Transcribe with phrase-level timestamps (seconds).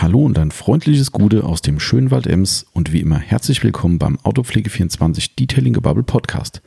[0.00, 3.98] Hallo und ein freundliches Gute aus dem schönen Wald Ems und wie immer herzlich willkommen
[3.98, 6.62] beim Autopflege24 Detailing Gebubble Podcast.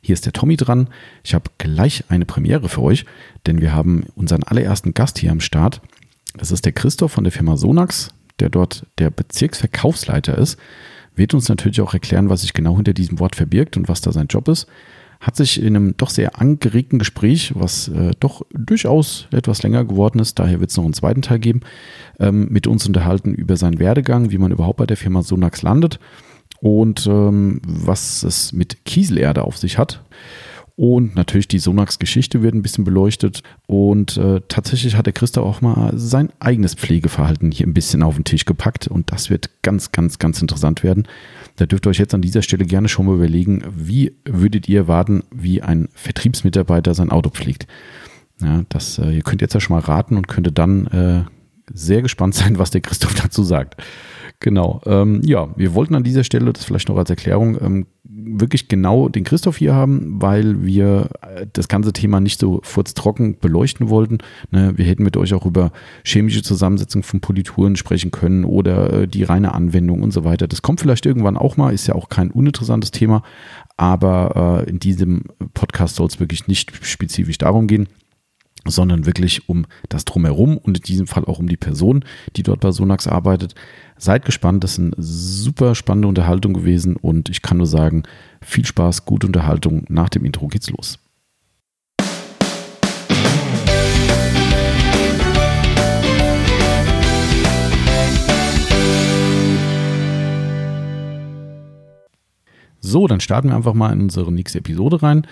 [0.00, 0.86] Hier ist der Tommy dran.
[1.24, 3.04] Ich habe gleich eine Premiere für euch,
[3.46, 5.80] denn wir haben unseren allerersten Gast hier am Start.
[6.36, 10.56] Das ist der Christoph von der Firma Sonax, der dort der Bezirksverkaufsleiter ist.
[11.16, 14.12] Wird uns natürlich auch erklären, was sich genau hinter diesem Wort verbirgt und was da
[14.12, 14.68] sein Job ist
[15.20, 20.20] hat sich in einem doch sehr angeregten Gespräch, was äh, doch durchaus etwas länger geworden
[20.20, 21.60] ist, daher wird es noch einen zweiten Teil geben,
[22.20, 25.98] ähm, mit uns unterhalten über seinen Werdegang, wie man überhaupt bei der Firma Sonax landet
[26.60, 30.02] und ähm, was es mit Kieselerde auf sich hat.
[30.78, 33.42] Und natürlich die Sonax-Geschichte wird ein bisschen beleuchtet.
[33.66, 38.14] Und äh, tatsächlich hat der Christa auch mal sein eigenes Pflegeverhalten hier ein bisschen auf
[38.14, 38.86] den Tisch gepackt.
[38.86, 41.08] Und das wird ganz, ganz, ganz interessant werden.
[41.58, 44.86] Da dürft ihr euch jetzt an dieser Stelle gerne schon mal überlegen, wie würdet ihr
[44.86, 47.66] warten, wie ein Vertriebsmitarbeiter sein Auto pflegt.
[48.40, 51.24] Ja, das, äh, ihr könnt jetzt ja schon mal raten und könntet dann äh,
[51.72, 53.76] sehr gespannt sein, was der Christoph dazu sagt.
[54.40, 54.80] Genau.
[54.86, 59.08] Ähm, ja, wir wollten an dieser Stelle, das vielleicht noch als Erklärung, ähm, wirklich genau
[59.08, 64.18] den Christoph hier haben, weil wir äh, das ganze Thema nicht so furztrocken beleuchten wollten.
[64.52, 65.72] Ne, wir hätten mit euch auch über
[66.04, 70.46] chemische Zusammensetzung von Polituren sprechen können oder äh, die reine Anwendung und so weiter.
[70.46, 73.24] Das kommt vielleicht irgendwann auch mal, ist ja auch kein uninteressantes Thema,
[73.76, 77.88] aber äh, in diesem Podcast soll es wirklich nicht spezifisch darum gehen
[78.70, 82.04] sondern wirklich um das Drumherum und in diesem Fall auch um die Person,
[82.36, 83.54] die dort bei Sonax arbeitet.
[83.96, 88.04] Seid gespannt, das ist eine super spannende Unterhaltung gewesen und ich kann nur sagen,
[88.40, 89.84] viel Spaß, gute Unterhaltung.
[89.88, 90.98] Nach dem Intro geht's los.
[102.80, 105.26] So, dann starten wir einfach mal in unsere nächste Episode rein.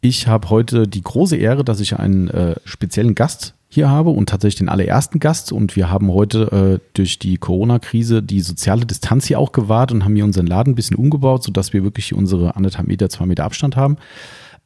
[0.00, 4.28] Ich habe heute die große Ehre, dass ich einen äh, speziellen Gast hier habe und
[4.28, 5.52] tatsächlich den allerersten Gast.
[5.52, 10.04] Und wir haben heute äh, durch die Corona-Krise die soziale Distanz hier auch gewahrt und
[10.04, 13.44] haben hier unseren Laden ein bisschen umgebaut, sodass wir wirklich unsere anderthalb Meter, zwei Meter
[13.44, 13.96] Abstand haben.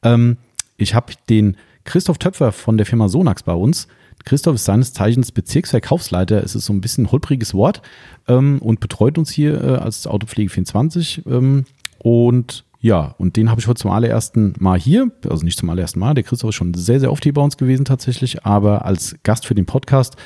[0.02, 0.36] Ähm,
[0.76, 3.88] ich habe den Christoph Töpfer von der Firma Sonax bei uns.
[4.24, 6.44] Christoph ist seines Zeichens Bezirksverkaufsleiter.
[6.44, 7.80] Es ist so ein bisschen ein holpriges Wort
[8.28, 11.22] ähm, und betreut uns hier äh, als Autopflege 24.
[11.26, 11.64] Ähm,
[11.98, 16.00] und ja, und den habe ich heute zum allerersten Mal hier, also nicht zum allerersten
[16.00, 19.16] Mal, der Christoph ist schon sehr, sehr oft hier bei uns gewesen tatsächlich, aber als
[19.22, 20.16] Gast für den Podcast.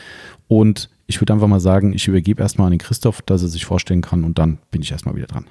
[0.46, 3.64] Und ich würde einfach mal sagen, ich übergebe erstmal an den Christoph, dass er sich
[3.66, 5.46] vorstellen kann und dann bin ich erstmal wieder dran.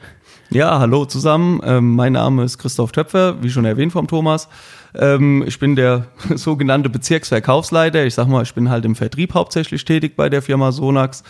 [0.49, 1.61] Ja, hallo zusammen.
[1.63, 4.47] Ähm, mein Name ist Christoph Töpfer, wie schon erwähnt vom Thomas.
[4.95, 8.05] Ähm, ich bin der sogenannte Bezirksverkaufsleiter.
[8.05, 11.23] Ich sag mal, ich bin halt im Vertrieb hauptsächlich tätig bei der Firma Sonax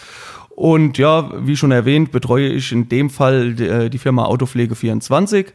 [0.55, 5.47] und ja, wie schon erwähnt, betreue ich in dem Fall äh, die Firma Autopflege24,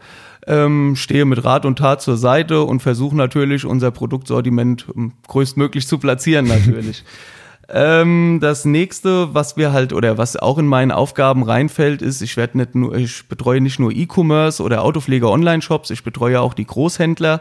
[0.47, 5.87] ähm, stehe mit Rat und Tat zur Seite und versuche natürlich unser Produktsortiment ähm, größtmöglich
[5.87, 7.05] zu platzieren natürlich.
[7.69, 12.37] ähm, das nächste, was wir halt oder was auch in meinen Aufgaben reinfällt, ist, ich
[12.37, 16.67] werde nicht nur, ich betreue nicht nur E-Commerce oder Autopflege Online-Shops, ich betreue auch die
[16.67, 17.41] Großhändler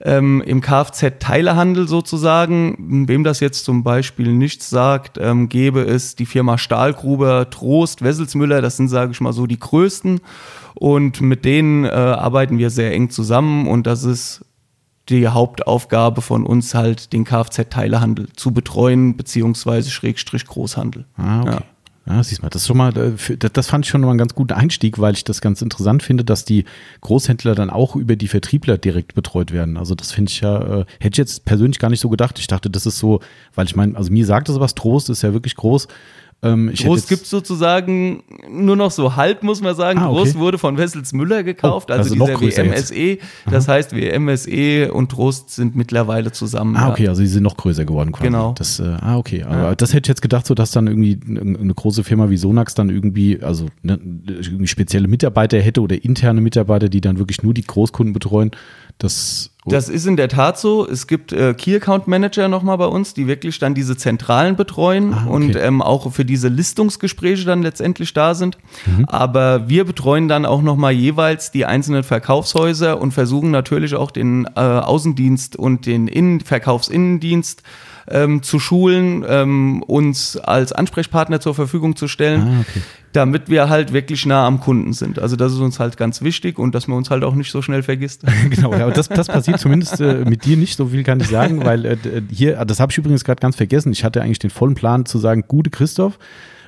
[0.00, 3.06] ähm, im Kfz-Teilehandel sozusagen.
[3.08, 8.62] Wem das jetzt zum Beispiel nichts sagt, ähm, gäbe es die Firma Stahlgruber, Trost, Wesselsmüller,
[8.62, 10.20] das sind, sage ich mal, so die größten.
[10.74, 14.44] Und mit denen äh, arbeiten wir sehr eng zusammen und das ist
[15.08, 21.04] die Hauptaufgabe von uns halt, den Kfz-Teilehandel zu betreuen, beziehungsweise Schrägstrich Großhandel.
[21.16, 21.50] Ah, okay.
[21.50, 21.60] Ja.
[22.06, 24.34] Ja, siehst mal, das ist schon mal, äh, das fand ich schon mal einen ganz
[24.34, 26.66] guten Einstieg, weil ich das ganz interessant finde, dass die
[27.00, 29.78] Großhändler dann auch über die Vertriebler direkt betreut werden.
[29.78, 32.38] Also das finde ich ja, äh, hätte ich jetzt persönlich gar nicht so gedacht.
[32.38, 33.20] Ich dachte, das ist so,
[33.54, 35.88] weil ich meine, also mir sagt das was, Trost ist ja wirklich groß.
[36.44, 39.98] Ähm, Groß gibt es sozusagen nur noch so halb, muss man sagen.
[39.98, 40.16] Ah, okay.
[40.16, 43.18] Groß wurde von Wessels Müller gekauft, oh, also, also dieser WMSE.
[43.50, 46.76] Das heißt, WMSE und Trost sind mittlerweile zusammen.
[46.76, 48.24] Ah, okay, also sie sind noch größer geworden quasi.
[48.24, 48.52] Genau.
[48.58, 49.42] Das, äh, ah, okay.
[49.42, 49.74] Aber ja.
[49.74, 52.90] das hätte ich jetzt gedacht, so dass dann irgendwie eine große Firma wie Sonax dann
[52.90, 57.64] irgendwie, also ne, irgendwie spezielle Mitarbeiter hätte oder interne Mitarbeiter, die dann wirklich nur die
[57.64, 58.50] Großkunden betreuen.
[58.98, 60.86] Das das ist in der Tat so.
[60.86, 65.14] Es gibt äh, Key Account Manager nochmal bei uns, die wirklich dann diese Zentralen betreuen
[65.14, 65.30] ah, okay.
[65.30, 68.58] und ähm, auch für diese Listungsgespräche dann letztendlich da sind.
[68.84, 69.06] Mhm.
[69.06, 74.46] Aber wir betreuen dann auch nochmal jeweils die einzelnen Verkaufshäuser und versuchen natürlich auch den
[74.54, 77.62] äh, Außendienst und den Innen Verkaufsinnendienst
[78.08, 82.82] ähm, zu schulen, ähm, uns als Ansprechpartner zur Verfügung zu stellen, ah, okay.
[83.12, 85.18] damit wir halt wirklich nah am Kunden sind.
[85.18, 87.62] Also das ist uns halt ganz wichtig und dass man uns halt auch nicht so
[87.62, 88.22] schnell vergisst.
[88.50, 91.64] genau, aber das, das passiert zumindest äh, mit dir nicht, so viel kann ich sagen,
[91.64, 91.96] weil äh,
[92.30, 93.92] hier, das habe ich übrigens gerade ganz vergessen.
[93.92, 96.18] Ich hatte eigentlich den vollen Plan zu sagen, gute Christoph,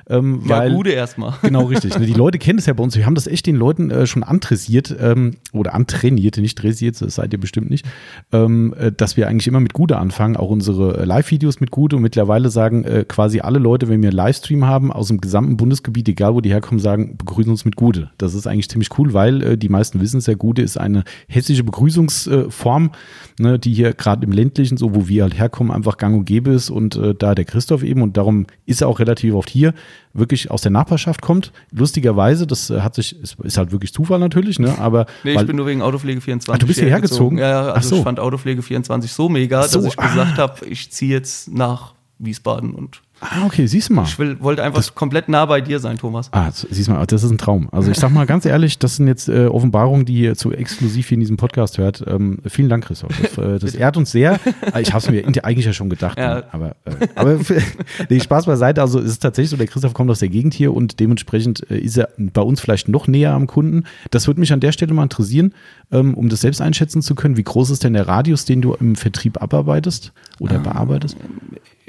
[0.09, 1.33] Ähm, Ja, weil, gute erstmal.
[1.41, 1.97] Genau, richtig.
[1.97, 2.95] Ne, Die Leute kennen es ja bei uns.
[2.95, 7.15] Wir haben das echt den Leuten äh, schon antrainiert ähm, oder antrainiert, nicht dressiert, das
[7.15, 7.85] seid ihr bestimmt nicht,
[8.31, 11.95] ähm, äh, dass wir eigentlich immer mit Gude anfangen, auch unsere äh, Live-Videos mit Gude
[11.95, 15.57] und mittlerweile sagen äh, quasi alle Leute, wenn wir einen Livestream haben, aus dem gesamten
[15.57, 18.11] Bundesgebiet, egal wo die herkommen, sagen, begrüßen uns mit Gude.
[18.17, 21.03] Das ist eigentlich ziemlich cool, weil äh, die meisten wissen es ja, Gude ist eine
[21.27, 22.91] hessische Begrüßungsform,
[23.39, 26.51] ne, die hier gerade im ländlichen, so wo wir halt herkommen, einfach gang und gäbe
[26.51, 29.73] ist und äh, da der Christoph eben und darum ist er auch relativ oft hier,
[30.13, 31.51] wirklich aus der Nachbarschaft kommt.
[31.71, 35.41] Lustigerweise, das äh, hat sich, ist, ist halt wirklich Zufall natürlich, ne, aber Nee, weil,
[35.41, 36.53] ich bin nur wegen Autopflege 24.
[36.53, 37.37] Ach, du bist hierher gezogen?
[37.37, 37.95] Ja, ja, also so.
[37.97, 40.07] ich fand Autopflege 24 so mega, so, dass ich ah.
[40.07, 44.03] gesagt habe, ich ziehe jetzt nach Wiesbaden und ah, okay, siehst du mal.
[44.03, 46.29] ich will, wollte einfach komplett nah bei dir sein, Thomas.
[46.31, 47.69] Ah, siehst mal, das ist ein Traum.
[47.71, 51.07] Also ich sag mal ganz ehrlich, das sind jetzt äh, Offenbarungen, die ihr zu exklusiv
[51.07, 52.03] hier in diesem Podcast hört.
[52.07, 53.11] Ähm, vielen Dank, Christoph.
[53.19, 54.39] Das, äh, das ehrt uns sehr.
[54.73, 56.17] Äh, Ich habe es mir eigentlich ja schon gedacht.
[56.17, 56.35] Ja.
[56.35, 56.43] ne?
[56.51, 57.39] Aber, äh, aber
[58.09, 58.81] nee, Spaß beiseite.
[58.81, 61.77] Also es ist tatsächlich so, der Christoph kommt aus der Gegend hier und dementsprechend äh,
[61.77, 63.83] ist er bei uns vielleicht noch näher am Kunden.
[64.11, 65.53] Das würde mich an der Stelle mal interessieren,
[65.91, 67.37] ähm, um das selbst einschätzen zu können.
[67.37, 71.17] Wie groß ist denn der Radius, den du im Vertrieb abarbeitest oder bearbeitest?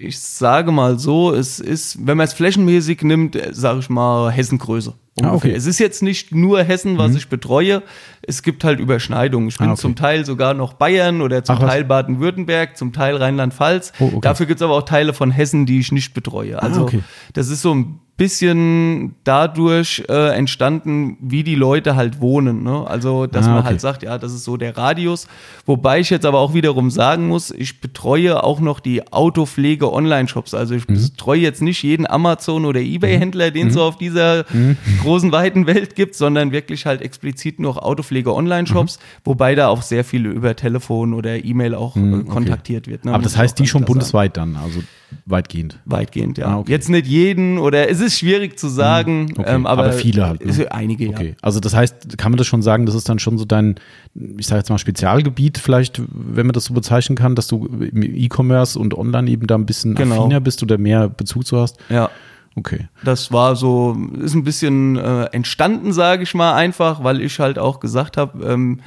[0.00, 4.94] Ich sage mal so, es ist, wenn man es flächenmäßig nimmt, sage ich mal Hessengröße.
[5.20, 5.50] Ah, okay.
[5.50, 7.82] Es ist jetzt nicht nur Hessen, was ich betreue.
[8.22, 9.48] Es gibt halt Überschneidungen.
[9.48, 9.80] Ich bin Ah, okay.
[9.80, 11.66] zum Teil sogar noch Bayern oder zum Ach?
[11.66, 13.92] Teil Baden-Württemberg, zum Teil Rheinland-Pfalz.
[13.98, 14.18] Oh, okay.
[14.20, 16.62] Dafür gibt es aber auch Teile von Hessen, die ich nicht betreue.
[16.62, 17.00] Also okay.
[17.32, 22.62] das ist so ein bisschen dadurch äh, entstanden, wie die Leute halt wohnen.
[22.64, 22.84] Ne?
[22.86, 23.66] Also, dass Ah, man okay.
[23.68, 25.28] halt sagt, ja, das ist so der Radius.
[25.64, 30.52] Wobei ich jetzt aber auch wiederum sagen muss, ich betreue auch noch die Autopflege-Online-Shops.
[30.52, 30.94] Also ich Mhm.
[30.94, 34.76] betreue jetzt nicht jeden Amazon- oder Ebay-Händler, den es so auf dieser Mhm.
[35.00, 39.02] großen, weiten Welt gibt, sondern wirklich halt explizit noch Autopflege-Online-Shops, Mhm.
[39.24, 43.04] wobei da auch sehr viele über Telefon oder E-Mail auch äh, kontaktiert wird.
[43.04, 43.14] Ne?
[43.14, 43.92] Aber das heißt, die schon klar sagen.
[43.98, 44.80] bundesweit dann, also
[45.26, 45.78] weitgehend.
[45.84, 46.46] Weitgehend, ja.
[46.48, 46.70] Ah, okay.
[46.70, 50.44] Jetzt nicht jeden oder es ist schwierig zu sagen, Okay, ähm, aber, aber viele halt,
[50.44, 50.72] ne?
[50.72, 51.10] Einige, ja.
[51.10, 53.76] Okay, also das heißt, kann man das schon sagen, das ist dann schon so dein,
[54.36, 58.02] ich sage jetzt mal Spezialgebiet vielleicht, wenn man das so bezeichnen kann, dass du im
[58.02, 60.20] E-Commerce und Online eben da ein bisschen Genau.
[60.24, 61.76] affiner bist oder mehr Bezug zu hast?
[61.88, 62.10] Ja.
[62.54, 62.88] Okay.
[63.04, 67.58] Das war so, ist ein bisschen äh, entstanden, sage ich mal, einfach, weil ich halt
[67.58, 68.80] auch gesagt habe, ähm,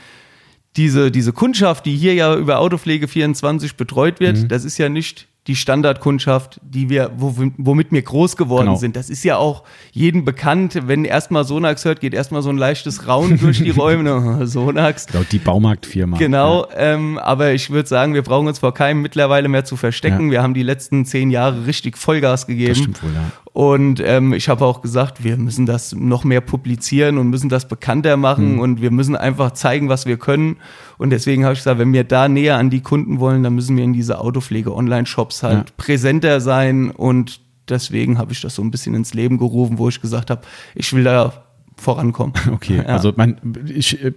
[0.77, 4.47] diese, diese Kundschaft, die hier ja über Autopflege 24 betreut wird, Mhm.
[4.47, 8.77] das ist ja nicht die Standardkundschaft, die wir, wo, womit wir groß geworden Genau.
[8.77, 8.95] sind.
[8.95, 13.07] Das ist ja auch jedem bekannt, wenn erstmal Sonax hört, geht erstmal so ein leichtes
[13.07, 14.45] Raunen durch die Räume.
[14.47, 15.07] Sonax.
[15.07, 16.17] Genau, die Baumarktfirma.
[16.17, 20.27] Genau, ähm, aber ich würde sagen, wir brauchen uns vor keinem mittlerweile mehr zu verstecken.
[20.27, 20.31] Ja.
[20.31, 22.69] Wir haben die letzten zehn Jahre richtig Vollgas gegeben.
[22.69, 23.31] Das stimmt wohl, ja.
[23.53, 27.67] Und ähm, ich habe auch gesagt, wir müssen das noch mehr publizieren und müssen das
[27.67, 28.59] bekannter machen Mhm.
[28.59, 30.55] und wir müssen einfach zeigen, was wir können.
[30.97, 33.75] Und deswegen habe ich gesagt, wenn wir da näher an die Kunden wollen, dann müssen
[33.75, 35.73] wir in diese Autopflege-Online-Shops halt Ja.
[35.75, 36.91] präsenter sein.
[36.91, 40.41] Und deswegen habe ich das so ein bisschen ins Leben gerufen, wo ich gesagt habe,
[40.75, 41.33] ich will da
[41.81, 42.33] vorankommen.
[42.51, 42.83] Okay, Ja.
[42.83, 43.37] also mein,
[43.67, 44.11] ich äh,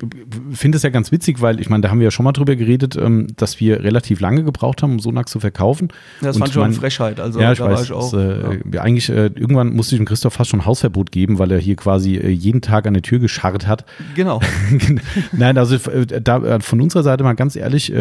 [0.52, 2.56] finde es ja ganz witzig, weil ich meine, da haben wir ja schon mal drüber
[2.56, 5.88] geredet, ähm, dass wir relativ lange gebraucht haben, um Sonax zu verkaufen.
[6.20, 7.20] Das Und fand ich schon eine Frechheit.
[7.20, 7.84] Also ja, ich weiß.
[7.84, 8.10] ich auch.
[8.10, 8.52] das, äh, ja.
[8.72, 8.82] ja.
[8.82, 12.16] Eigentlich, äh, irgendwann musste ich dem Christoph fast schon Hausverbot geben, weil er hier quasi
[12.16, 13.84] äh, jeden Tag an der Tür gescharrt hat.
[14.14, 14.40] Genau.
[15.32, 17.92] Nein, also äh, da äh, von unserer Seite mal ganz ehrlich,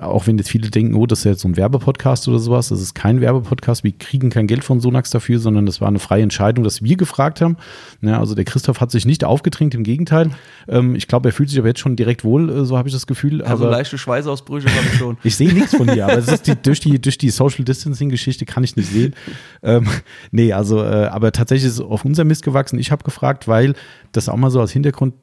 [0.00, 2.80] auch wenn jetzt viele denken, oh, das ist jetzt so ein Werbepodcast oder sowas, das
[2.80, 6.22] ist kein Werbepodcast, wir kriegen kein Geld von Sonax dafür, sondern das war eine freie
[6.22, 7.56] Entscheidung, dass wir gefragt haben.
[8.02, 10.30] Ja, also der Christoph hat sich nicht aufgedrängt, im Gegenteil.
[10.68, 12.94] Ähm, ich glaube, er fühlt sich aber jetzt schon direkt wohl, äh, so habe ich
[12.94, 13.42] das Gefühl.
[13.42, 15.16] Also aber leichte Schweißausbrüche habe ich schon.
[15.24, 18.64] ich sehe nichts von dir, aber die, durch die, durch die Social Distancing Geschichte kann
[18.64, 19.14] ich nicht sehen.
[19.62, 19.86] Ähm,
[20.30, 22.78] nee, also, äh, aber tatsächlich ist es auf unser Mist gewachsen.
[22.78, 23.74] Ich habe gefragt, weil
[24.12, 25.14] das auch mal so als Hintergrund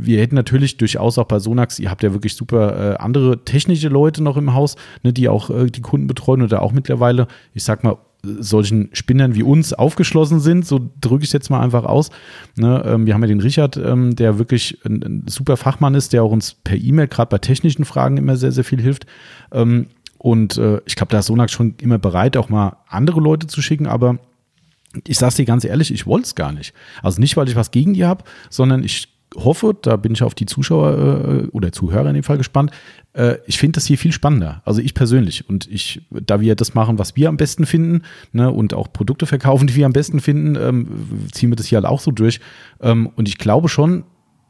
[0.00, 3.88] wir hätten natürlich durchaus auch bei Sonax, ihr habt ja wirklich super äh, andere technische
[3.88, 7.64] Leute noch im Haus, ne, die auch äh, die Kunden betreuen oder auch mittlerweile, ich
[7.64, 11.84] sag mal, solchen Spinnern wie uns aufgeschlossen sind, so drücke ich es jetzt mal einfach
[11.84, 12.10] aus.
[12.56, 16.12] Ne, ähm, wir haben ja den Richard, ähm, der wirklich ein, ein super Fachmann ist,
[16.12, 19.06] der auch uns per E-Mail gerade bei technischen Fragen immer sehr, sehr viel hilft.
[19.52, 19.86] Ähm,
[20.18, 23.62] und äh, ich glaube, da ist Sonax schon immer bereit, auch mal andere Leute zu
[23.62, 24.18] schicken, aber
[25.06, 26.74] ich sag's dir ganz ehrlich, ich wollte es gar nicht.
[27.02, 30.34] Also nicht, weil ich was gegen die habe, sondern ich hoffe, da bin ich auf
[30.34, 32.70] die Zuschauer äh, oder Zuhörer in dem Fall gespannt.
[33.12, 34.62] Äh, ich finde das hier viel spannender.
[34.64, 35.48] Also ich persönlich.
[35.48, 39.26] Und ich, da wir das machen, was wir am besten finden, ne, und auch Produkte
[39.26, 40.88] verkaufen, die wir am besten finden, ähm,
[41.32, 42.40] ziehen wir das hier halt auch so durch.
[42.80, 44.04] Ähm, und ich glaube schon,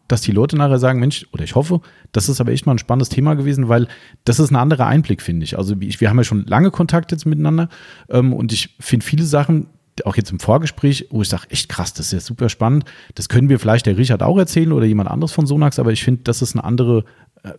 [0.09, 1.81] dass die Leute nachher sagen, Mensch, oder ich hoffe,
[2.13, 3.87] das ist aber echt mal ein spannendes Thema gewesen, weil
[4.25, 5.59] das ist ein anderer Einblick, finde ich.
[5.59, 7.69] Also ich, wir haben ja schon lange Kontakt jetzt miteinander
[8.09, 9.67] ähm, und ich finde viele Sachen,
[10.07, 12.85] auch jetzt im Vorgespräch, wo ich sage, echt krass, das ist ja super spannend.
[13.15, 16.03] Das können wir vielleicht der Richard auch erzählen oder jemand anderes von Sonax, aber ich
[16.03, 17.05] finde, das ist eine andere,
[17.43, 17.53] äh,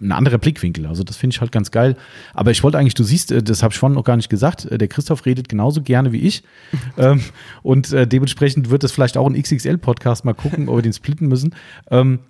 [0.00, 0.86] ein anderer Blickwinkel.
[0.86, 1.96] Also das finde ich halt ganz geil.
[2.34, 4.66] Aber ich wollte eigentlich, du siehst, äh, das habe ich vorhin noch gar nicht gesagt,
[4.66, 6.42] äh, der Christoph redet genauso gerne wie ich.
[6.98, 7.22] ähm,
[7.62, 11.28] und äh, dementsprechend wird es vielleicht auch ein XXL-Podcast mal gucken, ob wir den splitten
[11.28, 11.54] müssen.
[11.90, 12.20] Ähm,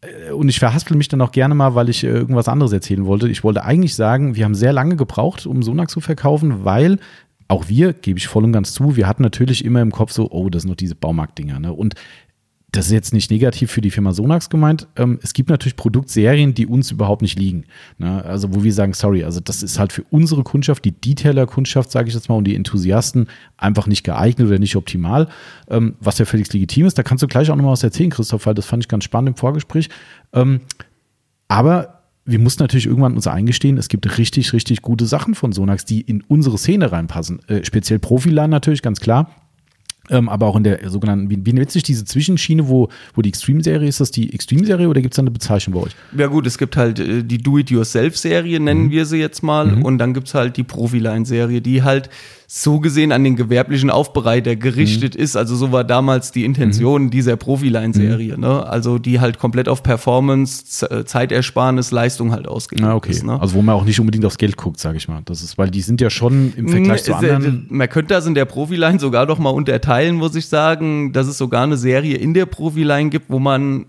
[0.00, 3.28] äh, und ich verhaspel mich dann auch gerne mal, weil ich irgendwas anderes erzählen wollte.
[3.28, 6.98] Ich wollte eigentlich sagen, wir haben sehr lange gebraucht, um Sonax zu verkaufen, weil
[7.50, 10.30] auch wir, gebe ich voll und ganz zu, wir hatten natürlich immer im Kopf so,
[10.30, 11.58] oh, das sind noch diese Baumarktdinger.
[11.58, 11.72] Ne?
[11.72, 11.94] Und
[12.70, 14.86] das ist jetzt nicht negativ für die Firma Sonax gemeint.
[14.94, 17.64] Ähm, es gibt natürlich Produktserien, die uns überhaupt nicht liegen.
[17.98, 18.24] Ne?
[18.24, 22.08] Also, wo wir sagen, sorry, also das ist halt für unsere Kundschaft, die Detailer-Kundschaft, sage
[22.08, 23.26] ich jetzt mal, und die Enthusiasten
[23.56, 25.28] einfach nicht geeignet oder nicht optimal,
[25.68, 26.96] ähm, was ja völlig legitim ist.
[26.96, 29.30] Da kannst du gleich auch nochmal was erzählen, Christoph, weil das fand ich ganz spannend
[29.30, 29.88] im Vorgespräch.
[30.32, 30.60] Ähm,
[31.48, 31.99] aber
[32.30, 36.00] wir mussten natürlich irgendwann uns eingestehen, es gibt richtig, richtig gute Sachen von Sonax, die
[36.00, 37.40] in unsere Szene reinpassen.
[37.48, 39.30] Äh, speziell Profiline natürlich, ganz klar
[40.10, 43.28] ähm, aber auch in der sogenannten, wie, wie nennt sich diese Zwischenschiene, wo, wo die
[43.28, 45.96] Extreme-Serie ist, das die Extreme-Serie oder gibt es da eine Bezeichnung bei euch?
[46.16, 48.90] Ja gut, es gibt halt äh, die Do-It-Yourself-Serie, nennen mhm.
[48.90, 49.84] wir sie jetzt mal, mhm.
[49.84, 52.10] und dann gibt es halt die Profiline-Serie, die halt
[52.52, 55.22] so gesehen an den gewerblichen Aufbereiter gerichtet mhm.
[55.22, 55.36] ist.
[55.36, 57.10] Also so war damals die Intention mhm.
[57.10, 58.34] dieser Profiline-Serie.
[58.34, 58.40] Mhm.
[58.40, 58.66] Ne?
[58.66, 63.12] Also die halt komplett auf Performance, äh, Zeitersparnis, Leistung halt ausgelegt ah, okay.
[63.12, 63.22] ist.
[63.22, 63.40] Ne?
[63.40, 65.22] Also wo man auch nicht unbedingt aufs Geld guckt, sage ich mal.
[65.26, 67.66] Das ist, weil die sind ja schon im Vergleich zu anderen.
[67.68, 71.38] Man könnte das in der Profiline sogar doch mal unterteilen, muss ich sagen, dass es
[71.38, 73.86] sogar eine Serie in der Profiline gibt, wo man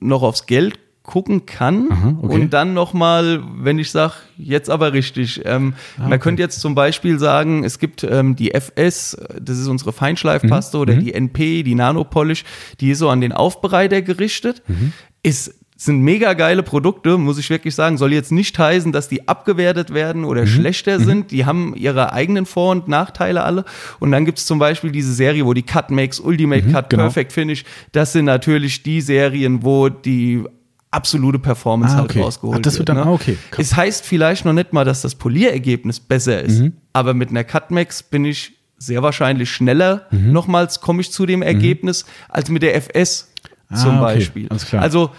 [0.00, 2.34] noch aufs Geld gucken kann Aha, okay.
[2.34, 5.40] und dann nochmal, wenn ich sage, jetzt aber richtig.
[5.46, 6.10] Ähm, ah, okay.
[6.10, 10.76] Man könnte jetzt zum Beispiel sagen, es gibt ähm, die FS, das ist unsere Feinschleifpaste
[10.76, 10.82] mhm.
[10.82, 11.00] oder mhm.
[11.00, 12.44] die NP, die Nanopolish,
[12.80, 14.62] die ist so an den Aufbereiter gerichtet.
[14.68, 14.92] Mhm.
[15.22, 17.98] Ist sind mega geile Produkte, muss ich wirklich sagen.
[17.98, 20.48] Soll jetzt nicht heißen, dass die abgewertet werden oder mhm.
[20.48, 21.04] schlechter mhm.
[21.04, 21.30] sind.
[21.30, 23.64] Die haben ihre eigenen Vor- und Nachteile alle.
[24.00, 26.90] Und dann gibt es zum Beispiel diese Serie, wo die Cut Makes, Ultimate mhm, Cut,
[26.90, 27.04] genau.
[27.04, 30.42] Perfect Finish, das sind natürlich die Serien, wo die
[30.90, 32.18] absolute Performance ah, halt okay.
[32.18, 32.88] halt rausgeholt Ach, das wird.
[32.88, 33.04] Dann, ne?
[33.04, 33.38] ah, okay.
[33.56, 36.72] Es heißt vielleicht noch nicht mal, dass das Polierergebnis besser ist, mhm.
[36.92, 40.32] aber mit einer Cutmax bin ich sehr wahrscheinlich schneller, mhm.
[40.32, 41.46] nochmals komme ich zu dem mhm.
[41.46, 43.28] Ergebnis, als mit der FS
[43.68, 44.48] ah, zum Beispiel.
[44.50, 44.78] Okay.
[44.78, 45.10] Also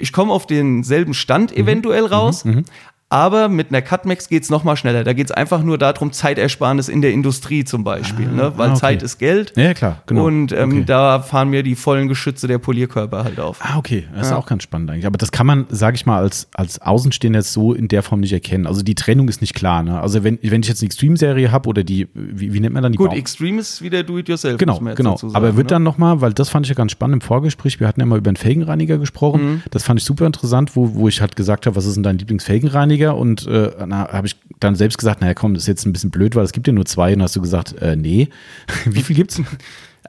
[0.00, 1.58] ich komme auf denselben Stand mhm.
[1.58, 2.64] eventuell raus, mhm.
[3.12, 5.02] Aber mit einer Cutmax geht es nochmal schneller.
[5.02, 8.28] Da geht es einfach nur darum, Zeitersparnis in der Industrie zum Beispiel.
[8.28, 8.52] Ah, ne?
[8.56, 8.80] Weil ah, okay.
[8.80, 9.52] Zeit ist Geld.
[9.56, 10.26] Ja, klar, genau.
[10.26, 10.84] Und ähm, okay.
[10.86, 13.58] da fahren mir die vollen Geschütze der Polierkörper halt auf.
[13.58, 14.06] Ah, okay.
[14.14, 14.34] Das ja.
[14.34, 15.06] ist auch ganz spannend eigentlich.
[15.06, 18.32] Aber das kann man, sage ich mal, als, als Außenstehender so in der Form nicht
[18.32, 18.68] erkennen.
[18.68, 19.82] Also die Trennung ist nicht klar.
[19.82, 20.00] Ne?
[20.00, 22.92] Also wenn, wenn ich jetzt eine Extreme-Serie habe oder die, wie, wie, nennt man dann
[22.92, 24.58] die Gut, Baum Extreme ist wieder Do-It-Yourself.
[24.58, 25.16] Genau, genau.
[25.16, 25.70] Sagen, Aber wird ne?
[25.70, 28.18] dann nochmal, weil das fand ich ja ganz spannend im Vorgespräch, wir hatten ja mal
[28.18, 29.42] über einen Felgenreiniger gesprochen.
[29.42, 29.62] Mhm.
[29.72, 32.18] Das fand ich super interessant, wo, wo ich halt gesagt habe, was ist denn dein
[32.18, 32.99] Lieblingsfelgenreiniger?
[33.08, 36.36] Und äh, habe ich dann selbst gesagt, naja komm, das ist jetzt ein bisschen blöd,
[36.36, 37.14] weil es gibt ja nur zwei.
[37.14, 38.28] Und hast du gesagt, äh, nee.
[38.84, 39.40] Wie viel gibt's?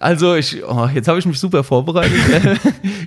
[0.01, 2.11] Also ich, oh, jetzt habe ich mich super vorbereitet.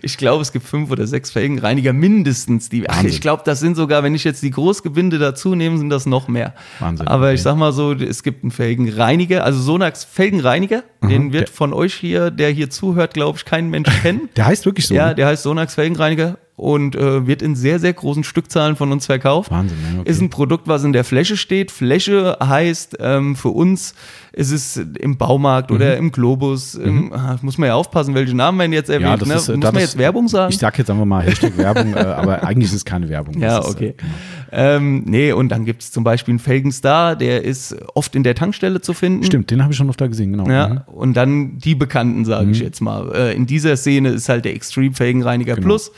[0.02, 2.68] ich glaube, es gibt fünf oder sechs Felgenreiniger mindestens.
[2.68, 5.90] Die, ach, ich glaube, das sind sogar, wenn ich jetzt die Großgebinde dazu nehme, sind
[5.90, 6.54] das noch mehr.
[6.78, 7.08] Wahnsinn.
[7.08, 7.34] Aber okay.
[7.34, 11.72] ich sag mal so, es gibt einen Felgenreiniger, also Sonax Felgenreiniger, mhm, den wird von
[11.72, 14.28] euch hier, der hier zuhört, glaube ich, kein Mensch kennen.
[14.36, 14.94] der heißt wirklich so.
[14.94, 15.14] Ja, ne?
[15.16, 19.50] der heißt Sonax Felgenreiniger und äh, wird in sehr, sehr großen Stückzahlen von uns verkauft.
[19.50, 20.10] Wahnsinn, ja, okay.
[20.10, 21.72] Ist ein Produkt, was in der Fläche steht.
[21.72, 23.94] Fläche heißt ähm, für uns,
[24.32, 25.76] ist es im Baumarkt mhm.
[25.76, 26.74] oder im Globus.
[26.74, 26.84] Mhm.
[26.84, 29.22] Im, ah, muss man ja aufpassen, welche Namen man jetzt erwähnt.
[29.22, 29.34] Ja, ne?
[29.34, 30.52] ist, muss man jetzt Werbung sagen?
[30.52, 33.40] Ich sag jetzt einfach mal Hashtag Werbung, äh, aber eigentlich ist es keine Werbung.
[33.40, 33.68] Ja, okay.
[33.68, 34.12] Ist, äh, genau.
[34.54, 38.34] Ähm, nee, und dann gibt es zum Beispiel einen Felgenstar, der ist oft in der
[38.34, 39.24] Tankstelle zu finden.
[39.24, 40.48] Stimmt, den habe ich schon oft da gesehen, genau.
[40.48, 40.80] Ja, mhm.
[40.94, 42.64] Und dann die Bekannten, sage ich mhm.
[42.64, 43.12] jetzt mal.
[43.14, 45.66] Äh, in dieser Szene ist halt der Extreme Felgenreiniger genau.
[45.66, 45.90] Plus.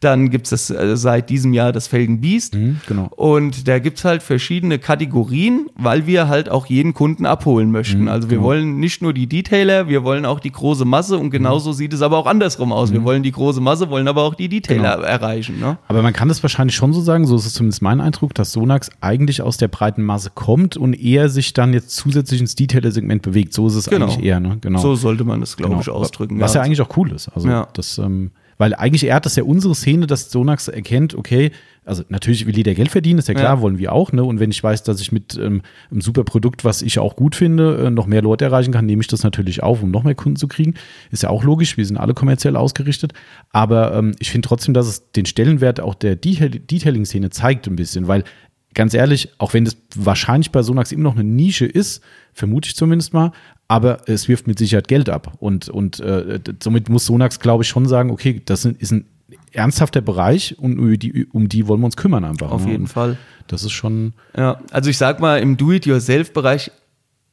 [0.00, 2.54] Dann gibt es äh, seit diesem Jahr das Felgen Beast.
[2.54, 3.08] Mhm, genau.
[3.16, 8.02] Und da gibt es halt verschiedene Kategorien, weil wir halt auch jeden Kunden abholen möchten.
[8.02, 8.48] Mhm, also wir genau.
[8.48, 11.74] wollen nicht nur die Detailer, wir wollen auch die große Masse und genauso mhm.
[11.74, 12.92] sieht es aber auch andersrum aus.
[12.92, 13.04] Wir mhm.
[13.04, 15.06] wollen die große Masse, wollen aber auch die Detailer genau.
[15.06, 15.58] erreichen.
[15.58, 15.78] Ne?
[15.88, 18.52] Aber man kann das wahrscheinlich schon so sagen, so ist es zumindest mein Eindruck, dass
[18.52, 23.22] Sonax eigentlich aus der breiten Masse kommt und eher sich dann jetzt zusätzlich ins Detailer-Segment
[23.22, 23.52] bewegt.
[23.52, 24.06] So ist es genau.
[24.06, 24.40] eigentlich eher.
[24.40, 24.58] Ne?
[24.60, 24.78] Genau.
[24.78, 25.82] So sollte man das, glaube genau.
[25.82, 26.40] ich, ausdrücken.
[26.40, 26.60] Was ja.
[26.60, 27.28] ja eigentlich auch cool ist.
[27.28, 27.68] Also ja.
[27.72, 31.50] das ähm, weil eigentlich ehrt das ja unsere Szene, dass Sonax erkennt, okay,
[31.84, 33.60] also natürlich will jeder Geld verdienen, ist ja klar, ja.
[33.60, 34.12] wollen wir auch.
[34.12, 34.24] Ne?
[34.24, 37.36] Und wenn ich weiß, dass ich mit ähm, einem super Produkt, was ich auch gut
[37.36, 40.14] finde, äh, noch mehr Leute erreichen kann, nehme ich das natürlich auf, um noch mehr
[40.14, 40.74] Kunden zu kriegen.
[41.10, 43.12] Ist ja auch logisch, wir sind alle kommerziell ausgerichtet.
[43.50, 48.08] Aber ähm, ich finde trotzdem, dass es den Stellenwert auch der Detailing-Szene zeigt ein bisschen,
[48.08, 48.24] weil
[48.72, 52.76] ganz ehrlich, auch wenn das wahrscheinlich bei Sonax immer noch eine Nische ist, vermute ich
[52.76, 53.32] zumindest mal,
[53.74, 55.32] aber es wirft mit Sicherheit Geld ab.
[55.40, 59.06] Und, und äh, somit muss Sonax, glaube ich, schon sagen, okay, das ist ein
[59.50, 62.52] ernsthafter Bereich und um die, um die wollen wir uns kümmern einfach.
[62.52, 62.70] Auf ne?
[62.70, 63.18] jeden Fall.
[63.48, 64.12] Das ist schon.
[64.36, 66.70] Ja, also ich sag mal, im Do-it-yourself-Bereich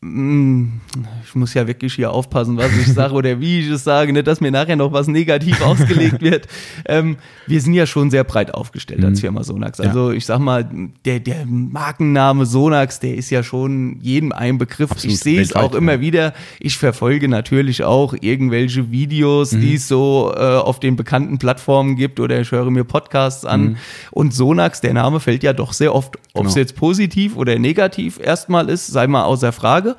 [0.04, 4.26] ich muss ja wirklich hier aufpassen, was ich sage oder wie ich es sage, nicht,
[4.26, 6.48] dass mir nachher noch was negativ ausgelegt wird.
[6.86, 9.22] Ähm, wir sind ja schon sehr breit aufgestellt als Mhm.
[9.22, 9.80] Firma Sonax.
[9.80, 10.68] Also ich sag mal,
[11.06, 14.92] der, der Markenname Sonax, der ist ja schon jedem ein Begriff.
[14.92, 16.02] Absolut, ich sehe es auch immer ja.
[16.02, 16.34] wieder.
[16.60, 19.62] Ich verfolge natürlich auch irgendwelche Videos, Mhm.
[19.62, 23.62] die es so äh, auf den bekannten Plattformen gibt oder ich höre mir Podcasts an.
[23.62, 23.76] Mhm.
[24.10, 26.62] Und Sonax, der Name fällt ja doch sehr oft, ob es Genau.
[26.62, 29.91] jetzt positiv oder negativ erstmal ist, sei mal außer Frage.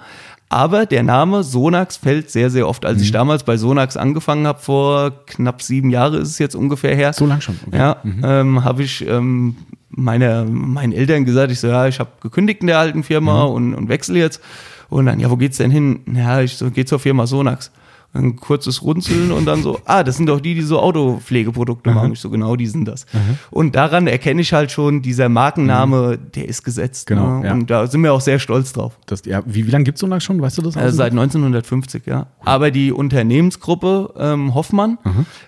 [0.49, 2.84] Aber der Name Sonax fällt sehr, sehr oft.
[2.84, 3.14] Als ich Mhm.
[3.14, 7.12] damals bei Sonax angefangen habe, vor knapp sieben Jahren ist es jetzt ungefähr her.
[7.14, 7.58] So lang schon.
[7.66, 7.78] Okay.
[7.78, 9.56] Ja, ähm, habe ich ähm,
[9.88, 13.52] meine, meinen Eltern gesagt, ich so, ja, ich habe gekündigt in der alten Firma Mhm.
[13.54, 14.42] und, und wechsle jetzt.
[14.90, 16.00] Und dann, ja, wo geht's denn hin?
[16.14, 17.70] Ja, ich so, geh zur Firma Sonax.
[18.14, 22.12] Ein kurzes Runzeln und dann so, ah, das sind doch die, die so Autopflegeprodukte machen.
[22.12, 23.07] Ich so, genau, die sind das.
[23.50, 27.09] Und daran erkenne ich halt schon, dieser Markenname, der ist gesetzt.
[27.09, 27.14] Mhm.
[27.14, 27.47] Genau, ne?
[27.47, 27.52] ja.
[27.54, 28.99] Und da sind wir auch sehr stolz drauf.
[29.07, 30.42] Das, ja, wie, wie lange gibt es so lange schon?
[30.42, 30.76] Weißt du das?
[30.76, 32.26] Also seit 1950, ja.
[32.45, 34.99] Aber die Unternehmensgruppe ähm, Hoffmann,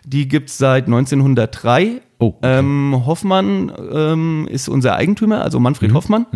[0.06, 2.00] die gibt's seit 1903.
[2.20, 2.36] Oh, okay.
[2.60, 5.94] ähm, Hoffmann ähm, ist unser Eigentümer, also Manfred Mhm.
[5.96, 6.26] Hoffmann.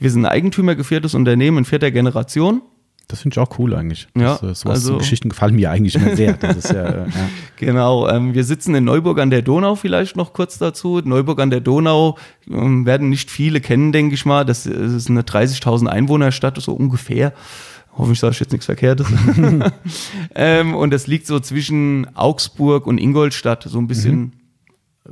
[0.00, 2.62] Wir sind ein eigentümergeführtes Unternehmen in vierter Generation.
[3.08, 4.08] Das finde ich auch cool eigentlich.
[4.16, 6.32] Ja, das, äh, sowas also- so Geschichten gefallen mir eigentlich immer sehr.
[6.40, 7.28] Das ist ja, äh, ja.
[7.56, 11.00] Genau, ähm, wir sitzen in Neuburg an der Donau vielleicht noch kurz dazu.
[11.04, 12.18] Neuburg an der Donau
[12.50, 14.44] ähm, werden nicht viele kennen, denke ich mal.
[14.44, 17.32] Das ist eine 30.000 Einwohnerstadt, so ungefähr.
[17.96, 19.06] Hoffentlich sage ich jetzt nichts Verkehrtes.
[20.34, 24.32] ähm, und das liegt so zwischen Augsburg und Ingolstadt, so ein bisschen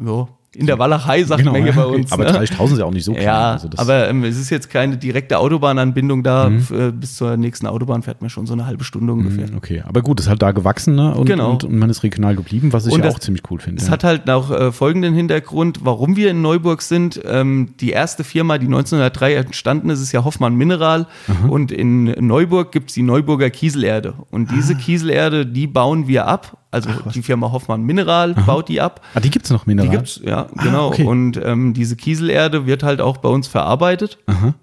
[0.04, 2.10] ja, in der Walachei, sagt man hier bei uns.
[2.10, 2.16] Mhm.
[2.16, 2.46] Genau, Aber ne?
[2.46, 3.24] 30.000 ist ja auch nicht so klein.
[3.24, 6.48] Ja, Also aber ähm, es ist jetzt keine direkte Autobahnanbindung da.
[6.48, 9.46] F- äh, Bis zur nächsten Autobahn fährt man schon so eine halbe Stunde ungefähr.
[9.56, 11.14] Okay, aber gut, ist halt da gewachsen ne?
[11.14, 11.52] und, Genau.
[11.52, 13.80] und, und man ist regional geblieben, was ich Und ja das- auch ziemlich cool finde.
[13.80, 13.92] Es ja.
[13.92, 17.20] hat halt auch äh, folgenden Hintergrund, warum wir in Neuburg sind.
[17.24, 21.06] Ähm, die erste Firma, die 1903 entstanden ist, ist ja Hoffmann Mineral.
[21.48, 24.14] Und in Neuburg gibt's die Neuburger Kieselerde.
[24.30, 24.52] Und Ah.
[24.56, 26.58] diese Kieselerde, die bauen wir ab.
[26.74, 29.00] Also die Firma Hoffmann Mineral baut die ab.
[29.14, 29.88] ah, die gibt es noch, Mineral?
[29.90, 30.88] Die gibt's, ja, Ah, genau.
[30.88, 31.04] okay.
[31.04, 34.18] Und ähm, diese Kieselerde wird halt auch bei uns verarbeitet.
[34.26, 34.54] Aha.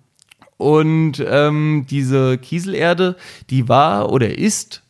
[0.57, 3.15] Und ähm, diese Kieselerde,
[3.49, 4.83] die war oder ist,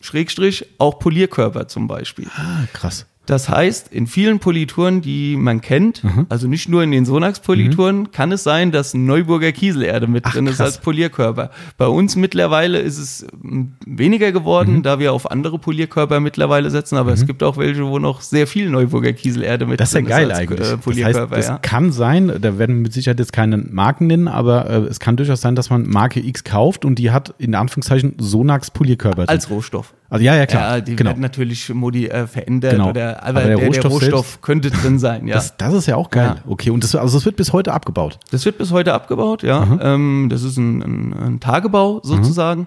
[0.00, 2.28] Schrägstrich, auch Polierkörper zum Beispiel.
[2.36, 3.06] Ah, krass.
[3.26, 6.26] Das heißt, in vielen Polituren, die man kennt, Mhm.
[6.28, 10.46] also nicht nur in den Sonax-Polituren, kann es sein, dass Neuburger Kieselerde mit Ach, drin
[10.46, 10.66] ist krass.
[10.74, 11.50] als Polierkörper.
[11.76, 14.82] Bei uns mittlerweile ist es m, weniger geworden, Mhm.
[14.82, 18.46] da wir auf andere Polierkörper mittlerweile setzen, aber es gibt auch welche, wo noch sehr
[18.46, 20.58] viel Neuburger Kieselerde mit Das ist ja drin geil als, eigentlich.
[20.60, 21.58] Äh, das heißt, Polierkörper, das ja.
[21.58, 25.40] kann sein, da werden mit Sicherheit jetzt keine Marken nennen, aber äh, es kann durchaus
[25.40, 29.16] sein, dass man Marke X kauft und die hat in Anführungszeichen Sonax Polierkörper.
[29.26, 29.28] drin.
[29.28, 29.92] Als Rohstoff.
[30.08, 30.76] Also ja, ja, klar.
[30.76, 31.10] Ja, die genau.
[31.10, 32.90] werden natürlich modi äh, verändert, Genau.
[32.90, 35.34] oder, Aber aber, der der, der, Rohstoff Rohstoff, selbst- könnte drin sein, ja.
[35.34, 36.34] Das, das ist ja auch geil.
[36.36, 36.42] Ja.
[36.46, 38.18] Okay, und das, also das wird bis heute abgebaut.
[38.30, 39.78] Das wird bis heute abgebaut, ja.
[39.80, 42.66] Ähm, das ist ein, ein, ein Tagebau sozusagen.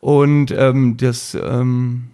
[0.00, 2.04] Und ähm, das, ähm,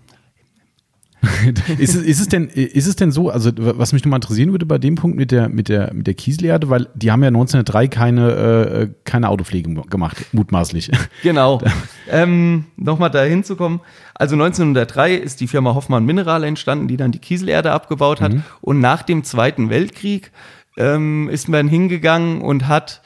[1.78, 4.66] ist, es, ist, es denn, ist es denn so, also was mich nochmal interessieren würde
[4.66, 7.88] bei dem Punkt mit der, mit der, mit der Kieselerde, weil die haben ja 1903
[7.88, 10.90] keine, äh, keine Autopflege gemacht, mutmaßlich.
[11.22, 11.61] genau.
[12.09, 13.80] ähm, Nochmal da hinzukommen.
[14.14, 18.33] Also 1903 ist die Firma Hoffmann Mineral entstanden, die dann die Kieselerde abgebaut hat.
[18.61, 20.30] Und nach dem Zweiten Weltkrieg
[20.76, 23.02] ähm, ist man hingegangen und hat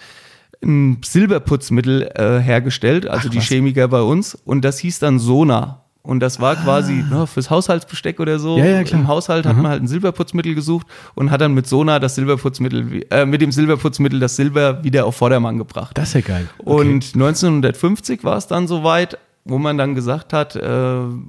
[0.62, 3.44] ein Silberputzmittel äh, hergestellt, also die was.
[3.44, 4.34] Chemiker bei uns.
[4.34, 5.83] Und das hieß dann Sona.
[6.06, 8.56] Und das war quasi ne, fürs Haushaltsbesteck oder so.
[8.56, 8.58] Ah.
[8.58, 9.00] Ja, ja, klar.
[9.00, 13.06] Im Haushalt hat man halt ein Silberputzmittel gesucht und hat dann mit Sona das Silberputzmittel,
[13.10, 15.96] äh, mit dem Silberputzmittel das Silber wieder auf Vordermann gebracht.
[15.96, 16.48] Das ist ja geil.
[16.58, 20.68] Und 1950 war es dann soweit, wo man dann gesagt hat, äh,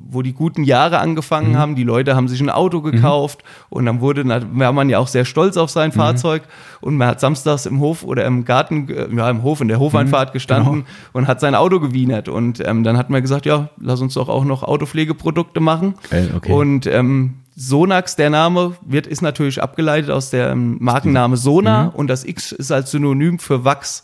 [0.08, 1.58] wo die guten Jahre angefangen Mhm.
[1.58, 5.00] haben, die Leute haben sich ein Auto gekauft und dann wurde, na- war man ja
[5.00, 5.74] auch sehr stolz auf Mhm.
[5.74, 6.44] sein Fahrzeug
[6.80, 10.32] und man hat samstags im Hof oder im Garten, ja im Hof, in der Hofeinfahrt
[10.32, 10.86] gestanden genau.
[11.12, 14.30] und hat sein Auto gewienert und ähm, dann hat man gesagt, ja, lass uns doch
[14.30, 15.96] auch noch Autopflegeprodukte machen.
[16.10, 16.54] Geil, okay.
[16.54, 21.90] Und ähm, Sonax, der Name, wird, ist natürlich abgeleitet aus dem Markenname Sona Mhm.
[21.92, 24.04] und das X ist als Synonym für Wachs.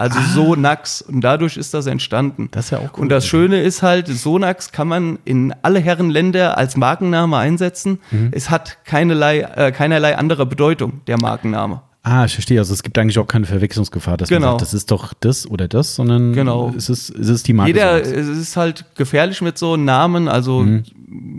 [0.00, 0.22] Also Ah.
[0.34, 2.48] Sonax und dadurch ist das entstanden.
[2.52, 3.00] Das ist ja auch cool.
[3.02, 7.98] Und das Schöne ist halt, Sonax kann man in alle Herren Länder als Markenname einsetzen.
[8.10, 8.30] Mhm.
[8.32, 11.82] Es hat keinerlei, äh, keinerlei andere Bedeutung, der Markenname.
[12.02, 12.58] Ah, ich verstehe.
[12.58, 14.52] Also es gibt eigentlich auch keine Verwechslungsgefahr, dass man Genau.
[14.52, 16.72] sagt, das ist doch das oder das, sondern Genau.
[16.74, 17.72] es ist, es ist die Marke.
[17.72, 20.26] Jeder, es ist halt gefährlich mit so Namen.
[20.28, 20.84] Also Mhm.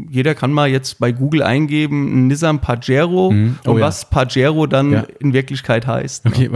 [0.09, 3.31] Jeder kann mal jetzt bei Google eingeben, ein Nissan Pajero Oh
[3.71, 3.85] und ja.
[3.85, 5.05] was Pajero dann Ja.
[5.19, 6.25] in Wirklichkeit heißt.
[6.25, 6.31] ne?
[6.31, 6.51] Okay, äh,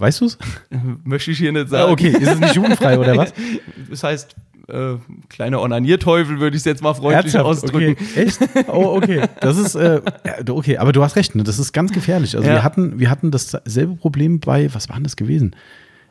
[0.00, 0.38] weißt du es?
[1.04, 1.88] Möchte ich hier nicht sagen.
[1.88, 3.32] Ah, okay, ist es nicht jugendfrei oder was?
[3.90, 4.36] Das heißt,
[4.68, 4.96] äh,
[5.30, 7.92] kleiner Onanierteufel würde ich es jetzt mal freundlich ausdrücken.
[7.92, 8.20] Okay.
[8.26, 8.38] Echt?
[8.68, 9.22] Oh, okay.
[9.40, 10.02] Das ist, äh,
[10.50, 11.42] okay, aber du hast recht, ne?
[11.44, 12.36] das ist ganz gefährlich.
[12.36, 12.56] Also Ja.
[12.56, 15.56] wir hatten, wir hatten dasselbe Problem bei, was war denn das gewesen?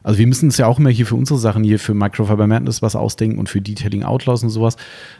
[0.07, 2.81] Also wir müssen uns ja auch immer hier für unsere Sachen, hier für Microfiber Madness
[2.81, 4.77] was ausdenken und für Detailing Outlaws und sowas.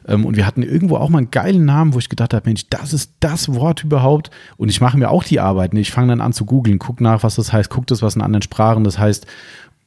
[0.07, 2.67] Ähm, und wir hatten irgendwo auch mal einen geilen Namen, wo ich gedacht habe, Mensch,
[2.69, 4.31] das ist das Wort überhaupt.
[4.55, 5.73] Und ich mache mir auch die Arbeit.
[5.73, 5.81] Ne?
[5.81, 8.21] Ich fange dann an zu googeln, guck nach, was das heißt, guck das, was in
[8.21, 9.27] anderen Sprachen das heißt.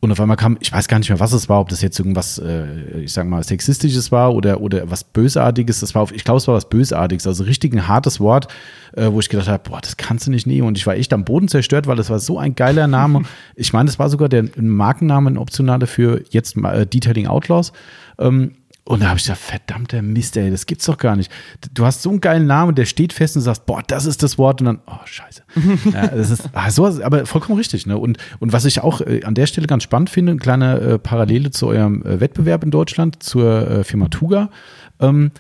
[0.02, 1.98] Und auf einmal kam, ich weiß gar nicht mehr, was es war, ob das jetzt
[1.98, 5.80] irgendwas, äh, ich sag mal, Sexistisches war oder, oder was Bösartiges.
[5.80, 8.48] Das war, auf, ich glaube, es war was Bösartiges, also richtig ein hartes Wort,
[8.96, 10.66] äh, wo ich gedacht habe, boah, das kannst du nicht nehmen.
[10.66, 13.24] Und ich war echt am Boden zerstört, weil das war so ein geiler Name.
[13.56, 17.74] ich meine, das war sogar der Markenname, ein optionaler für jetzt äh, Detailing Outlaws.
[18.18, 18.52] Ähm,
[18.84, 21.30] und da habe ich gesagt, verdammter Mist, ey, das gibt's doch gar nicht.
[21.72, 24.38] Du hast so einen geilen Namen, der steht fest und sagst, boah, das ist das
[24.38, 25.42] Wort und dann, oh, scheiße.
[25.92, 27.86] ja, das ist ah, so, aber vollkommen richtig.
[27.86, 27.98] Ne?
[27.98, 30.98] Und, und was ich auch äh, an der Stelle ganz spannend finde, eine kleine äh,
[30.98, 34.50] Parallele zu eurem äh, Wettbewerb in Deutschland, zur äh, Firma Tuga.
[34.98, 35.30] Ähm,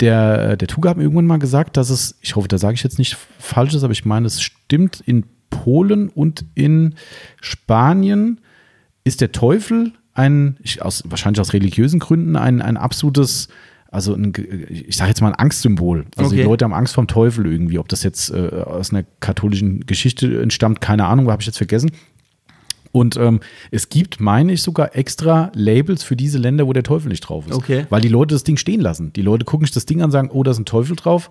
[0.00, 2.82] der, der Tuga hat mir irgendwann mal gesagt, dass es, ich hoffe, da sage ich
[2.82, 6.94] jetzt nicht Falsches, aber ich meine, es stimmt, in Polen und in
[7.40, 8.40] Spanien
[9.04, 13.48] ist der Teufel ein, ich, aus, wahrscheinlich aus religiösen Gründen, ein, ein absolutes,
[13.90, 14.32] also ein,
[14.68, 16.06] ich sage jetzt mal ein Angstsymbol.
[16.16, 16.38] Also okay.
[16.38, 17.78] die Leute haben Angst vom Teufel irgendwie.
[17.78, 21.90] Ob das jetzt äh, aus einer katholischen Geschichte entstammt, keine Ahnung, habe ich jetzt vergessen.
[22.92, 27.08] Und ähm, es gibt, meine ich, sogar extra Labels für diese Länder, wo der Teufel
[27.08, 27.54] nicht drauf ist.
[27.54, 27.86] Okay.
[27.88, 29.12] Weil die Leute das Ding stehen lassen.
[29.12, 31.30] Die Leute gucken sich das Ding an und sagen, oh, da ist ein Teufel drauf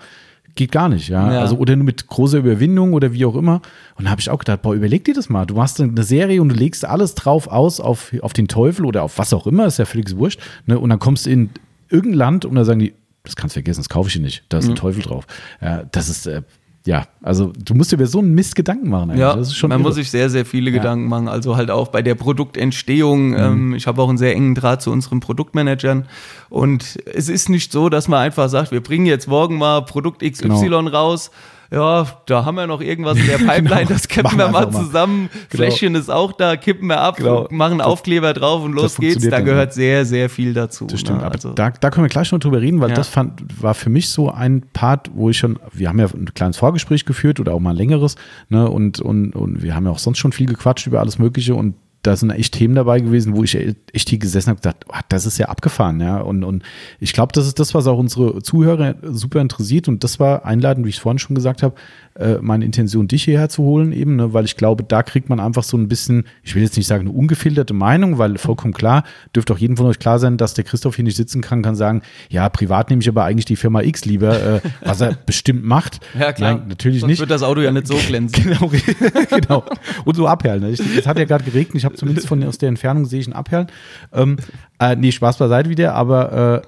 [0.56, 1.34] geht gar nicht, ja?
[1.34, 1.40] ja.
[1.42, 3.62] Also oder nur mit großer Überwindung oder wie auch immer.
[3.96, 5.46] Und da habe ich auch gedacht, boah, überleg dir das mal.
[5.46, 9.04] Du machst eine Serie und du legst alles drauf aus auf, auf den Teufel oder
[9.04, 10.40] auf was auch immer, ist ja völlig wurscht.
[10.66, 10.80] Ne?
[10.80, 11.50] Und dann kommst du in
[11.90, 14.44] irgendein Land und da sagen die, das kannst du vergessen, das kaufe ich dir nicht.
[14.50, 14.76] Da ist ein mhm.
[14.76, 15.28] Teufel drauf.
[15.62, 16.42] Ja, das ist äh,
[16.86, 19.12] ja, also du musst dir über so einen Mist Gedanken machen.
[19.12, 19.22] Eigentlich.
[19.62, 19.80] Ja, man irre.
[19.80, 20.78] muss sich sehr, sehr viele ja.
[20.78, 21.28] Gedanken machen.
[21.28, 23.30] Also halt auch bei der Produktentstehung.
[23.30, 23.38] Mhm.
[23.38, 26.08] Ähm, ich habe auch einen sehr engen Draht zu unseren Produktmanagern.
[26.50, 30.22] Und es ist nicht so, dass man einfach sagt, wir bringen jetzt morgen mal Produkt
[30.22, 30.88] XY genau.
[30.88, 31.32] raus
[31.72, 33.54] ja, da haben wir noch irgendwas in der genau.
[33.54, 33.90] Pipeline, genau.
[33.90, 35.30] das kippen wir mal zusammen.
[35.32, 35.46] Genau.
[35.50, 37.48] Fläschchen ist auch da, kippen wir ab, genau.
[37.52, 39.28] machen Aufkleber drauf und los geht's.
[39.28, 40.86] Da gehört sehr, sehr viel dazu.
[40.86, 41.22] Das stimmt.
[41.22, 41.32] Ne?
[41.32, 41.54] Also.
[41.54, 42.96] Da, da können wir gleich noch drüber reden, weil ja.
[42.96, 46.34] das fand, war für mich so ein Part, wo ich schon, wir haben ja ein
[46.34, 48.16] kleines Vorgespräch geführt oder auch mal ein längeres,
[48.50, 51.54] ne, und, und, und wir haben ja auch sonst schon viel gequatscht über alles Mögliche
[51.54, 53.56] und da sind echt Themen dabei gewesen, wo ich
[53.94, 56.20] echt hier gesessen habe und gedacht, oh, das ist ja abgefahren, ja.
[56.20, 56.64] Und, und
[57.00, 59.88] ich glaube, das ist das, was auch unsere Zuhörer super interessiert.
[59.88, 61.76] Und das war einladend, wie ich es vorhin schon gesagt habe,
[62.16, 65.40] äh, meine Intention, dich hierher zu holen, eben, ne, weil ich glaube, da kriegt man
[65.40, 69.04] einfach so ein bisschen, ich will jetzt nicht sagen, eine ungefilterte Meinung, weil vollkommen klar,
[69.36, 71.76] dürfte auch jedem von euch klar sein, dass der Christoph hier nicht sitzen kann, kann
[71.76, 75.64] sagen, ja, privat nehme ich aber eigentlich die Firma X lieber, äh, was er bestimmt
[75.64, 76.00] macht.
[76.20, 76.56] Ja, klar.
[76.56, 77.20] Nein, natürlich Sonst nicht.
[77.20, 78.44] wird das Auto ja nicht so glänzen.
[78.44, 78.72] genau,
[79.30, 79.64] genau.
[80.04, 80.62] Und so abperlen.
[80.64, 80.70] Ne?
[80.70, 83.34] Es hat ja gerade geregnet, ich habe zumindest von aus der Entfernung sehe ich ein
[83.34, 83.68] Abperlen.
[84.14, 84.38] Ähm,
[84.80, 86.68] äh, nee, Spaß beiseite wieder, aber äh,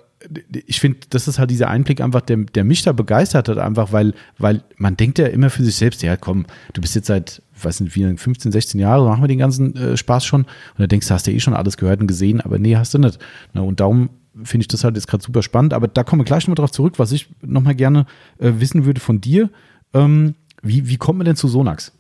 [0.67, 3.91] ich finde, das ist halt dieser Einblick einfach, der, der mich da begeistert hat, einfach,
[3.91, 7.41] weil, weil man denkt ja immer für sich selbst, ja komm, du bist jetzt seit,
[7.62, 10.41] weiß nicht, wie 15, 16 Jahren, machen wir den ganzen äh, Spaß schon.
[10.41, 12.93] Und dann denkst du, hast du eh schon alles gehört und gesehen, aber nee, hast
[12.93, 13.19] du nicht.
[13.53, 14.10] Na, und darum
[14.43, 15.73] finde ich das halt jetzt gerade super spannend.
[15.73, 18.05] Aber da kommen wir gleich nochmal drauf zurück, was ich nochmal gerne
[18.39, 19.49] äh, wissen würde von dir.
[19.93, 21.91] Ähm, wie, wie kommt man denn zu Sonax?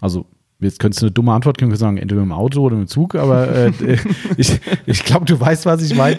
[0.00, 0.26] Also
[0.66, 2.90] Jetzt könntest du eine dumme Antwort wir sagen, entweder mit dem Auto oder mit dem
[2.90, 3.72] Zug, aber äh,
[4.36, 6.18] ich, ich glaube, du weißt, was ich meine.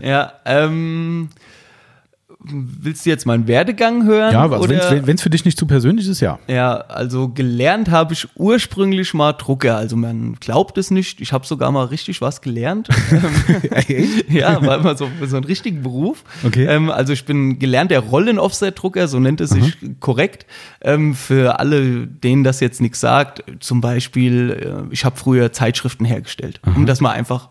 [0.00, 1.28] Ja, ähm,
[2.40, 4.32] willst du jetzt meinen Werdegang hören?
[4.32, 6.38] Ja, also wenn es für dich nicht zu persönlich ist, ja.
[6.46, 9.76] Ja, also gelernt habe ich ursprünglich mal Drucker.
[9.76, 11.20] Also man glaubt es nicht.
[11.20, 12.88] Ich habe sogar mal richtig was gelernt.
[14.28, 16.22] ja, war mal so, so ein richtigen Beruf.
[16.44, 16.66] Okay.
[16.66, 19.92] Ähm, also ich bin gelernter Rollen-Offset-Drucker, so nennt es sich Aha.
[19.98, 20.46] korrekt.
[20.80, 26.04] Ähm, für alle, denen das jetzt nichts sagt, zum Beispiel, äh, ich habe früher Zeitschriften
[26.04, 26.76] hergestellt, Aha.
[26.76, 27.48] um das mal einfach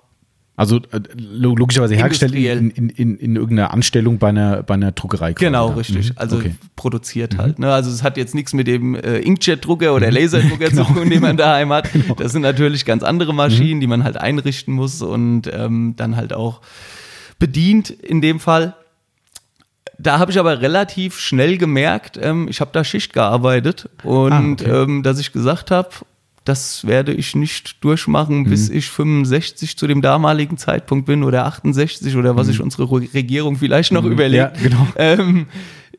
[0.58, 5.34] also äh, logischerweise hergestellt in, in, in, in, irgendeiner Anstellung bei einer, bei einer Druckerei.
[5.34, 6.10] Genau, richtig.
[6.10, 6.16] Mhm.
[6.16, 6.56] Also okay.
[6.76, 7.38] produziert mhm.
[7.38, 7.60] halt.
[7.60, 7.72] Ne?
[7.72, 10.16] Also es hat jetzt nichts mit dem äh, Inkjet-Drucker oder mhm.
[10.16, 10.86] Laserdrucker genau.
[10.86, 11.88] zu tun, den man daheim hat.
[11.98, 12.16] Genau.
[12.16, 13.82] Das sind natürlich ganz andere Maschinen, mhm.
[13.82, 16.62] die man halt einrichten muss und ähm, dann halt auch
[17.40, 18.76] bedient in dem Fall.
[20.00, 24.52] Da habe ich aber relativ schnell gemerkt, ähm, ich habe da Schicht gearbeitet und ah,
[24.52, 24.70] okay.
[24.70, 25.90] ähm, dass ich gesagt habe,
[26.48, 28.78] das werde ich nicht durchmachen, bis mhm.
[28.78, 32.52] ich 65 zu dem damaligen Zeitpunkt bin oder 68 oder was mhm.
[32.52, 34.12] sich unsere Regierung vielleicht noch mhm.
[34.12, 34.58] überlegt.
[34.58, 34.88] Ja, genau.
[34.96, 35.48] Ähm,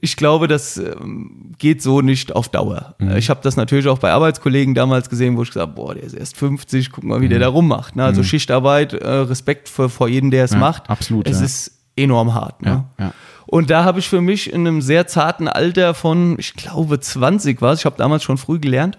[0.00, 2.94] ich glaube, das ähm, geht so nicht auf Dauer.
[2.98, 3.16] Mhm.
[3.16, 6.04] Ich habe das natürlich auch bei Arbeitskollegen damals gesehen, wo ich gesagt habe, boah, der
[6.04, 7.42] ist erst 50, guck mal, wie der mhm.
[7.42, 7.96] da rummacht.
[7.96, 8.04] Ne?
[8.04, 8.26] Also mhm.
[8.26, 10.88] Schichtarbeit, äh, Respekt vor, vor jedem, der es ja, macht.
[10.88, 11.28] Absolut.
[11.28, 11.44] Es ja.
[11.44, 12.62] ist enorm hart.
[12.62, 12.84] Ne?
[12.98, 13.12] Ja.
[13.46, 17.60] Und da habe ich für mich in einem sehr zarten Alter von, ich glaube, 20
[17.60, 18.98] war es, ich habe damals schon früh gelernt,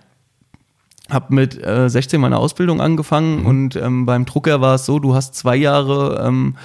[1.09, 3.45] habe mit äh, 16 meine Ausbildung angefangen mhm.
[3.45, 6.55] und ähm, beim Drucker war es so, du hast zwei Jahre ähm,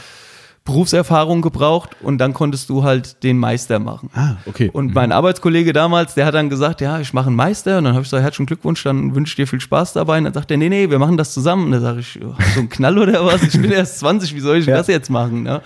[0.64, 4.08] Berufserfahrung gebraucht und dann konntest du halt den Meister machen.
[4.14, 4.70] Ah, okay.
[4.72, 7.76] Und mein Arbeitskollege damals, der hat dann gesagt, ja, ich mache einen Meister.
[7.76, 10.16] Und dann habe ich gesagt, herzlichen Glückwunsch, dann wünsche ich dir viel Spaß dabei.
[10.16, 11.66] Und dann sagt er, nee, nee, wir machen das zusammen.
[11.66, 13.42] Und dann sage ich, oh, so ein Knall oder was?
[13.42, 14.76] Ich bin erst 20, wie soll ich Ja.
[14.78, 15.42] das jetzt machen?
[15.42, 15.60] Ne?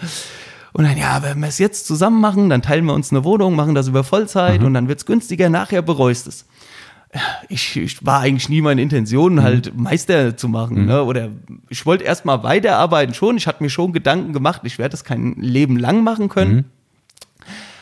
[0.73, 3.55] Und dann, ja, wenn wir es jetzt zusammen machen, dann teilen wir uns eine Wohnung,
[3.55, 6.45] machen das über Vollzeit und dann wird's günstiger, nachher bereust es.
[7.49, 10.85] Ich, ich war eigentlich nie meine Intention, halt Meister zu machen.
[10.87, 11.03] Ne?
[11.05, 11.31] Oder
[11.71, 13.37] ich wollte erstmal weiterarbeiten schon.
[13.39, 16.67] Ich hatte mir schon Gedanken gemacht, ich werde das kein Leben lang machen können.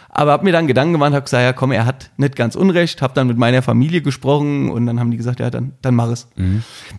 [0.08, 3.02] Aber habe mir dann Gedanken gemacht, habe gesagt, ja komm, er hat nicht ganz Unrecht,
[3.02, 6.08] habe dann mit meiner Familie gesprochen und dann haben die gesagt, ja, dann, dann mach
[6.08, 6.28] es.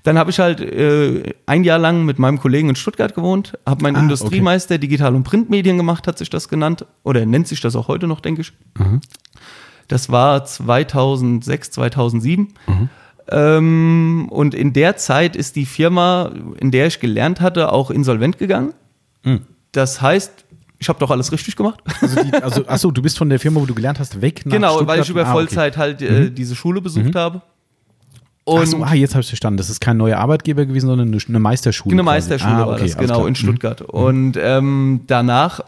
[0.04, 3.82] Dann habe ich halt äh, ein Jahr lang mit meinem Kollegen in Stuttgart gewohnt, habe
[3.82, 6.86] meinen Ah, Industriemeister Digital- und Printmedien gemacht, hat sich das genannt.
[7.04, 8.54] Oder nennt sich das auch heute noch, denke ich.
[9.88, 12.54] Das war 2006, 2007.
[13.30, 18.38] Ähm, und in der Zeit ist die Firma, in der ich gelernt hatte, auch insolvent
[18.38, 18.74] gegangen.
[19.74, 20.46] Das heißt,
[20.80, 21.82] ich habe doch alles richtig gemacht.
[22.02, 24.54] Also, die, also achso, du bist von der Firma, wo du gelernt hast, weg nach
[24.54, 24.88] genau, Stuttgart?
[24.98, 25.30] weil ich über Ah, okay.
[25.32, 25.34] Mhm.
[25.48, 27.42] Vollzeit halt äh, diese Schule besucht habe.
[28.46, 29.58] Und so, ah, jetzt habe ich verstanden.
[29.58, 31.94] Das ist kein neuer Arbeitgeber gewesen, sondern eine, eine Meisterschule.
[31.94, 32.04] eine.
[32.04, 33.36] Meisterschule ah, war okay, das, genau, in Mhm.
[33.36, 33.82] Stuttgart.
[33.82, 35.60] Und ähm, danach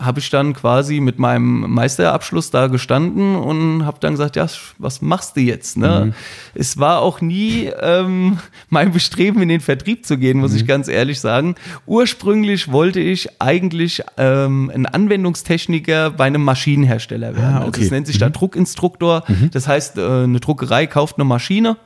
[0.00, 4.46] habe ich dann quasi mit meinem Meisterabschluss da gestanden und habe dann gesagt, ja,
[4.78, 5.76] was machst du jetzt?
[5.76, 6.04] Ne?
[6.06, 6.14] Mhm.
[6.54, 10.42] Es war auch nie ähm, mein Bestreben, in den Vertrieb zu gehen, Mhm.
[10.42, 11.56] muss ich ganz ehrlich sagen.
[11.86, 17.54] Ursprünglich wollte ich eigentlich ähm, ein Anwendungstechniker bei einem Maschinenhersteller werden.
[17.54, 17.82] Ah, Also okay.
[17.84, 19.24] es nennt sich da Druckinstruktor.
[19.52, 21.76] Das heißt, äh, eine Druckerei kauft eine Maschine,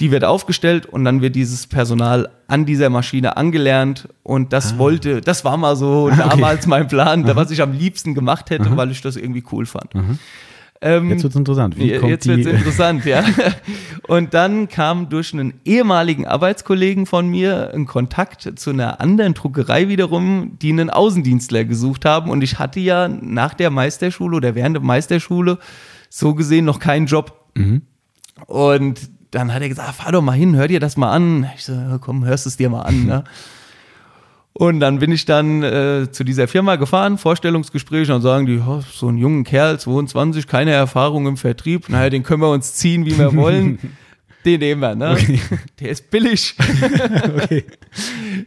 [0.00, 5.20] die wird aufgestellt und dann wird dieses Personal an dieser Maschine angelernt und das wollte,
[5.20, 6.28] das war mal so Ah, okay.
[6.30, 9.90] damals mein Plan, was ich am liebsten gemacht hätte, weil ich das irgendwie cool fand.
[10.80, 11.76] Ähm, Jetzt wird's interessant.
[11.76, 13.24] Wie kommt Jetzt wird's interessant, ja.
[14.06, 19.88] Und dann kam durch einen ehemaligen Arbeitskollegen von mir ein Kontakt zu einer anderen Druckerei
[19.88, 22.30] wiederum, die einen Außendienstler gesucht haben.
[22.30, 25.58] Und ich hatte ja nach der Meisterschule oder während der Meisterschule
[26.08, 27.34] so gesehen noch keinen Job.
[28.46, 31.46] Und dann hat er gesagt, fahr doch mal hin, hör dir das mal an.
[31.56, 33.04] Ich so, komm, hörst es dir mal an.
[33.04, 33.24] Ne?
[34.58, 38.58] Und dann bin ich dann äh, zu dieser Firma gefahren, Vorstellungsgespräch, und dann sagen die,
[38.58, 42.74] oh, so ein junger Kerl, 22, keine Erfahrung im Vertrieb, naja, den können wir uns
[42.74, 43.78] ziehen, wie wir wollen.
[44.48, 45.14] Den nehmen wir, ne?
[45.80, 46.54] Der ist billig.
[47.36, 47.64] okay.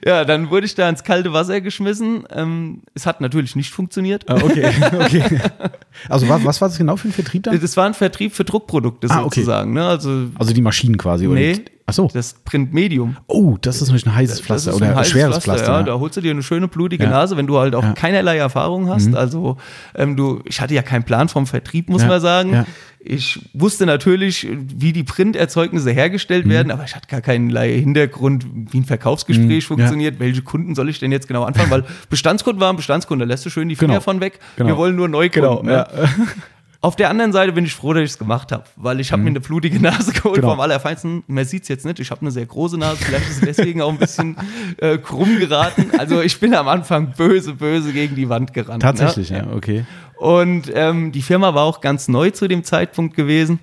[0.04, 2.24] Ja, dann wurde ich da ins kalte Wasser geschmissen.
[2.34, 4.28] Ähm, es hat natürlich nicht funktioniert.
[4.28, 5.40] Ah, okay, okay.
[6.10, 7.60] Also was, was war das genau für ein Vertrieb dann?
[7.60, 9.42] Das war ein Vertrieb für Druckprodukte Ah, okay.
[9.42, 9.74] sozusagen.
[9.74, 9.86] Ne?
[9.86, 11.40] Also Also die Maschinen quasi, oder?
[11.40, 11.64] Nee.
[11.92, 12.10] Ach so.
[12.14, 13.18] das Printmedium.
[13.28, 15.72] Oh, das ist natürlich ein heißes Pflaster oder ein schweres Pflaster, Pflaster.
[15.74, 15.84] Ja, ja.
[15.84, 17.10] da holst du dir eine schöne blutige Ja.
[17.10, 17.90] Nase, wenn du halt auch Ja.
[17.90, 17.94] Mhm.
[17.96, 19.14] keinerlei Erfahrung hast.
[19.16, 19.58] Also
[19.96, 22.66] ähm, du, ich hatte ja keinen Plan vom Vertrieb, muss man sagen.
[23.04, 26.50] Ich wusste natürlich, wie die Printerzeugnisse hergestellt Mhm.
[26.52, 29.68] werden, aber ich hatte gar keinerlei Hintergrund, wie ein Verkaufsgespräch Mhm.
[29.76, 30.20] funktioniert.
[30.20, 31.72] Welche Kunden soll ich denn jetzt genau anfangen?
[31.72, 34.02] Weil Bestandskunden waren Bestandskunden, da lässt du schön die Finger Genau.
[34.04, 34.40] von weg.
[34.56, 34.70] Genau.
[34.70, 35.32] Wir wollen nur Neukunden.
[35.42, 35.88] Genau, ne?
[36.84, 39.22] Auf der anderen Seite bin ich froh, dass ich es gemacht habe, weil ich habe
[39.22, 40.42] mir eine blutige Nase geholt Mhm.
[40.42, 40.50] Genau.
[40.54, 41.24] vom Allerfeinsten.
[41.28, 43.82] Man sieht es jetzt nicht, ich habe eine sehr große Nase, vielleicht ist es deswegen
[43.84, 44.36] auch ein bisschen
[44.78, 45.92] äh, krumm geraten.
[46.00, 48.82] Also ich bin am Anfang böse, böse gegen die Wand gerannt.
[48.82, 49.46] Tatsächlich, ne?
[49.50, 49.86] ja, okay.
[50.18, 53.60] Und ähm, die Firma war auch ganz neu zu dem Zeitpunkt gewesen.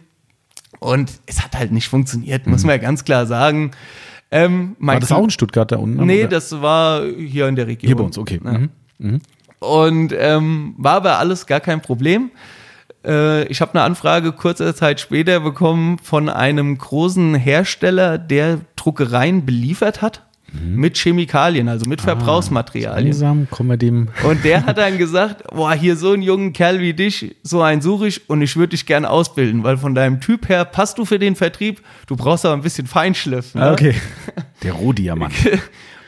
[0.78, 3.72] Und es hat halt nicht funktioniert, muss man ja ganz klar sagen.
[4.30, 4.86] Ähm, Mhm.
[4.86, 6.04] War das auch in Stuttgart da unten?
[6.06, 6.28] Nee, oder?
[6.28, 7.88] das war hier in der Region.
[7.88, 8.38] Hier bei uns, okay.
[8.44, 8.60] Ja.
[8.98, 9.20] Mhm.
[9.58, 12.30] Und ähm, war aber alles gar kein Problem.
[13.04, 19.46] Äh, ich habe eine Anfrage kurze Zeit später bekommen von einem großen Hersteller, der Druckereien
[19.46, 23.08] beliefert hat mit Chemikalien, also mit Verbrauchsmaterialien.
[23.08, 24.08] Langsam kommen wir dem.
[24.24, 27.82] Und der hat dann gesagt, boah, hier so einen jungen Kerl wie dich, so einen
[27.82, 31.04] suche ich und ich würde dich gerne ausbilden, weil von deinem Typ her passt du
[31.04, 33.54] für den Vertrieb, du brauchst aber ein bisschen Feinschliff.
[33.54, 33.62] Ne?
[33.62, 33.94] Ah, okay.
[34.62, 35.34] Der Rohdiamant.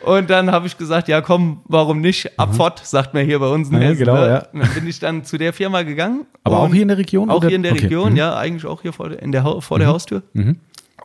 [0.04, 2.38] Und dann habe ich gesagt, ja komm, warum nicht?
[2.38, 3.68] Abfort, sagt man hier bei uns.
[3.68, 4.26] in Ja, Hessen, genau, ne?
[4.28, 4.46] ja.
[4.52, 6.26] Und dann bin ich dann zu der Firma gegangen.
[6.44, 7.28] Aber auch hier in der Region?
[7.30, 7.48] Auch oder?
[7.48, 7.82] hier in der Okay.
[7.84, 8.16] Region, Mhm.
[8.16, 10.22] ja, eigentlich auch hier vor der, in der, vor der Haustür.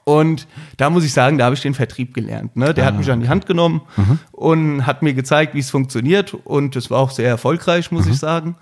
[0.06, 2.56] Und da muss ich sagen, da habe ich den Vertrieb gelernt.
[2.56, 2.74] Ne?
[2.74, 3.82] Der Ah, hat mich an die Hand genommen
[4.32, 6.34] und hat mir gezeigt, wie es funktioniert.
[6.34, 8.56] Und es war auch sehr erfolgreich, muss ich sagen.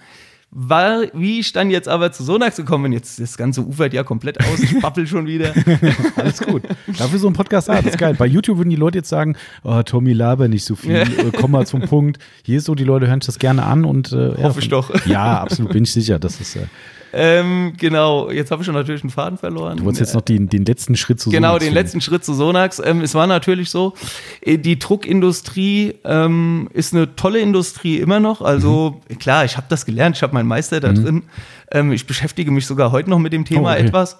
[0.56, 4.04] War, wie ich dann jetzt aber zu Sonax gekommen bin, jetzt das ganze ufert ja
[4.04, 5.52] komplett aus, ich babbel schon wieder.
[6.16, 6.62] Alles gut.
[6.96, 8.14] Dafür so ein Podcast, ah, das ist geil.
[8.16, 11.02] Bei YouTube würden die Leute jetzt sagen, oh, Tommy, laber nicht so viel, Ja.
[11.02, 12.20] äh, komm mal zum Punkt.
[12.46, 14.70] Hier ist so, die Leute hören sich das gerne an und äh, ja, Hoffe ich
[14.70, 14.94] doch.
[15.08, 16.20] Ja, absolut, bin ich sicher.
[16.20, 16.68] Das ist, äh,
[17.14, 19.78] ähm, genau, jetzt habe ich schon natürlich einen Faden verloren.
[19.78, 21.76] du wolltest jetzt noch den, den letzten Schritt zu Genau, Sonax den finden.
[21.84, 22.82] letzten Schritt zu Sonax.
[22.84, 23.94] Ähm, es war natürlich so,
[24.42, 28.42] äh, die Druckindustrie ähm, ist eine tolle Industrie immer noch.
[28.42, 29.20] Also Mhm.
[29.20, 31.24] klar, ich habe das gelernt, ich habe meinen Meister da drin.
[31.72, 33.86] Ähm, ich beschäftige mich sogar heute noch mit dem Thema Oh, okay.
[33.86, 34.18] etwas.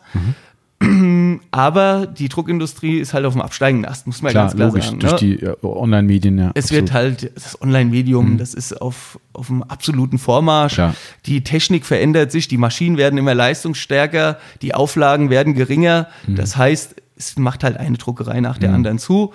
[1.52, 4.86] Aber die Druckindustrie ist halt auf dem absteigenden Ast, muss man Klar, ganz klar logisch,
[4.86, 5.00] sagen.
[5.00, 5.18] durch ne?
[5.20, 6.52] die äh, Online-Medien, ja.
[6.54, 6.84] Es absolut.
[6.84, 10.76] wird halt, das Online-Medium, das ist auf, auf einem absoluten Vormarsch.
[10.76, 10.96] Klar.
[11.26, 16.08] Die Technik verändert sich, die Maschinen werden immer leistungsstärker, die Auflagen werden geringer.
[16.28, 16.96] Das heißt,
[17.32, 19.34] es macht halt eine Druckerei nach der anderen zu.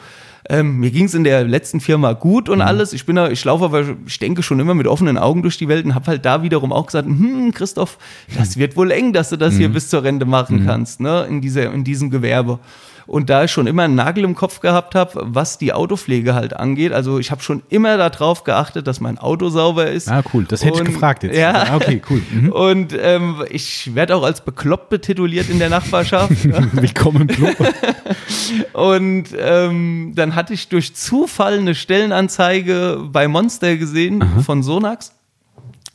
[0.49, 2.93] Ähm, mir ging es in der letzten Firma gut und alles.
[2.93, 5.69] Ich bin da, ich laufe aber, ich denke schon immer mit offenen Augen durch die
[5.69, 7.99] Welt und habe halt da wiederum auch gesagt, hm, Christoph,
[8.37, 11.41] das wird wohl eng, dass du das hier bis zur Rente machen kannst, ne, in
[11.41, 12.61] dieser, in diesem Gewerbe.
[13.09, 16.55] Und da ich schon immer einen Nagel im Kopf gehabt habe, was die Autopflege halt
[16.55, 20.11] angeht, also ich habe schon immer darauf geachtet, dass mein Auto sauber ist.
[20.11, 20.45] Ah, cool.
[20.47, 21.37] Das hätte ich Und- gefragt jetzt.
[21.37, 21.53] Ja.
[21.71, 22.21] Ah, okay, cool.
[22.31, 22.53] Mhm.
[22.53, 26.33] Und ähm, ich werde auch als bekloppt betituliert in der Nachbarschaft.
[26.73, 27.57] Willkommen im Club.
[28.75, 35.13] Und ähm, dann hatte ich durch Zufall eine Stellenanzeige bei Monster gesehen von Sonax.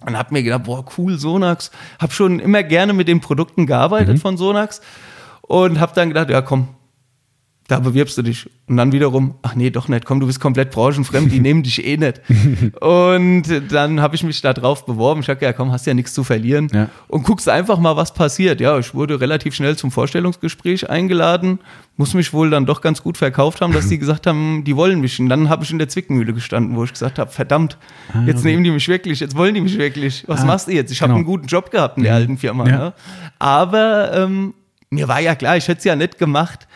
[0.06, 1.72] Und habe mir gedacht, boah, cool, Sonax.
[2.00, 4.82] Habe schon immer gerne mit den Produkten gearbeitet von Sonax.
[5.42, 6.68] Und habe dann gedacht, ja komm,
[7.74, 8.48] da bewirbst du dich.
[8.68, 11.84] Und dann wiederum, ach nee, doch nicht, komm, du bist komplett branchenfremd, die nehmen dich
[11.84, 12.22] eh nicht.
[12.82, 15.22] Und dann habe ich mich da drauf beworben.
[15.22, 16.68] Ich dachte, ja komm, hast ja nichts zu verlieren.
[16.72, 16.90] Ja.
[17.08, 18.62] Und guckst einfach mal, was passiert.
[18.62, 21.60] Ja, ich wurde relativ schnell zum Vorstellungsgespräch eingeladen.
[21.98, 25.02] Muss mich wohl dann doch ganz gut verkauft haben, dass die gesagt haben, die wollen
[25.02, 25.20] mich.
[25.20, 27.80] Und dann habe ich in der Zwickmühle gestanden, wo ich gesagt habe, verdammt,
[28.28, 30.24] jetzt nehmen die mich wirklich, jetzt wollen die mich wirklich.
[30.28, 30.92] Was Ah, machst du jetzt?
[30.92, 31.18] Ich habe genau.
[31.18, 32.68] einen guten Job gehabt in der alten Firma.
[32.70, 32.78] Ja.
[32.78, 32.94] Ne?
[33.40, 34.54] Aber ähm,
[34.92, 36.68] mir war ja klar, ich hätte es ja nicht gemacht,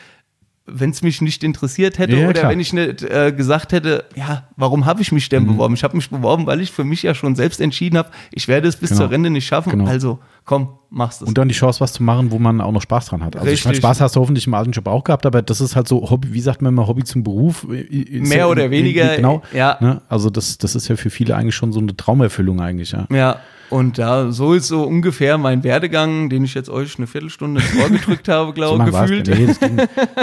[0.68, 2.52] wenn es mich nicht interessiert hätte Ja, oder klar.
[2.52, 5.48] wenn ich nicht äh, gesagt hätte, ja, warum habe ich mich denn Mhm.
[5.48, 5.74] beworben?
[5.76, 8.68] Ich habe mich beworben, weil ich für mich ja schon selbst entschieden habe, ich werde
[8.68, 9.02] es bis Genau.
[9.04, 9.72] zur Rente nicht schaffen.
[9.72, 9.86] Genau.
[9.88, 11.28] Also komm, machst es.
[11.28, 13.36] Und dann die Chance, was zu machen, wo man auch noch Spaß dran hat.
[13.36, 13.84] Also ich meine, Richtig.
[13.86, 16.34] Spaß hast du hoffentlich im alten Job auch gehabt, aber das ist halt so Hobby,
[16.34, 17.66] wie sagt man immer, Hobby zum Beruf.
[17.66, 19.44] Ist Mehr ja oder weniger, Genau.
[19.54, 19.78] ja.
[19.82, 20.02] Ne?
[20.10, 23.06] Also das, das ist ja für viele eigentlich schon so eine Traumerfüllung eigentlich, ja.
[23.12, 23.38] Ja,
[23.70, 27.84] und ja, so ist so ungefähr mein Werdegang, den ich jetzt euch eine Viertelstunde ins
[27.84, 29.28] Ohr gedrückt habe, glaube ich, gefühlt.
[29.28, 29.78] Nee, das ging,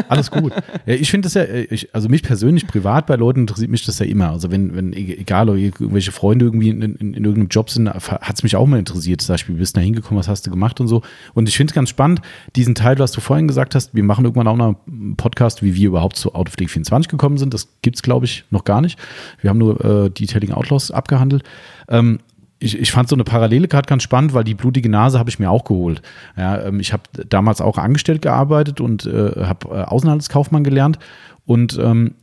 [0.08, 0.52] alles gut.
[0.86, 3.84] Ja, ich finde das ja, äh, ich, also mich persönlich, privat bei Leuten interessiert mich
[3.84, 4.30] das ja immer.
[4.30, 8.34] Also wenn, wenn e- egal, irgendwelche Freunde irgendwie in, in, in irgendeinem Job sind, hat
[8.34, 9.20] es mich auch mal interessiert.
[9.20, 11.02] Zum Beispiel, wie bist du da hingekommen, was hast du gemacht und so.
[11.34, 12.20] Und ich finde es ganz spannend,
[12.56, 15.74] diesen Teil, was du vorhin gesagt hast, wir machen irgendwann auch noch einen Podcast, wie
[15.74, 17.52] wir überhaupt zu Autopflege 24 gekommen sind.
[17.54, 18.98] Das gibt's glaube ich, noch gar nicht.
[19.40, 21.42] Wir haben nur äh, Detailing Outlaws abgehandelt.
[21.88, 22.20] Ähm,
[22.60, 25.38] ich, ich fand so eine Parallele gerade ganz spannend, weil die blutige Nase habe ich
[25.38, 26.02] mir auch geholt.
[26.36, 30.98] Ja, ähm, ich habe damals auch angestellt gearbeitet und äh, habe äh, Außenhandelskaufmann gelernt
[31.46, 32.14] und ähm,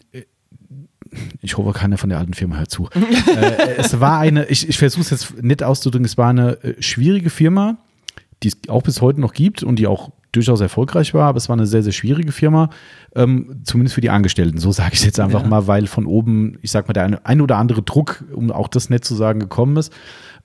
[1.41, 2.89] ich hoffe, keiner von der alten Firma hört zu.
[2.93, 6.81] äh, es war eine, ich, ich versuche es jetzt nett auszudrücken, es war eine äh,
[6.81, 7.77] schwierige Firma,
[8.43, 11.49] die es auch bis heute noch gibt und die auch durchaus erfolgreich war, aber es
[11.49, 12.69] war eine sehr, sehr schwierige Firma,
[13.15, 14.57] ähm, zumindest für die Angestellten.
[14.59, 15.47] So sage ich jetzt einfach Ja.
[15.49, 18.67] mal, weil von oben, ich sag mal, der eine, ein oder andere Druck, um auch
[18.69, 19.91] das nett zu sagen, gekommen ist.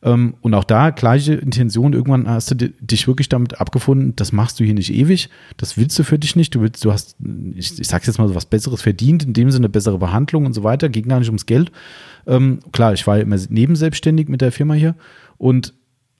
[0.02, 4.30] Ähm, und auch da gleiche Intention, irgendwann hast du di- dich wirklich damit abgefunden, das
[4.32, 7.16] machst du hier nicht ewig, das willst du für dich nicht, du willst, du hast,
[7.54, 10.52] ich, ich sag's jetzt mal so was Besseres verdient, in dem Sinne bessere Behandlung und
[10.52, 11.72] so weiter, ging gar nicht ums Geld.
[12.26, 14.96] Ähm, klar, ich war immer nebenselbstständig mit der Firma hier
[15.38, 15.72] und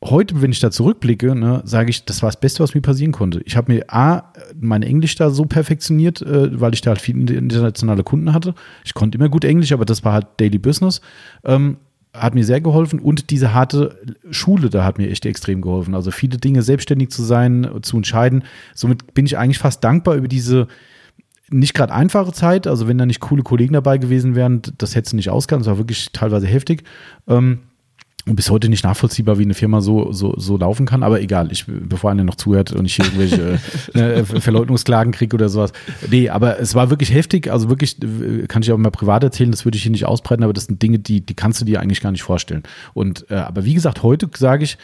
[0.05, 3.13] heute, wenn ich da zurückblicke, ne, sage ich, das war das Beste, was mir passieren
[3.13, 3.41] konnte.
[3.45, 7.35] Ich habe mir A, mein Englisch da so perfektioniert, äh, weil ich da halt viele
[7.35, 8.55] internationale Kunden hatte.
[8.85, 11.01] Ich konnte immer gut Englisch, aber das war halt Daily Business.
[11.45, 11.79] Ähm,
[12.13, 15.95] hat mir sehr geholfen und diese harte Schule da hat mir echt extrem geholfen.
[15.95, 18.45] Also viele Dinge selbstständig zu sein, zu entscheiden.
[18.75, 20.67] Somit bin ich eigentlich fast dankbar über diese
[21.51, 22.67] nicht gerade einfache Zeit.
[22.67, 25.65] Also wenn da nicht coole Kollegen dabei gewesen wären, das hättest du nicht ausgehalten.
[25.65, 26.85] Das war wirklich teilweise heftig.
[27.29, 27.61] Ähm,
[28.35, 31.05] bis heute nicht nachvollziehbar, wie eine Firma so, so, so laufen kann.
[31.05, 33.59] Aber egal, ich, bevor einer noch zuhört und ich hier irgendwelche
[33.95, 35.73] äh, Verleugnungsklagen kriege oder sowas.
[36.11, 37.51] Nee, aber es war wirklich heftig.
[37.51, 40.43] Also wirklich, äh, kann ich auch mal privat erzählen, das würde ich hier nicht ausbreiten,
[40.43, 42.65] aber das sind Dinge, die, die kannst du dir eigentlich gar nicht vorstellen.
[42.95, 44.77] Und äh, aber wie gesagt, heute sage ich,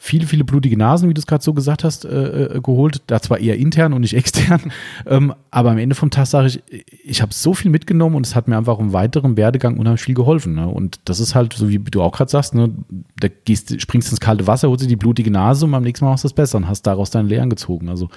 [0.00, 3.02] viele, viele blutige Nasen, wie du es gerade so gesagt hast, äh, äh, geholt.
[3.08, 4.72] Da zwar eher intern und nicht extern,
[5.06, 6.62] ähm, aber am Ende vom Tag sage ich,
[7.04, 10.14] ich habe so viel mitgenommen und es hat mir einfach im weiteren Werdegang unheimlich viel
[10.14, 10.54] geholfen.
[10.54, 10.68] Ne?
[10.68, 12.70] Und das ist halt, so wie du auch gerade sagst, ne,
[13.18, 16.12] da gehst, springst ins kalte Wasser, holst dir die blutige Nase und beim nächsten Mal
[16.12, 17.88] machst du es besser und hast daraus deine Lehren gezogen.
[17.88, 18.08] Also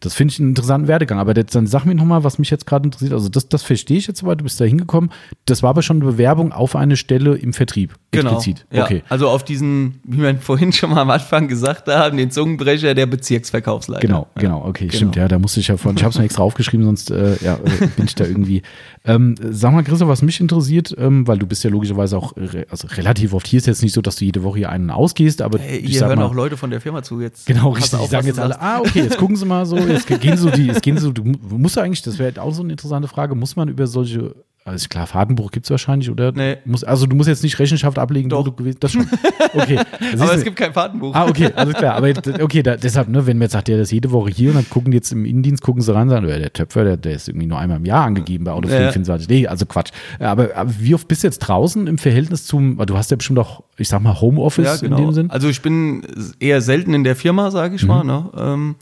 [0.00, 1.18] das finde ich einen interessanten Werdegang.
[1.18, 3.12] Aber jetzt, dann sag mir nochmal, was mich jetzt gerade interessiert.
[3.12, 5.10] Also das, das verstehe ich jetzt soweit, du bist da hingekommen.
[5.44, 7.94] Das war aber schon eine Bewerbung auf eine Stelle im Vertrieb.
[8.10, 8.32] Genau.
[8.34, 8.66] Explizit.
[8.72, 9.02] Ja, Okay.
[9.08, 13.06] Also auf diesen, wie wir vorhin schon mal am Anfang gesagt haben, den Zungenbrecher der
[13.06, 14.06] Bezirksverkaufsleiter.
[14.06, 14.96] Genau, genau, okay, Genau.
[14.96, 17.36] stimmt, ja, da musste ich ja von, ich habe es mir extra aufgeschrieben, sonst äh,
[17.42, 18.62] ja, äh, bin ich da irgendwie.
[19.04, 22.66] Ähm, sag mal, Christoph, was mich interessiert, ähm, weil du bist ja logischerweise auch re
[22.70, 25.42] also relativ oft hier, ist jetzt nicht so, dass du jede Woche hier einen ausgehst,
[25.42, 27.46] aber Hey, ich hier hören mal, auch Leute von der Firma zu jetzt.
[27.46, 27.94] Genau, richtig.
[27.94, 28.64] auf, Die sagen jetzt alle, sagst.
[28.66, 31.24] ah, okay, jetzt gucken Sie mal so, jetzt gehen so die, jetzt gehen so, du
[31.24, 34.34] musst du eigentlich, das wäre auch so eine interessante Frage, muss man über solche
[34.66, 36.32] Also klar, Fahrtenbuch gibt es wahrscheinlich, oder?
[36.32, 36.58] Nee.
[36.66, 38.44] Muss, also du musst jetzt nicht Rechenschaft ablegen, Doch.
[38.44, 39.06] du gewesen Das schon.
[39.54, 39.78] Okay.
[40.12, 41.14] Das Aber es gibt kein Fahrtenbuch.
[41.14, 41.94] Ah, okay, alles klar.
[41.94, 42.08] Aber
[42.40, 44.68] okay, da, deshalb, ne, wenn man jetzt sagt, der ist jede Woche hier und dann
[44.68, 47.12] gucken die jetzt im Innendienst, gucken sie rein und sagen, "Ja, der Töpfer, der, der
[47.12, 48.78] ist irgendwie nur einmal im Jahr angegeben bei Auto Ja.
[48.90, 49.28] 24.
[49.28, 49.90] Nee, also Quatsch.
[50.18, 53.38] Aber, aber wie oft bist du jetzt draußen im Verhältnis zum, du hast ja bestimmt
[53.38, 55.26] auch, ich sag mal, Homeoffice in dem Sinn?
[55.26, 55.30] Mhm.
[55.32, 56.02] Also ich bin
[56.38, 58.04] eher selten in der Firma, sage ich mal.
[58.04, 58.30] Ne?
[58.36, 58.74] Ähm,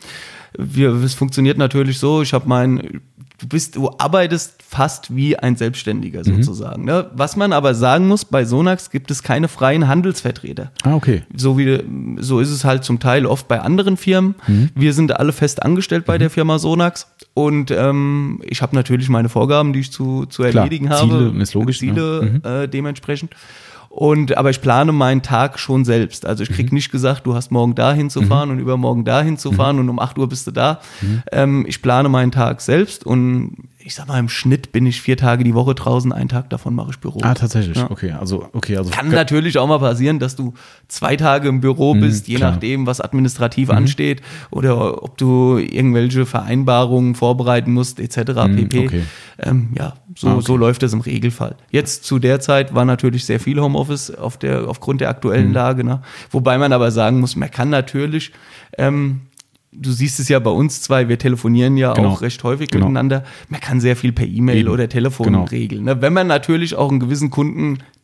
[0.56, 3.00] wir, es funktioniert natürlich so, ich habe mein,
[3.38, 6.42] du bist, du arbeitest fast wie ein Selbstständiger Mhm.
[6.42, 6.84] sozusagen.
[6.84, 7.10] Ne?
[7.14, 10.72] Was man aber sagen muss, bei Sonax gibt es keine freien Handelsvertreter.
[10.82, 11.22] Ah, okay.
[11.34, 11.82] So wie
[12.20, 14.34] so ist es halt zum Teil oft bei anderen Firmen.
[14.46, 14.70] Mhm.
[14.74, 19.28] Wir sind alle fest angestellt bei der Firma Sonax und ähm, ich habe natürlich meine
[19.28, 21.08] Vorgaben, die ich zu, zu Klar, erledigen habe.
[21.30, 21.94] Ziele, ist logisch, ne?
[21.94, 23.32] Ziele äh, dementsprechend.
[23.88, 26.26] Und aber ich plane meinen Tag schon selbst.
[26.26, 26.54] Also ich Mhm.
[26.54, 29.88] krieg nicht gesagt, du hast morgen dahin zu fahren und übermorgen dahin zu fahren und
[29.88, 30.80] um 8 Uhr bist du da.
[31.00, 31.22] Mhm.
[31.32, 35.16] Ähm, ich plane meinen Tag selbst und ich sag mal, im Schnitt bin ich vier
[35.16, 37.20] Tage die Woche draußen, einen Tag davon mache ich Büro.
[37.22, 37.78] Ah, tatsächlich.
[37.78, 37.90] Ja.
[37.90, 38.90] Okay, also, okay, also.
[38.90, 40.52] Kann natürlich auch mal passieren, dass du
[40.88, 42.50] zwei Tage im Büro bist, je klar.
[42.50, 44.20] nachdem, was administrativ ansteht
[44.50, 48.16] oder ob du irgendwelche Vereinbarungen vorbereiten musst, etc.
[48.54, 48.78] pp.
[48.86, 49.02] okay.
[49.38, 50.44] Ähm, ja, so, Ah, okay.
[50.46, 51.54] so läuft es im Regelfall.
[51.70, 55.14] Jetzt zu der Zeit war natürlich sehr viel Homeoffice auf der, aufgrund der Mhm.
[55.14, 55.84] aktuellen Lage.
[55.84, 56.02] Ne?
[56.30, 58.32] Wobei man aber sagen muss, man kann natürlich
[58.78, 59.20] ähm,
[59.70, 62.08] Du siehst es ja bei uns zwei, wir telefonieren ja Genau.
[62.08, 62.86] auch recht häufig Genau.
[62.86, 63.22] miteinander.
[63.50, 65.44] Man kann sehr viel per E-Mail oder Telefon Genau.
[65.44, 65.84] regeln.
[65.84, 66.00] Ne?
[66.00, 67.28] Wenn man natürlich auch einen gewissen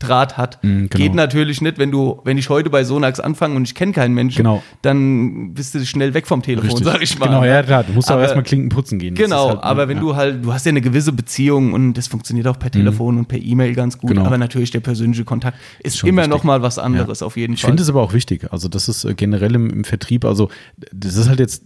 [0.04, 1.02] Kundendraht hat, Mhm, genau.
[1.04, 4.14] geht natürlich nicht, wenn du, wenn ich heute bei Sonax anfange und ich kenne keinen
[4.14, 4.62] Menschen, Genau.
[4.82, 6.86] dann bist du schnell weg vom Telefon, Richtig.
[6.86, 7.26] sag ich mal.
[7.26, 7.84] Genau, ja, klar.
[7.84, 9.14] Du musst auch Aber- erstmal Klinken putzen gehen.
[9.14, 10.02] Genau, halt, aber wenn ja.
[10.02, 13.26] du halt, du hast ja eine gewisse Beziehung und das funktioniert auch per Telefon und
[13.28, 14.24] per E-Mail ganz gut, Genau.
[14.26, 16.36] aber natürlich der persönliche Kontakt ist Schon immer wichtig.
[16.36, 17.70] noch mal was anderes auf jeden Ich Fall.
[17.70, 18.52] finde es aber auch wichtig.
[18.52, 20.48] Also, das ist äh, generell im, im Vertrieb, also,
[20.92, 21.64] das ist halt jetzt,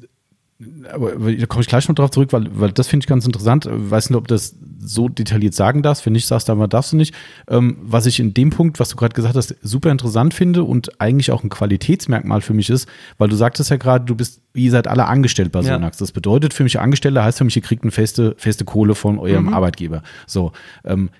[0.92, 3.66] aber da komme ich gleich noch drauf zurück, weil, weil das finde ich ganz interessant.
[3.66, 6.06] Ich weiß nicht, ob das so detailliert sagen darfst.
[6.06, 7.14] Wenn nicht, sagst du aber darfst du nicht.
[7.48, 11.00] Ähm, was ich in dem Punkt, was du gerade gesagt hast, super interessant finde und
[11.00, 14.70] eigentlich auch ein Qualitätsmerkmal für mich ist, weil du sagtest ja gerade, du bist, ihr
[14.70, 15.74] seid alle angestellt bei Ja.
[15.74, 15.98] Sonax.
[15.98, 19.18] Das bedeutet für mich, Angestellter heißt für mich, ihr kriegt eine feste, feste Kohle von
[19.18, 20.02] eurem Arbeitgeber.
[20.26, 20.52] So,
[20.84, 21.10] ähm,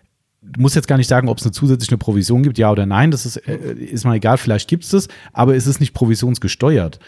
[0.43, 3.11] du musst jetzt gar nicht sagen, ob es eine zusätzliche Provision gibt, ja oder nein.
[3.11, 7.01] Das ist, äh, ist mal egal, vielleicht gibt es das, aber es ist nicht provisionsgesteuert,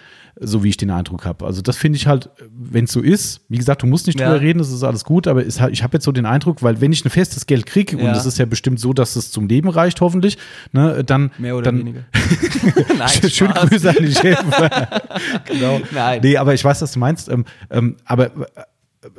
[0.42, 1.44] so wie ich den Eindruck habe.
[1.44, 4.30] Also das finde ich halt, wenn es so ist, wie gesagt, du musst nicht Ja.
[4.30, 6.62] drüber reden, das ist alles gut, aber ist halt, ich habe jetzt so den Eindruck,
[6.62, 8.16] weil wenn ich ein festes Geld kriege, und Ja.
[8.16, 10.38] es ist ja bestimmt so, dass es zum Leben reicht, hoffentlich,
[10.72, 11.30] ne, dann.
[11.36, 12.04] Mehr oder dann, weniger.
[12.98, 13.52] Nein, Schöne.
[13.52, 14.50] Grüße an die Chefin.
[15.44, 15.80] genau.
[15.92, 16.20] Nein.
[16.22, 17.28] Nee, aber ich weiß, was du meinst.
[17.28, 18.40] Ähm, ähm, aber äh,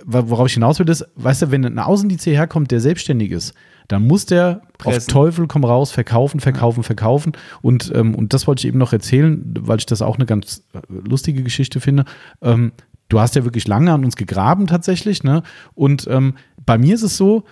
[0.06, 3.54] worauf ich hinaus will, ist, weißt du, wenn ein Außendienst hierher kommt, der selbstständig ist,
[3.92, 5.12] dann muss der auf Pressen.
[5.12, 7.34] Teufel komm raus verkaufen, verkaufen, verkaufen.
[7.62, 10.64] Und, ähm, und das wollte ich eben noch erzählen, weil ich das auch eine ganz
[10.74, 12.06] äh, lustige Geschichte finde.
[12.42, 12.72] Ähm,
[13.10, 15.44] du hast ja wirklich lange an uns gegraben tatsächlich, ne?
[15.76, 16.36] Und ähm,
[16.66, 17.44] bei mir ist es so,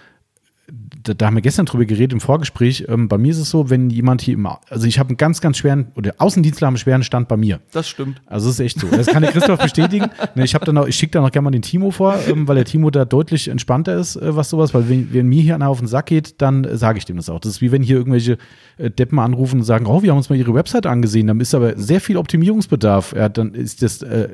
[1.04, 2.86] da, da haben wir gestern drüber geredet im Vorgespräch.
[2.88, 5.18] Ähm, bei mir ist es so, wenn jemand hier im, Au- also ich habe einen
[5.18, 7.60] ganz, ganz schweren, oder Außendienstler haben einen schweren Stand bei mir.
[7.72, 8.22] Das stimmt.
[8.26, 8.88] Also das ist echt so.
[8.88, 10.08] Das kann der Christoph bestätigen.
[10.36, 12.48] Ne, Ich, hab dann auch- ich schicke da noch gerne mal den Timo vor, ähm,
[12.48, 14.74] weil der Timo da deutlich entspannter ist, äh, was sowas.
[14.74, 17.16] Weil wenn, wenn mir hier einer auf den Sack geht, dann äh, sage ich dem
[17.18, 17.40] das auch.
[17.40, 18.38] Das ist wie wenn hier irgendwelche
[18.78, 21.28] äh, Deppen anrufen und sagen, oh, wir haben uns mal ihre Website angesehen.
[21.28, 23.14] Dann ist aber sehr viel Optimierungsbedarf.
[23.16, 24.30] Ja, dann ist das, äh,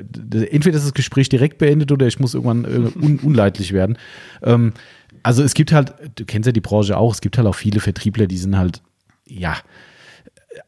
[0.50, 3.96] entweder ist das Gespräch direkt beendet oder ich muss irgendwann äh, un unleidlich werden.
[4.42, 4.72] Ähm,
[5.22, 7.80] also es gibt halt, du kennst ja die Branche auch, es gibt halt auch viele
[7.80, 8.82] Vertriebler, die sind halt,
[9.26, 9.56] ja,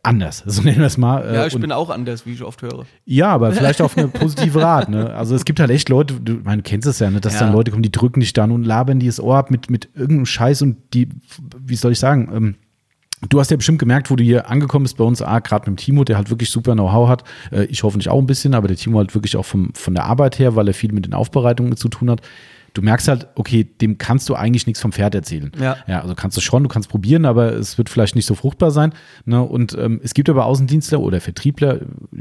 [0.02, 0.42] anders.
[0.46, 1.24] So nennen wir es mal.
[1.24, 2.84] Äh, Ja, ich und- bin auch anders, wie ich oft höre.
[3.04, 4.88] ja, aber vielleicht auf eine positive Art.
[4.88, 5.12] Ne?
[5.14, 7.20] Also es gibt halt echt Leute, du man kennst es ja, ne?
[7.20, 7.40] dass Ja.
[7.40, 9.88] dann Leute kommen, die drücken dich dann und labern dir das Ohr ab mit, mit
[9.94, 11.08] irgendeinem Scheiß und die,
[11.58, 12.54] wie soll ich sagen, ähm,
[13.28, 15.76] Du hast ja bestimmt gemerkt, wo du hier angekommen bist bei uns, ah, gerade mit
[15.80, 17.24] dem Timo, der halt wirklich super Know-how hat.
[17.50, 20.04] Äh, ich hoffentlich auch ein bisschen, aber der Timo halt wirklich auch vom, von der
[20.04, 22.20] Arbeit her, weil er viel mit den Aufbereitungen zu tun hat.
[22.74, 25.50] Du merkst halt, okay, dem kannst du eigentlich nichts vom Pferd erzählen.
[25.60, 25.76] Ja.
[25.86, 28.70] Ja, also kannst du schon, du kannst probieren, aber es wird vielleicht nicht so fruchtbar
[28.70, 28.92] sein.
[29.24, 29.42] Ne?
[29.42, 31.80] Und ähm, es gibt aber Außendienstler oder Vertriebler.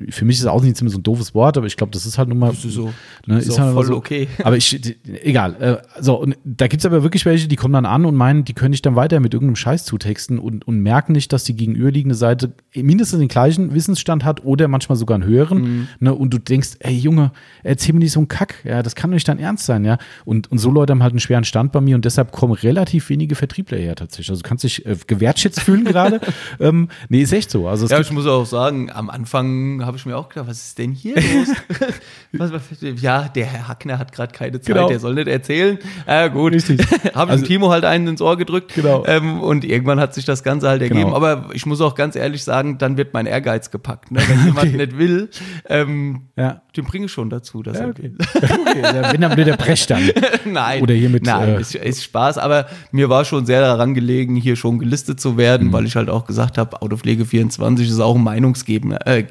[0.10, 2.30] Für mich ist Außendienst immer so ein doofes Wort, aber ich glaube, das ist halt
[2.30, 2.50] nun mal.
[2.52, 2.94] Das ist so-
[3.26, 4.28] Ne, ist auch halt voll okay.
[4.44, 5.56] Aber ich, die- egal.
[5.60, 8.46] Äh, so, und da gibt es aber wirklich welche, die kommen dann an und meinen,
[8.46, 11.56] die können dich dann weiter mit irgendeinem Scheiß zutexten und, und merken nicht, dass die
[11.56, 15.62] gegenüberliegende Seite mindestens den gleichen Wissensstand hat oder manchmal sogar einen höheren.
[15.62, 15.88] Mhm.
[16.00, 16.14] Ne?
[16.14, 17.32] Und du denkst, ey Junge,
[17.64, 18.56] erzähl mir nicht so einen Kack.
[18.64, 19.98] Ja, das kann doch nicht dein Ernst sein, ja.
[20.24, 23.10] Und, und so Leute haben halt einen schweren Stand bei mir und deshalb kommen relativ
[23.10, 24.30] wenige Vertriebler her tatsächlich.
[24.30, 26.20] Also du kannst dich äh, gewertschätzt fühlen gerade.
[26.60, 27.68] ähm, nee, ist echt so.
[27.68, 30.78] Also Ja, ich muss auch sagen, am Anfang habe ich mir auch gedacht, was ist
[30.78, 31.50] denn hier los?
[32.34, 32.62] was, was,
[33.02, 34.88] ja, der Herr Hackner hat gerade keine Zeit, Genau.
[34.90, 35.80] der soll nicht erzählen.
[36.06, 36.54] Ja, gut.
[36.54, 36.82] Richtig.
[37.16, 38.74] habe Also- dem Timo halt einen ins Ohr gedrückt.
[38.76, 39.04] Genau.
[39.08, 41.06] Ähm, und irgendwann hat sich das Ganze halt ergeben.
[41.06, 41.16] Genau.
[41.16, 44.12] Aber ich muss auch ganz ehrlich sagen, dann wird mein Ehrgeiz gepackt.
[44.12, 44.20] Ne?
[44.28, 45.30] Wenn jemand nicht will,
[45.70, 46.62] ähm, ja.
[46.76, 47.64] Den bringe ich schon dazu.
[47.64, 48.12] Dass Ja, er- okay.
[48.20, 48.84] okay.
[49.12, 50.04] Wenn dann der Brech dann.
[50.46, 50.82] Nein.
[50.82, 54.36] Oder hier mit, Nein, äh, ist, ist Spaß, aber mir war schon sehr daran gelegen,
[54.36, 55.38] hier schon gelistet zu Mhm.
[55.38, 59.06] werden, weil ich halt auch gesagt habe, Autopflege 24 ist auch ein Meinungsgebender.
[59.08, 59.26] Äh,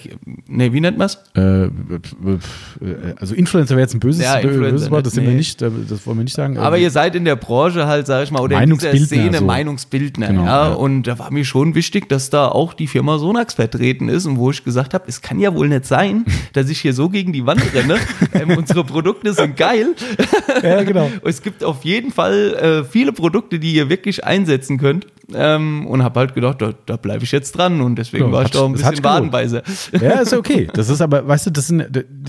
[0.47, 1.19] nee, wie nennt man's?
[1.37, 1.69] Äh, äh,
[3.19, 5.37] also Influencer wäre jetzt ein böses, Ja, böses Wort, das, sind wir nee.
[5.39, 6.59] nicht, äh, das wollen wir nicht sagen.
[6.59, 9.39] Aber Äh, ihr seid in der Branche halt, sag ich mal, oder in dieser Szene
[9.39, 9.45] so.
[9.45, 10.29] Meinungsbildner.
[10.29, 10.75] Genau, ja, ja.
[10.75, 14.37] Und da war mir schon wichtig, dass da auch die Firma Sonax vertreten ist und
[14.39, 17.33] wo ich gesagt habe, es kann ja wohl nicht sein, dass ich hier so gegen
[17.33, 17.97] die Wand renne.
[18.35, 19.95] ähm, unsere Produkte sind geil.
[20.63, 21.11] ja, genau.
[21.25, 25.07] Es gibt auf jeden Fall äh, viele Produkte, die ihr wirklich einsetzen könnt.
[25.35, 28.43] Ähm, und habe halt gedacht, da, da bleibe ich jetzt dran und deswegen Ja, war
[28.43, 29.05] ich hat- da ein das hat bisschen.
[29.07, 29.63] Wadenbeißer.
[30.01, 30.69] Ja, ist okay.
[30.73, 31.85] Das ist aber, weißt du, das, sind,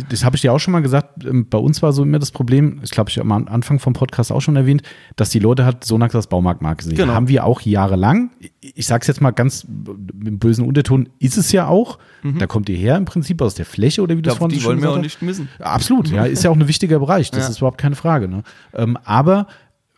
[0.10, 1.24] das habe ich dir auch schon mal gesagt.
[1.24, 3.93] ähm, Bei uns war so immer das Problem, ich glaube, ich habe am Anfang vom
[3.93, 4.82] Podcast auch schon erwähnt,
[5.16, 6.95] dass die Leute halt Sonax als Baumarktmarke sehen.
[6.95, 7.14] Genau.
[7.14, 8.32] Haben wir auch jahrelang.
[8.62, 11.99] Ich sage es jetzt mal ganz mit einem bösen Unterton, ist es ja auch.
[12.39, 14.60] Da kommt ihr her im Prinzip aus der Fläche oder wie Ja, vorhin Mhm.
[14.60, 15.47] die wollen wir auch nicht missen.
[15.60, 17.49] Absolut, ja, ist ja auch ein wichtiger Bereich, das Ja.
[17.49, 18.28] ist überhaupt keine Frage.
[18.28, 18.41] Ne?
[18.74, 19.48] Ähm, aber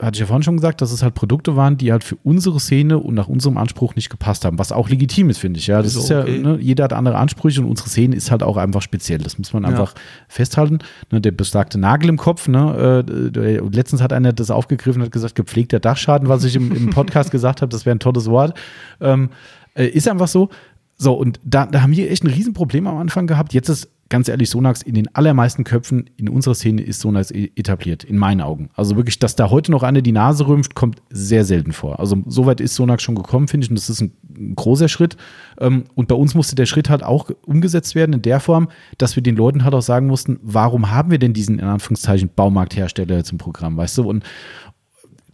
[0.01, 2.59] hatte ich ja vorhin schon gesagt, dass es halt Produkte waren, die halt für unsere
[2.61, 5.67] Szene und nach unserem Anspruch nicht gepasst haben, was auch legitim ist, finde ich.
[5.67, 6.39] Ja, das Ist ist, ja, okay.
[6.39, 9.19] ne, jeder hat andere Ansprüche und unsere Szene ist halt auch einfach speziell.
[9.19, 9.93] Das muss man einfach
[10.29, 10.79] festhalten.
[11.11, 15.11] Ne, der besagte Nagel im Kopf, ne, äh, letztens hat einer das aufgegriffen und hat
[15.11, 18.57] gesagt, gepflegter Dachschaden, was ich im, im Podcast gesagt habe, das wäre ein tolles Wort.
[19.01, 19.31] Ähm,
[19.73, 20.49] äh, ist einfach so.
[20.97, 23.53] So, und da, da haben wir echt ein Riesenproblem am Anfang gehabt.
[23.53, 27.51] Jetzt ist ganz ehrlich Sonax in den allermeisten Köpfen in unserer Szene ist Sonax e-
[27.55, 28.69] etabliert, in meinen Augen.
[28.75, 31.99] Also wirklich, dass da heute noch einer die Nase rümpft, kommt sehr selten vor.
[31.99, 34.87] Also so weit ist Sonax schon gekommen, finde ich, und das ist ein, ein großer
[34.87, 35.15] Schritt.
[35.59, 39.15] Ähm, Und bei uns musste der Schritt halt auch umgesetzt werden in der Form, dass
[39.15, 43.23] wir den Leuten halt auch sagen mussten, warum haben wir denn diesen, in Anführungszeichen, Baumarkthersteller
[43.31, 44.09] im Programm, weißt du?
[44.09, 44.23] Und,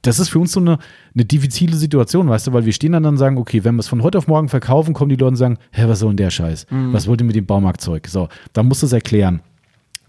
[0.08, 0.78] das ist für uns so eine,
[1.14, 3.88] eine diffizile Situation, weißt du, weil wir stehen dann und sagen, okay, wenn wir es
[3.88, 6.30] von heute auf morgen verkaufen, kommen die Leute und sagen, hä, was soll denn der
[6.30, 6.68] Scheiß?
[6.94, 8.08] Was wollt ihr mit dem Baumarktzeug?
[8.08, 9.42] So, dann musst du es erklären.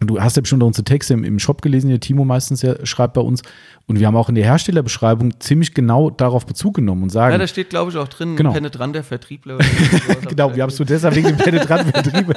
[0.07, 2.75] Und Du hast ja bestimmt unsere Texte im, im Shop gelesen, der Timo meistens ja
[2.87, 3.43] schreibt bei uns.
[3.89, 7.39] Und wir haben auch in der Herstellerbeschreibung ziemlich genau darauf Bezug genommen und sagen, Ja,
[7.39, 8.53] da steht, glaube ich, auch drin, Genau.
[8.53, 9.59] penetranter Vertriebler.
[10.29, 12.35] Genau, wir haben es deshalb wegen dem penetranten Vertrieb.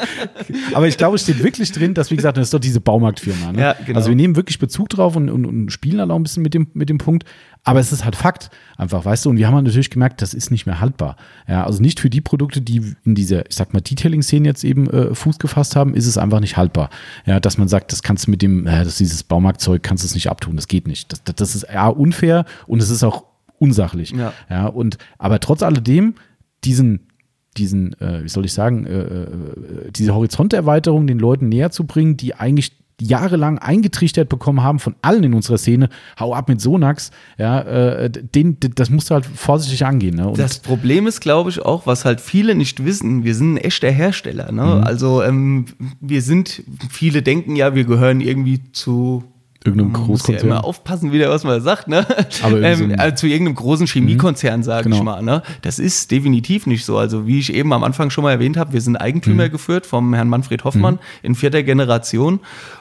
[0.74, 3.52] Aber ich glaube, es steht wirklich drin, dass, wie gesagt, das ist doch diese Baumarktfirma.
[3.52, 3.62] Ne?
[3.62, 3.98] Ja, genau.
[3.98, 6.54] Also wir nehmen wirklich Bezug drauf und, und, und spielen halt auch ein bisschen mit
[6.54, 7.26] dem, mit dem Punkt.
[7.70, 9.30] Aber es ist halt Fakt, einfach, weißt du.
[9.30, 11.18] Und wir haben halt natürlich gemerkt, das ist nicht mehr haltbar.
[11.48, 14.90] Ja, also nicht für die Produkte, die in dieser, ich sag mal, Detailing-Szene jetzt eben
[14.90, 16.90] äh, Fuß gefasst haben, ist es einfach nicht haltbar.
[17.28, 20.08] Ja, dass man sagt, das kannst du mit dem, äh, das dieses Baumarktzeug, kannst du
[20.08, 20.56] es nicht abtun.
[20.56, 21.12] Das geht nicht.
[21.12, 23.26] Das, das, das ist ja unfair und es ist auch
[23.60, 24.14] unsachlich.
[24.14, 24.34] Ja.
[24.50, 26.16] Ja, und aber trotz alledem,
[26.64, 27.02] diesen,
[27.56, 29.28] diesen, äh, wie soll ich sagen, äh, äh,
[29.92, 32.72] diese Horizonterweiterung den Leuten näher zu bringen, die eigentlich
[33.02, 35.90] jahrelang eingetrichtert bekommen haben von allen in unserer Szene,
[36.20, 40.16] hau ab mit Sonax, ja, äh, den, das musst du halt vorsichtig angehen.
[40.16, 40.34] Ne?
[40.36, 43.92] Das Problem ist, glaube ich, auch, was halt viele nicht wissen, wir sind ein echter
[43.92, 44.52] Hersteller.
[44.52, 44.64] Ne?
[44.64, 44.84] Mhm.
[44.84, 45.66] Also ähm,
[46.00, 49.24] wir sind, viele denken ja, wir gehören irgendwie zu
[49.66, 50.48] irgendeinem Man muss ja Großkonzern.
[50.48, 52.06] immer aufpassen, wieder was man sagt, ne?
[52.44, 54.96] Aber ähm, also zu irgendeinem großen Chemiekonzern, sage Genau.
[54.98, 55.44] ich mal, ne?
[55.62, 56.98] Das ist definitiv nicht so.
[56.98, 59.52] Also wie ich eben am Anfang schon mal erwähnt habe, wir sind Eigentümer Mhm.
[59.52, 62.40] geführt vom Herrn Manfred Hoffmann in vierter Generation.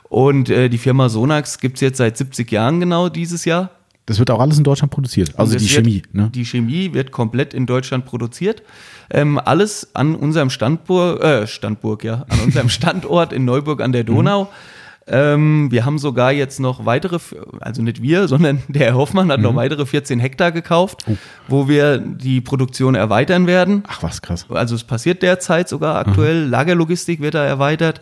[0.08, 3.70] Und äh, die Firma Sonax gibt's jetzt seit 70 Jahren genau dieses Jahr.
[4.06, 5.38] das wird auch alles in Deutschland produziert.
[5.38, 6.02] Also die es wird, Chemie.
[6.12, 6.30] Ne?
[6.34, 8.62] Die Chemie wird komplett in Deutschland produziert.
[9.10, 14.04] Ähm, alles an unserem Standburg, äh, Standburg, ja, an unserem Standort in Neuburg an der
[14.04, 14.48] Donau.
[15.10, 15.14] Mhm.
[15.16, 17.18] Ähm, wir haben sogar jetzt noch weitere,
[17.60, 19.56] also nicht wir, sondern der Herr Hoffmann hat noch Mhm.
[19.56, 21.16] weitere 14 Hektar gekauft, Oh.
[21.48, 23.82] wo wir die Produktion erweitern werden.
[23.88, 24.46] Ach was, krass.
[24.50, 26.46] Also es passiert derzeit sogar aktuell.
[26.46, 28.00] Lagerlogistik wird da erweitert.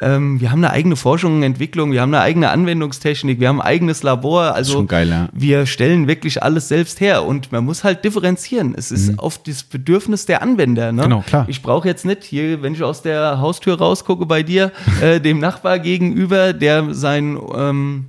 [0.00, 3.60] Ähm, wir haben eine eigene Forschung und Entwicklung, wir haben eine eigene Anwendungstechnik, wir haben
[3.60, 4.54] ein eigenes Labor.
[4.54, 5.28] Also schon geil, ja.
[5.32, 8.74] wir stellen wirklich alles selbst her und man muss halt differenzieren.
[8.76, 10.92] Es ist auf das Bedürfnis der Anwender.
[10.92, 11.02] Ne?
[11.02, 11.04] Mhm.
[11.04, 11.44] Genau, klar.
[11.48, 14.72] Ich brauche jetzt nicht hier, wenn ich aus der Haustür rausgucke bei dir,
[15.02, 18.06] äh, dem Nachbar gegenüber, der sein ähm,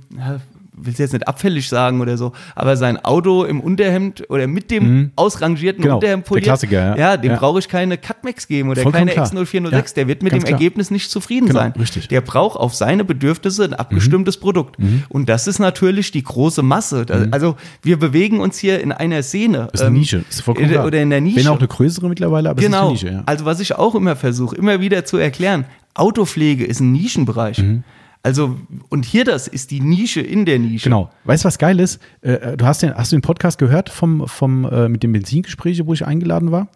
[0.84, 5.12] will jetzt nicht abfällig sagen oder so, aber sein Auto im Unterhemd oder mit dem
[5.14, 6.44] ausrangierten Genau, Unterhemd der poliert.
[6.44, 6.96] Klassiker, ja.
[6.96, 7.36] Ja, dem Ja.
[7.38, 9.26] brauche ich keine Cutmax geben oder Vollkommen keine klar.
[9.28, 9.70] X0406.
[9.70, 10.52] Ja, der wird mit dem klar.
[10.52, 11.72] Ergebnis nicht zufrieden Genau, sein.
[11.78, 12.08] richtig.
[12.08, 14.76] Der braucht auf seine Bedürfnisse ein abgestimmtes Produkt.
[15.08, 17.06] Und das ist natürlich die große Masse.
[17.06, 19.68] Da, Also wir bewegen uns hier in einer Szene.
[19.70, 20.24] Das ist eine ähm, Nische.
[20.28, 20.86] Ist vollkommen oder- klar.
[20.86, 21.36] oder in der Nische.
[21.36, 22.92] Wenn auch eine größere mittlerweile, aber Genau.
[22.92, 23.22] es ist eine Nische, ja.
[23.26, 25.64] Also was ich auch immer versuche, immer wieder zu erklären,
[25.94, 27.58] Autopflege ist ein Nischenbereich.
[27.58, 27.84] Mhm.
[28.24, 28.56] Also,
[28.88, 30.84] und hier das ist die Nische in der Nische.
[30.84, 31.10] Genau.
[31.24, 32.00] Weißt du, was geil ist?
[32.20, 35.86] Äh, du hast den, hast du den Podcast gehört vom, vom, äh, mit dem Benzingespräche,
[35.86, 36.68] wo ich eingeladen war?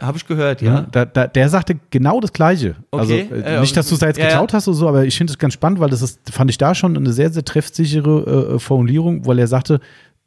[0.00, 0.86] Habe ich gehört, ja.
[0.92, 2.76] Da, da, der sagte genau das Gleiche.
[2.92, 3.00] Okay.
[3.00, 4.30] Also, äh, Äh, nicht, dass du es da jetzt ja, ja.
[4.30, 6.56] geklaut hast oder so, aber ich finde es ganz spannend, weil das ist, fand ich
[6.56, 9.80] da schon eine sehr, sehr treffsichere äh, Formulierung, weil er sagte,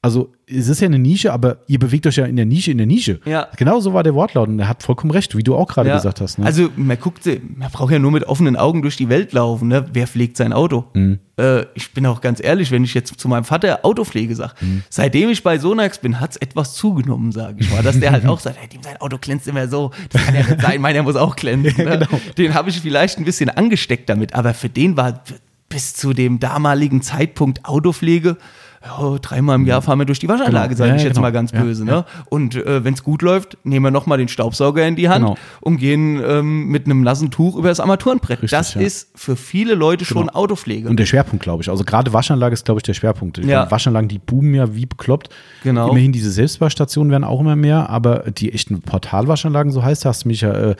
[0.03, 2.79] Also es ist ja eine Nische, aber ihr bewegt euch ja in der Nische, in
[2.79, 3.19] der Nische.
[3.23, 3.47] Ja.
[3.55, 5.95] Genau so war der Wortlaut und er hat vollkommen recht, wie du auch gerade Ja.
[5.97, 6.39] gesagt hast.
[6.39, 6.45] Ne?
[6.47, 7.23] Also man guckt,
[7.55, 9.67] man braucht ja nur mit offenen Augen durch die Welt laufen.
[9.67, 9.85] Ne?
[9.93, 10.85] Wer pflegt sein Auto?
[10.95, 11.19] Mhm.
[11.37, 14.81] Äh, ich bin auch ganz ehrlich, wenn ich jetzt zu meinem Vater Autopflege sage, Mhm.
[14.89, 17.83] seitdem ich bei Sonax bin, hat es etwas zugenommen, sage ich mal.
[17.83, 19.91] Dass der halt auch sagt, hey, sein Auto glänzt immer so.
[20.09, 21.75] Das kann ja nicht sein, meiner muss auch glänzen.
[21.85, 21.99] Ne?
[21.99, 22.07] genau.
[22.39, 25.23] Den habe ich vielleicht ein bisschen angesteckt damit, aber für den war
[25.69, 28.37] bis zu dem damaligen Zeitpunkt Autopflege.
[28.83, 30.77] Ja, dreimal im Jahr fahren wir durch die Waschanlage, Genau.
[30.77, 31.27] sage Ja, ich ja, jetzt genau.
[31.27, 31.85] mal ganz Ja, böse.
[31.85, 32.03] Ne?
[32.29, 35.37] Und äh, wenn es gut läuft, nehmen wir nochmal den Staubsauger in die Hand Genau.
[35.59, 38.41] und gehen ähm, mit einem nassen Tuch über das Armaturenbrett.
[38.41, 38.81] Richtig, das ja.
[38.81, 40.89] ist für viele Leute schon Autopflege.
[40.89, 41.69] Und der Schwerpunkt, glaube ich.
[41.69, 43.37] Also gerade Waschanlage ist, glaube ich, der Schwerpunkt.
[43.37, 43.59] Ich Ja.
[43.59, 45.29] meine, Waschanlagen, die boomen ja wie bekloppt.
[45.63, 45.89] Genau.
[45.89, 50.29] Immerhin diese Selbstwaschstationen werden auch immer mehr, aber die echten Portalwaschanlagen, so heißt, hast du
[50.29, 50.75] mich ja äh,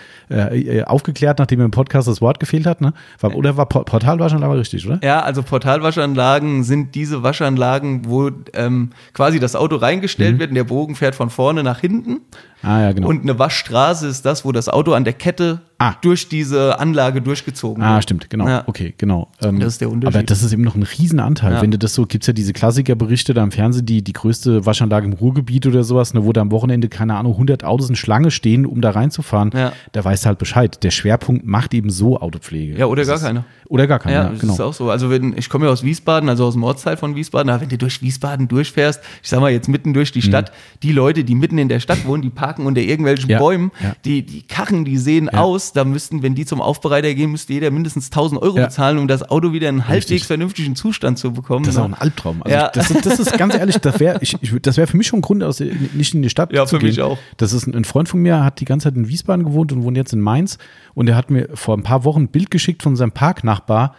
[0.80, 2.94] äh, aufgeklärt, nachdem im Podcast das Wort gefehlt hat, ne?
[3.20, 5.00] War, oder war Por- Portalwaschanlage richtig, oder?
[5.04, 9.84] Ja, also Portalwaschanlagen sind diese Waschanlagen, wo ähm, quasi das Auto Mhm.
[9.84, 12.22] reingestellt wird und der Bogen fährt von vorne nach hinten.
[12.64, 13.08] Ah, ja, genau.
[13.08, 15.96] Und eine Waschstraße ist das, wo das Auto an der Kette Ah.
[16.02, 18.04] durch diese Anlage durchgezogen Ah, wird.
[18.04, 18.48] stimmt, genau.
[18.48, 18.64] Ja.
[18.68, 19.30] Okay, genau.
[19.42, 20.16] Ähm, Das ist der Unterschied.
[20.16, 21.54] Aber das ist eben noch ein Riesenanteil.
[21.54, 21.62] Ja.
[21.62, 25.08] Wenn du das so, gibt's ja diese Klassikerberichte da im Fernsehen, die, die größte Waschanlage
[25.08, 28.32] im Ruhrgebiet oder sowas, ne, wo da am Wochenende, keine Ahnung, 100 Autos in Schlange
[28.32, 29.52] stehen, um da reinzufahren.
[29.54, 29.74] Ja.
[29.92, 30.84] Da weißt du halt Bescheid.
[30.84, 32.78] Der Schwerpunkt macht eben so Autopflege.
[32.78, 33.44] Ja, oder Das gar ist, keine.
[33.68, 34.54] Oder gar keine, Ja, ja, das genau.
[34.54, 34.90] ist auch so.
[34.92, 37.70] Also wenn, ich komme ja aus Wiesbaden, also aus dem Ortsteil von Wiesbaden, aber wenn
[37.70, 40.52] du durch Wiesbaden durchfährst, ich sag mal jetzt mitten durch die Stadt,
[40.84, 43.38] die Leute, die mitten in der Stadt wohnen, die parken unter irgendwelchen Mhm.
[43.38, 43.72] Bäumen,
[44.06, 45.40] die, die Karren, die sehen Ja.
[45.74, 48.66] Da müssten, wenn die zum Aufbereiter gehen, müsste jeder mindestens 1000 Euro Ja.
[48.66, 50.28] bezahlen, um das Auto wieder in einen halbwegs Richtig.
[50.28, 51.66] vernünftigen Zustand zu bekommen.
[51.66, 51.84] Das ist ne?
[51.84, 52.44] auch ein Albtraum.
[52.44, 52.70] Also Ja.
[52.70, 55.60] das, ist- das ist ganz ehrlich, das wäre wär für mich schon ein Grund, aus,
[55.60, 56.90] nicht in die Stadt Ja, zu für gehen.
[56.90, 57.18] mich auch.
[57.38, 59.84] Das ist ein, ein Freund von mir, hat die ganze Zeit in Wiesbaden gewohnt und
[59.84, 60.58] wohnt jetzt in Mainz.
[60.94, 63.96] Und er hat mir vor ein paar Wochen ein Bild geschickt von seinem Parknachbar.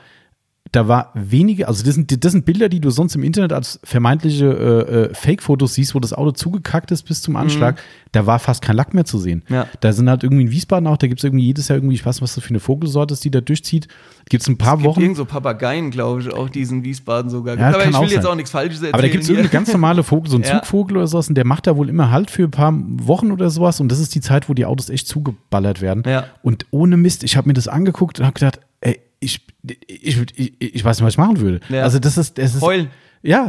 [0.72, 3.78] Da war wenige, also das sind, das sind Bilder, die du sonst im Internet als
[3.84, 7.78] vermeintliche äh, äh, Fake-Fotos siehst, wo das Auto zugekackt ist bis zum Anschlag.
[8.12, 9.42] Da war fast kein Lack mehr zu sehen.
[9.48, 9.54] Mhm.
[9.54, 9.66] Ja.
[9.80, 12.06] Da sind halt irgendwie in Wiesbaden auch, da gibt es irgendwie jedes Jahr irgendwie, ich
[12.06, 13.86] weiß nicht, was das für eine Vogelsorte ist, die da durchzieht.
[14.30, 15.00] Gibt es ein paar Es gibt Wochen.
[15.02, 17.58] irgend so Papageien, glaube ich, auch diesen Wiesbaden sogar.
[17.58, 18.94] Ja, aber ich will jetzt auch nichts Falsches erzählen.
[18.94, 20.62] Aber da gibt es irgendeine ganz normale Vogel, so ein Ja.
[20.62, 23.50] Zugvogel oder sowas, und der macht da wohl immer Halt für ein paar Wochen oder
[23.50, 23.78] sowas.
[23.80, 26.02] Und das ist die Zeit, wo die Autos echt zugeballert werden.
[26.42, 29.40] Und ohne Mist, ich habe mir das angeguckt und habe gedacht, ey, ich,
[29.88, 31.60] ich, ich, ich weiß nicht, was ich machen würde.
[31.68, 31.82] Ja.
[31.82, 32.88] Also das ist, das ist Heulen.
[33.22, 33.48] ja,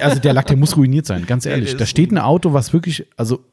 [0.00, 1.76] also der Lack, der muss ruiniert sein, ganz ehrlich.
[1.76, 3.44] da steht ein Auto, was wirklich, also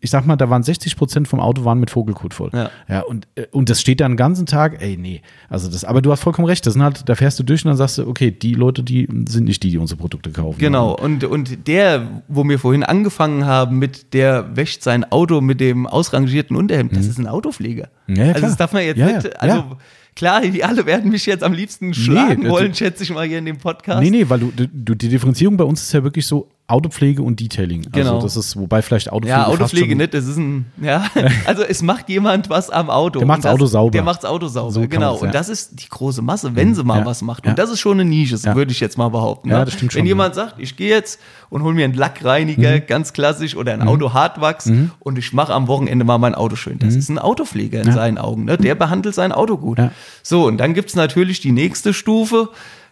[0.00, 2.50] ich sag mal, da waren 60 Prozent vom Auto waren mit Vogelkot voll.
[2.54, 2.70] Ja.
[2.88, 5.20] ja und, äh, und das steht da den ganzen Tag, ey, nee.
[5.50, 7.68] Also das, aber du hast vollkommen recht, das sind halt, da fährst du durch und
[7.68, 10.58] dann sagst du, okay, die Leute, die sind nicht die, die unsere Produkte kaufen.
[10.58, 15.60] Genau, und, und der, wo wir vorhin angefangen haben mit, der wäscht sein Auto mit
[15.60, 17.88] dem ausrangierten Unterhemd, das ist ein Autopfleger.
[18.08, 18.48] Ja, also klar.
[18.48, 19.76] das darf man jetzt Ja, nicht, also ja.
[20.16, 23.38] klar, die alle werden mich jetzt am liebsten schlagen das- wollen, schätze ich mal hier
[23.38, 24.02] in dem Podcast.
[24.02, 27.40] Nee, nee, weil du, du, die Differenzierung bei uns ist ja wirklich so Autopflege und
[27.40, 27.86] Detailing.
[27.90, 28.16] Genau.
[28.16, 29.38] Also das ist, wobei vielleicht Autopflege.
[29.40, 31.04] Ja, Autopflege nicht, das ist ein, ja,
[31.46, 33.20] also es macht jemand was am Auto.
[33.20, 33.90] Der macht's Und das, Auto sauber.
[33.92, 35.12] Der macht's Auto sauber, So genau.
[35.12, 35.26] man's, ja.
[35.28, 37.46] Und das ist die große Masse, wenn sie mal Ja, was macht.
[37.46, 39.48] Und das ist schon eine Nische, würde ich jetzt mal behaupten.
[39.48, 39.64] Ja, ne?
[39.64, 42.86] das stimmt Wenn schon, jemand sagt, ich gehe jetzt und hole mir einen Lackreiniger, Mhm.
[42.86, 46.78] ganz klassisch, oder ein Auto Hartwachs und ich mache am Wochenende mal mein Auto schön.
[46.78, 47.92] Das ist ein Autopfleger in Mhm.
[47.92, 48.44] Seinen Augen.
[48.44, 48.58] Ne?
[48.58, 49.78] Der behandelt sein Auto gut.
[50.22, 52.50] So, und dann gibt's natürlich die nächste Stufe.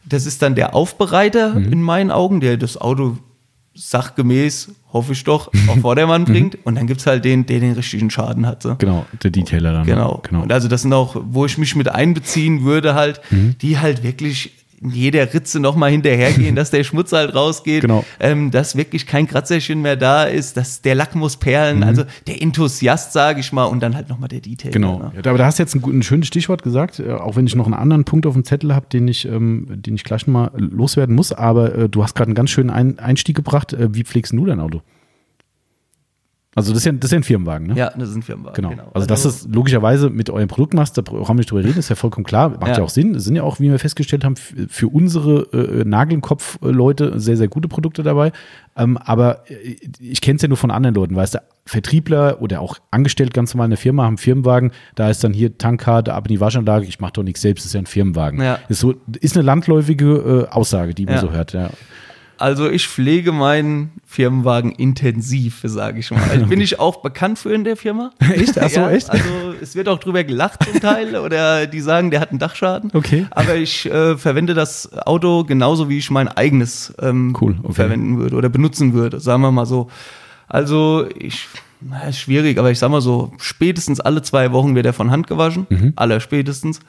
[0.09, 1.73] Das ist dann der Aufbereiter Mhm.
[1.73, 3.19] in meinen Augen, der das Auto
[3.77, 6.59] sachgemäß, hoffe ich doch, auf Vordermann bringt.
[6.65, 8.63] Und dann gibt's halt den, der den richtigen Schaden hat.
[8.63, 8.77] So.
[8.77, 9.87] Genau, der Detailer dann.
[9.87, 10.23] Genau.
[10.27, 10.43] genau.
[10.43, 14.53] Und also das sind auch, wo ich mich mit einbeziehen würde, halt, die halt wirklich
[14.81, 18.05] in jeder Ritze nochmal hinterhergehen, dass der Schmutz halt rausgeht, Genau.
[18.21, 22.43] ähm, dass wirklich kein Kratzerchen mehr da ist, dass der Lack muss perlen, also der
[22.43, 24.71] Enthusiast, sage ich mal, und dann halt nochmal der Detail.
[24.71, 24.99] Genau.
[24.99, 25.13] Ne?
[25.15, 27.55] Ja, aber da hast du jetzt ein, ein schönes Stichwort gesagt, äh, auch wenn ich
[27.55, 30.51] noch einen anderen Punkt auf dem Zettel habe, den ich, ähm, den ich gleich mal
[30.57, 31.33] loswerden muss.
[31.33, 33.73] Aber äh, du hast gerade einen ganz schönen ein Einstieg gebracht.
[33.73, 34.83] Äh, wie pflegst du dein Auto?
[36.57, 37.75] Also das ist ja, das ist ja ein Firmenwagen, ne?
[37.77, 38.71] Ja, das ist ein Firmenwagen.
[38.71, 38.83] Genau.
[38.95, 41.91] Also, das ist logischerweise mit eurem Produkt machst, da brauchen wir nicht drüber reden, ist
[41.91, 42.83] ja vollkommen klar, macht ja, Ja.
[42.83, 43.15] auch Sinn.
[43.15, 47.69] Es sind ja auch, wie wir festgestellt haben, für unsere äh, Nagelkopf-Leute sehr, sehr gute
[47.69, 48.33] Produkte dabei.
[48.77, 52.61] Ähm, aber äh, ich kenne es ja nur von anderen Leuten, weißt du, Vertriebler oder
[52.61, 56.15] auch angestellt ganz normal in der Firma haben einen Firmenwagen, da ist dann hier Tankkarte,
[56.15, 58.41] ab in die Waschanlage, ich mache doch nichts selbst, ist ja ein Firmenwagen.
[58.41, 58.59] Ja.
[58.69, 61.21] Ist, so, ist eine landläufige äh, Aussage, die man Ja.
[61.21, 61.71] so hört, ja.
[62.39, 66.23] Also ich pflege meinen Firmenwagen intensiv, sage ich mal.
[66.31, 68.11] Also bin ich auch bekannt für in der Firma.
[68.35, 68.59] Echt?
[68.59, 69.11] Ach so, ja, echt?
[69.11, 69.25] Also
[69.61, 72.91] es wird auch drüber gelacht zum Teil oder die sagen, der hat einen Dachschaden.
[72.93, 73.27] Okay.
[73.31, 77.75] Aber ich äh, verwende das Auto genauso, wie ich mein eigenes ähm, Cool, okay.
[77.75, 79.89] verwenden würde oder benutzen würde, sagen wir mal so.
[80.49, 81.47] Also ich,
[81.81, 85.11] na, ist schwierig, aber ich sag mal so, spätestens alle zwei Wochen wird er von
[85.11, 85.93] Hand gewaschen, Mhm.
[85.97, 86.81] aller spätestens.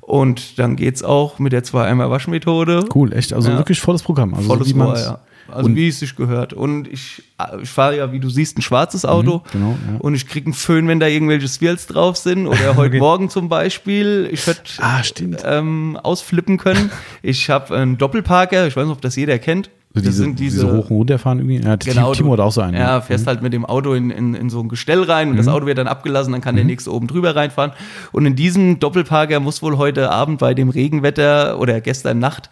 [0.00, 2.86] Und dann geht's auch mit der Zwei-Eimer-Waschmethode.
[2.94, 3.32] Cool, echt.
[3.32, 3.58] Also Ja.
[3.58, 4.34] wirklich volles Programm.
[4.34, 5.18] Also Volles so wie Rohr, man's- ja.
[5.50, 6.52] Also wie es sich gehört.
[6.52, 7.22] Und ich,
[7.62, 9.42] ich fahre ja, wie du siehst, ein schwarzes Auto.
[9.50, 9.98] genau, ja.
[9.98, 12.46] Und ich kriege einen Föhn, wenn da irgendwelche Swirls drauf sind.
[12.46, 12.98] Oder heute Okay.
[12.98, 14.28] Morgen zum Beispiel.
[14.30, 15.00] Ich hätte Ah,
[15.44, 16.90] ähm, ausflippen können.
[17.22, 18.66] Ich habe einen Doppelparker.
[18.66, 19.70] Ich weiß nicht, ob das jeder kennt.
[19.98, 21.60] So das diese, sind diese, hoch und runter fahren irgendwie.
[21.60, 22.72] Ja, Genau, Timo hat auch so einen.
[22.74, 22.80] Mhm.
[22.80, 25.48] Ja, fährst halt mit dem Auto in, in, in so ein Gestell rein und das
[25.48, 27.72] Auto wird dann abgelassen, dann kann der nächste oben drüber reinfahren.
[28.12, 32.50] Und in diesem Doppelparker muss wohl heute Abend bei dem Regenwetter oder gestern Nacht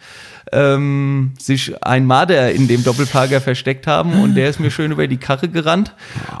[0.51, 5.07] ähm, sich ein Marder in dem Doppelparker versteckt haben und der ist mir schön über
[5.07, 5.93] die Karre gerannt.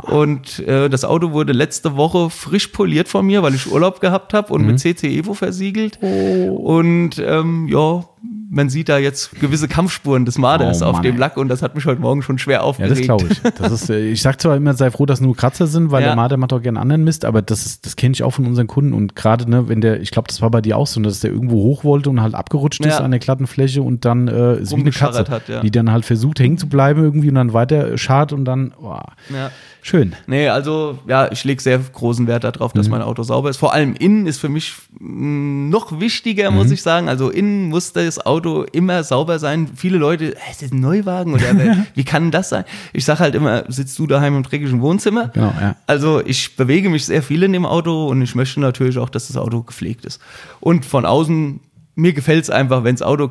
[0.03, 4.33] Und äh, das Auto wurde letzte Woche frisch poliert von mir, weil ich Urlaub gehabt
[4.33, 5.99] habe und mit CC Evo versiegelt.
[6.01, 8.03] Und ähm, ja,
[8.49, 11.17] man sieht da jetzt gewisse Kampfspuren des Marders Oh auf Mann, dem.
[11.17, 12.91] Lack und das hat mich heute Morgen schon schwer Ja, aufgeregt.
[12.97, 13.41] das glaube ich.
[13.41, 16.07] Das ist, äh, ich sag zwar immer, sei froh, dass nur Kratzer sind, weil Ja.
[16.09, 18.45] der Marder macht auch gerne anderen Mist, aber das ist, das kenne ich auch von
[18.45, 21.01] unseren Kunden und gerade, ne, wenn der, ich glaube, das war bei dir auch so,
[21.01, 23.03] dass der irgendwo hoch wollte und halt abgerutscht ist Ja.
[23.05, 25.61] an der glatten Fläche und dann äh, ist wie eine Katze, hat, ja.
[25.61, 28.95] die dann halt versucht hängen zu bleiben irgendwie und dann weiter schart und dann, oh,
[29.33, 29.51] Ja.
[29.87, 30.15] Schön.
[30.27, 32.77] Nee, also ja, ich lege sehr großen Wert darauf, Mhm.
[32.77, 33.57] dass mein Auto sauber ist.
[33.57, 36.57] Vor allem innen ist für mich mh, noch wichtiger, Mhm.
[36.57, 37.07] muss ich sagen.
[37.09, 39.69] Also innen muss das Auto immer sauber sein.
[39.75, 41.45] Viele Leute, "Hä, ist das ein Neuwagen oder
[41.95, 42.63] wie kann das sein?
[42.93, 45.29] Ich sage halt immer, sitzt du daheim im dreckigen Wohnzimmer?
[45.29, 45.75] Genau, ja.
[45.87, 49.27] Also ich bewege mich sehr viel in dem Auto und ich möchte natürlich auch, dass
[49.27, 50.19] das Auto gepflegt ist.
[50.59, 51.59] Und von außen,
[51.95, 53.29] mir gefällt es einfach, wenn das Auto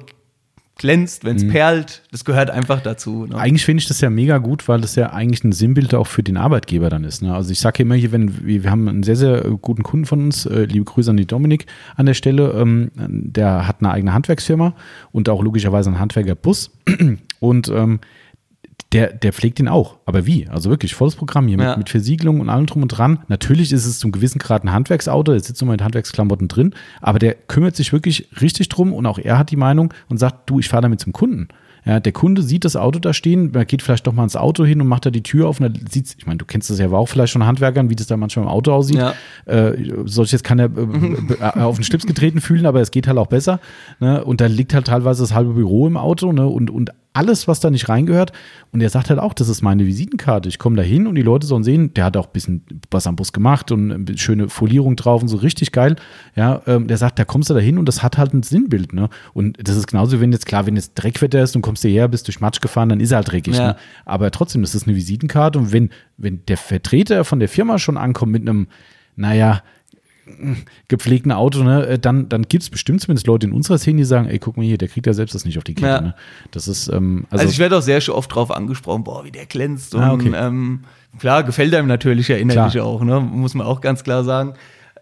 [0.78, 1.48] glänzt, wenn es Mhm.
[1.48, 3.26] perlt, das gehört einfach dazu.
[3.26, 3.36] Ne?
[3.36, 6.22] Eigentlich finde ich das ja mega gut, weil das ja eigentlich ein Sinnbild auch für
[6.22, 7.22] den Arbeitgeber dann ist.
[7.22, 7.34] Ne?
[7.34, 10.20] Also ich sage immer hier, wenn wir, wir haben einen sehr, sehr guten Kunden von
[10.24, 11.66] uns, äh, liebe Grüße an die Dominik
[11.96, 14.74] an der Stelle, ähm, der hat eine eigene Handwerksfirma
[15.12, 16.70] und auch logischerweise einen Handwerkerbus
[17.40, 18.00] und ähm,
[18.96, 19.96] der, der pflegt ihn auch.
[20.06, 20.48] Aber wie?
[20.48, 21.68] Also wirklich volles Programm hier Ja.
[21.70, 23.18] mit, mit Versiegelung und allem drum und dran.
[23.28, 27.18] Natürlich ist es zum gewissen Grad ein Handwerksauto, der sitzt nur mit Handwerksklamotten drin, aber
[27.18, 30.58] der kümmert sich wirklich richtig drum und auch er hat die Meinung und sagt, du,
[30.60, 31.48] ich fahre damit zum Kunden.
[31.84, 34.64] Ja, der Kunde sieht das Auto da stehen, er geht vielleicht doch mal ins Auto
[34.64, 36.80] hin und macht da die Tür auf und dann sieht's, ich meine, du kennst das
[36.80, 38.96] ja auch vielleicht schon Handwerkern, wie das da manchmal im Auto aussieht.
[38.96, 39.14] Ja.
[39.44, 40.68] Äh, soll ich jetzt keiner äh,
[41.40, 43.60] äh, auf den Schlips getreten fühlen, aber es geht halt auch besser.
[44.00, 44.24] Ne?
[44.24, 46.48] Und da liegt halt teilweise das halbe Büro im Auto ne?
[46.48, 48.32] und, und alles, was da nicht reingehört.
[48.72, 50.48] Und er sagt halt auch, das ist meine Visitenkarte.
[50.48, 53.06] Ich komme da hin und die Leute sollen sehen, der hat auch ein bisschen was
[53.06, 55.96] am Bus gemacht und eine schöne Folierung drauf und so richtig geil.
[56.34, 58.92] Ja, ähm, der sagt, da kommst du da hin und das hat halt ein Sinnbild.
[58.92, 59.08] Ne?
[59.32, 62.08] Und das ist genauso, wenn jetzt klar, wenn jetzt Dreckwetter ist und kommst du her,
[62.08, 63.56] bist durch Matsch gefahren, dann ist er halt dreckig.
[63.56, 63.68] Ja.
[63.68, 63.76] Ne?
[64.04, 67.96] Aber trotzdem, das ist eine Visitenkarte und wenn, wenn der Vertreter von der Firma schon
[67.96, 68.68] ankommt mit einem,
[69.16, 69.62] naja,
[70.88, 74.04] gepflegten Auto, ne, äh, dann, dann gibt es bestimmt zumindest Leute in unserer Szene, die
[74.04, 75.86] sagen, ey, guck mal hier, der kriegt ja selbst das nicht auf die Kette.
[75.86, 76.00] Ja.
[76.00, 76.14] Ne?
[76.50, 79.46] Das ist, ähm, also, Also, ich werde auch sehr oft drauf angesprochen, boah, wie der
[79.46, 79.94] glänzt.
[79.94, 80.32] Und Ah, okay.
[80.34, 80.80] ähm,
[81.18, 82.86] klar, gefällt einem natürlich ja innerlich Klar.
[82.86, 83.20] auch, ne?
[83.20, 84.54] muss man auch ganz klar sagen.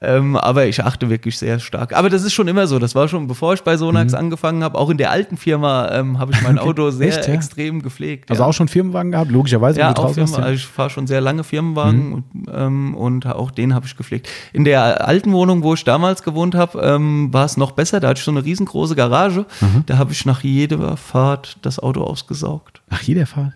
[0.07, 1.95] Ähm, aber ich achte wirklich sehr stark.
[1.97, 2.79] Aber das ist schon immer so.
[2.79, 4.79] Das war schon, bevor ich bei Sonax angefangen habe.
[4.79, 7.35] Auch in der alten Firma ähm, habe ich mein Auto sehr Echt, ja?
[7.35, 8.31] extrem gepflegt.
[8.31, 8.49] also ja.
[8.49, 10.23] auch schon Firmenwagen gehabt, logischerweise, Ja, auch ja.
[10.25, 14.29] also ich fahre schon sehr lange Firmenwagen und, ähm, und auch den habe ich gepflegt.
[14.53, 18.01] In der alten Wohnung, wo ich damals gewohnt habe, ähm, war es noch besser.
[18.01, 19.47] Da hatte ich so eine riesengroße Garage.
[19.87, 22.83] Da habe ich nach jeder Fahrt das Auto ausgesaugt.
[22.91, 23.55] Nach jeder Fahrt.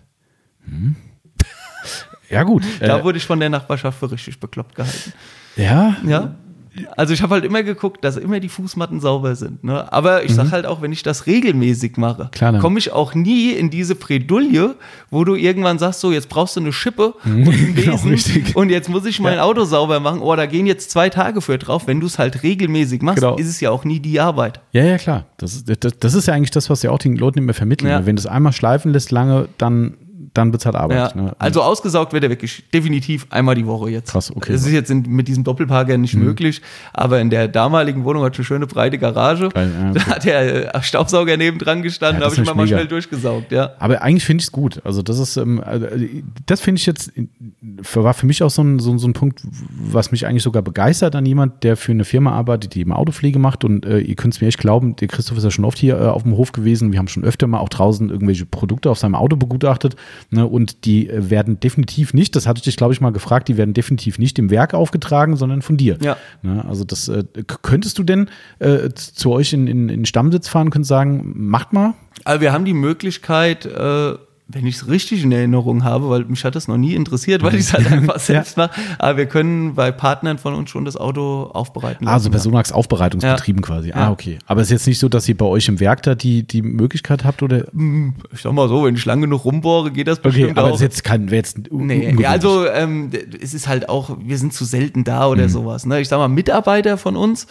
[0.65, 0.95] Hm.
[2.29, 2.63] Ja, gut.
[2.79, 5.13] Da Äh, wurde ich von der Nachbarschaft für richtig bekloppt gehalten.
[5.59, 6.35] Ja, Ja.
[6.95, 9.65] Also ich habe halt immer geguckt, dass immer die Fußmatten sauber sind.
[9.65, 9.91] Ne?
[9.91, 12.39] Aber ich sag halt auch, wenn ich das regelmäßig mache, Mhm.
[12.39, 14.75] Dann- komme ich auch nie in diese Bredouille,
[15.09, 18.55] wo du irgendwann sagst, so jetzt brauchst du eine Schippe und einen Genau, Besen richtig.
[18.55, 20.21] und jetzt muss ich mein Auto sauber machen.
[20.21, 21.85] Oh, da gehen jetzt zwei Tage für drauf.
[21.85, 23.35] Wenn du es halt regelmäßig machst, Genau.
[23.35, 24.61] ist es ja auch nie die Arbeit.
[24.71, 25.25] ja, ja, klar.
[25.37, 27.89] Das ist, das, das ist ja eigentlich das, was wir auch den Leuten immer vermitteln.
[27.89, 27.99] Ja.
[27.99, 28.05] ne?
[28.05, 29.95] Wenn du es einmal schleifen lässt lange, dann,
[30.39, 31.15] dann halt Arbeit.
[31.15, 31.21] Ja.
[31.21, 31.35] Ne?
[31.39, 34.11] Also ausgesaugt wird er wirklich definitiv einmal die Woche jetzt.
[34.11, 34.53] Krass, okay.
[34.53, 36.61] Das ist jetzt in, mit diesem Doppelparker nicht möglich,
[36.93, 39.49] aber in der damaligen Wohnung hat eine schöne breite Garage.
[39.49, 39.99] Geil, ja, okay.
[39.99, 42.67] Da hat der äh, Staubsauger nebendran gestanden, Ja, habe ich mal mega.
[42.67, 43.71] schnell durchgesaugt, ja.
[43.79, 44.81] Aber eigentlich finde ich es gut.
[44.83, 47.27] Also das ist, ähm, also, äh, das finde ich jetzt, äh,
[47.95, 49.41] war für mich auch so ein, so, so ein Punkt,
[49.91, 53.39] was mich eigentlich sogar begeistert an jemand, der für eine Firma arbeitet, die eben Autopflege
[53.39, 53.63] macht.
[53.63, 55.99] Und äh, ihr könnt es mir echt glauben, der Christoph ist ja schon oft hier
[55.99, 56.91] äh, auf dem Hof gewesen.
[56.91, 59.95] Wir haben schon öfter mal auch draußen irgendwelche Produkte auf seinem Auto begutachtet.
[60.31, 60.45] Ne?
[60.45, 63.57] Und die äh, werden definitiv nicht, das hatte ich dich, glaube ich, mal gefragt, die
[63.57, 65.97] werden definitiv nicht im Werk aufgetragen, sondern von dir.
[66.01, 66.17] Ja.
[66.41, 66.63] Ne?
[66.67, 67.23] Also das äh,
[67.61, 71.93] könntest du denn äh, zu euch in, in, Stammsitz fahren, könnt sagen, macht mal.
[72.25, 74.13] Also wir haben die Möglichkeit, äh,
[74.51, 77.53] wenn ich es richtig in Erinnerung habe, weil mich hat das noch nie interessiert, weil
[77.53, 80.97] ich es halt einfach selbst mache, aber wir können bei Partnern von uns schon das
[80.97, 82.31] Auto aufbereiten Ah, also lassen.
[82.31, 83.91] Personax Aufbereitungsbetrieben quasi.
[83.91, 84.11] Ah, Ja.
[84.11, 84.39] okay.
[84.47, 86.63] Aber es ist jetzt nicht so, dass ihr bei euch im Werk da die, die
[86.63, 87.65] Möglichkeit habt oder?
[88.33, 90.75] ich sag mal so, wenn ich lang genug rumbohre, geht das Okay, bestimmt aber auch.
[90.75, 94.53] es ist jetzt wäre jetzt Nee, ja, also ähm, es ist halt auch, wir sind
[94.53, 95.49] zu selten da oder Mhm.
[95.49, 95.85] sowas.
[95.85, 96.01] Ne?
[96.01, 97.45] Ich sag mal, Mitarbeiter von uns,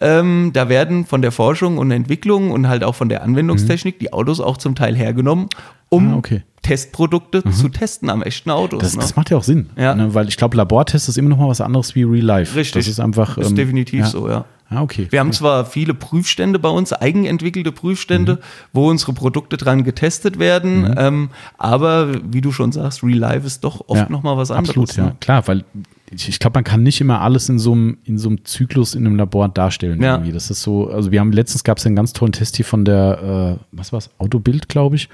[0.00, 4.12] ähm, da werden von der Forschung und Entwicklung und halt auch von der Anwendungstechnik die
[4.12, 5.48] Autos auch zum Teil hergenommen,
[5.94, 6.42] um Ah, okay.
[6.62, 8.76] Testprodukte zu testen am echten Auto.
[8.76, 8.80] Mhm.
[8.80, 9.02] Das, ne?
[9.02, 9.68] das macht ja auch Sinn.
[9.76, 9.94] Ja.
[9.94, 10.14] Ne?
[10.14, 12.56] Weil ich glaube, Labortest ist immer noch mal was anderes wie Real Life.
[12.56, 12.80] Richtig.
[12.86, 13.36] Das ist einfach.
[13.36, 14.06] ist ähm, definitiv ja.
[14.06, 14.44] so, ja.
[14.70, 15.06] Ah, okay.
[15.10, 18.38] Wir haben zwar viele Prüfstände bei uns, eigenentwickelte Prüfstände, Mhm.
[18.72, 21.28] wo unsere Produkte dran getestet werden, ähm,
[21.58, 24.70] aber wie du schon sagst, Real Life ist doch oft Ja, noch mal was anderes.
[24.70, 25.04] Absolut, ja.
[25.04, 25.16] ne?
[25.20, 25.64] Klar, weil
[26.10, 28.94] ich, ich glaube, man kann nicht immer alles in so einem, in so einem Zyklus
[28.94, 30.02] in einem Labor darstellen.
[30.02, 30.14] Ja.
[30.14, 30.32] Irgendwie.
[30.32, 32.86] Das ist so, also wir haben letztens gab es einen ganz tollen Test hier von
[32.86, 35.10] der, äh, was war's, Autobild, glaube ich.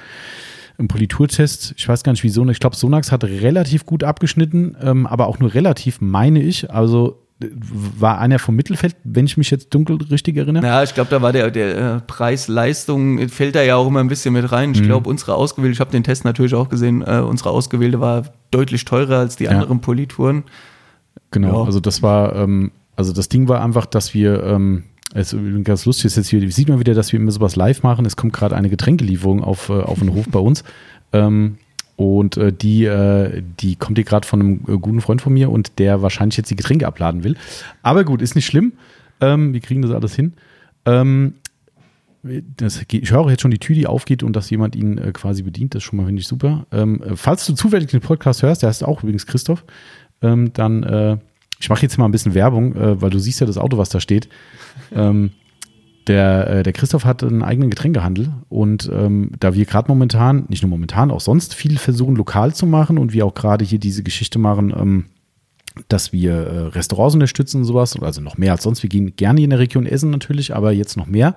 [0.81, 5.07] Ein Politurtest, ich weiß gar nicht wieso, ich glaube, Sonax hat relativ gut abgeschnitten, ähm,
[5.07, 6.71] aber auch nur relativ, meine ich.
[6.71, 10.65] Also äh, war einer vom Mittelfeld, wenn ich mich jetzt dunkel richtig erinnere.
[10.67, 14.09] Ja, ich glaube, da war der, der äh, Preis-Leistung, fällt da ja auch immer ein
[14.09, 14.71] bisschen mit rein.
[14.71, 14.75] Mhm.
[14.77, 18.25] Ich glaube, unsere ausgewählte, ich habe den Test natürlich auch gesehen, äh, unsere ausgewählte war
[18.51, 20.45] deutlich teurer als die anderen Polituren.
[21.31, 21.65] Genau, Ja.
[21.67, 25.87] also das war, ähm, also das Ding war einfach, dass wir, ähm, es ist ganz
[25.87, 28.07] lustig, ist jetzt hier, sieht man wieder, dass wir immer sowas live machen.
[28.07, 30.63] Es kommt gerade eine Getränkelieferung auf, äh, auf den Hof bei uns.
[31.13, 31.59] Ähm,
[31.97, 35.51] und äh, die, äh, die kommt hier gerade von einem äh, guten Freund von mir
[35.51, 37.37] und der wahrscheinlich jetzt die Getränke abladen will.
[37.83, 38.73] Aber gut, ist nicht schlimm.
[39.21, 40.33] Ähm, wir kriegen das alles hin.
[40.87, 41.35] Ähm,
[42.23, 45.43] das, ich höre jetzt schon die Tür, die aufgeht und dass jemand ihn äh, quasi
[45.43, 45.75] bedient.
[45.75, 46.67] Das ist schon mal, finde ich, super.
[46.71, 49.65] Ähm, äh, falls du zufällig den Podcast hörst, der heißt auch übrigens Christoph,
[50.23, 51.17] ähm, dann, äh,
[51.61, 53.91] ich mache jetzt mal ein bisschen Werbung, äh, weil du siehst ja das Auto, was
[53.91, 54.29] da steht.
[54.93, 55.31] ähm,
[56.07, 60.63] der, äh, der Christoph hat einen eigenen Getränkehandel und ähm, da wir gerade momentan, nicht
[60.63, 64.03] nur momentan, auch sonst viel versuchen, lokal zu machen und wir auch gerade hier diese
[64.03, 65.05] Geschichte machen, ähm,
[65.89, 68.83] dass wir äh, Restaurants unterstützen und sowas, also noch mehr als sonst.
[68.83, 71.35] Wir gehen gerne in der Region essen natürlich, aber jetzt noch mehr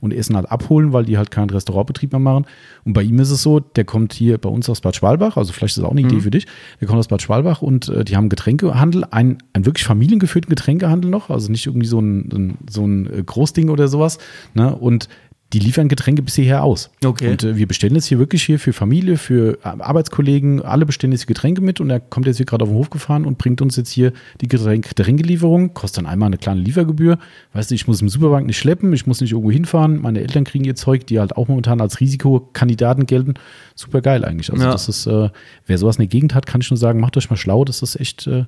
[0.00, 2.46] und Essen halt abholen, weil die halt keinen Restaurantbetrieb mehr machen.
[2.84, 5.52] Und bei ihm ist es so, der kommt hier bei uns aus Bad Schwalbach, also
[5.52, 6.46] vielleicht ist das auch eine Idee für dich.
[6.80, 11.10] Der kommt aus Bad Schwalbach und äh, die haben Getränkehandel, einen, einen wirklich familiengeführten Getränkehandel
[11.10, 14.18] noch, also nicht irgendwie so ein, ein, so ein äh, Großding oder sowas.
[14.54, 14.74] Ne?
[14.74, 15.08] Und
[15.52, 16.90] die liefern Getränke bis hierher aus.
[17.04, 17.30] Okay.
[17.30, 21.12] Und äh, wir bestellen jetzt hier wirklich hier für Familie, für äh, Arbeitskollegen, alle bestellen
[21.12, 23.38] jetzt die Getränke mit und er kommt jetzt hier gerade auf den Hof gefahren und
[23.38, 27.18] bringt uns jetzt hier die Getränk Getränkelieferung, kostet dann einmal eine kleine Liefergebühr.
[27.52, 30.44] Weißt du, ich muss im Supermarkt nicht schleppen, ich muss nicht irgendwo hinfahren, meine Eltern
[30.44, 33.34] kriegen ihr Zeug, die halt auch momentan als Risikokandidaten gelten.
[33.76, 34.50] Super geil eigentlich.
[34.50, 34.72] Also Ja.
[34.72, 35.30] das ist, äh,
[35.66, 37.82] wer sowas in der Gegend hat, kann ich nur sagen, macht euch mal schlau, das
[37.82, 38.46] ist echt äh,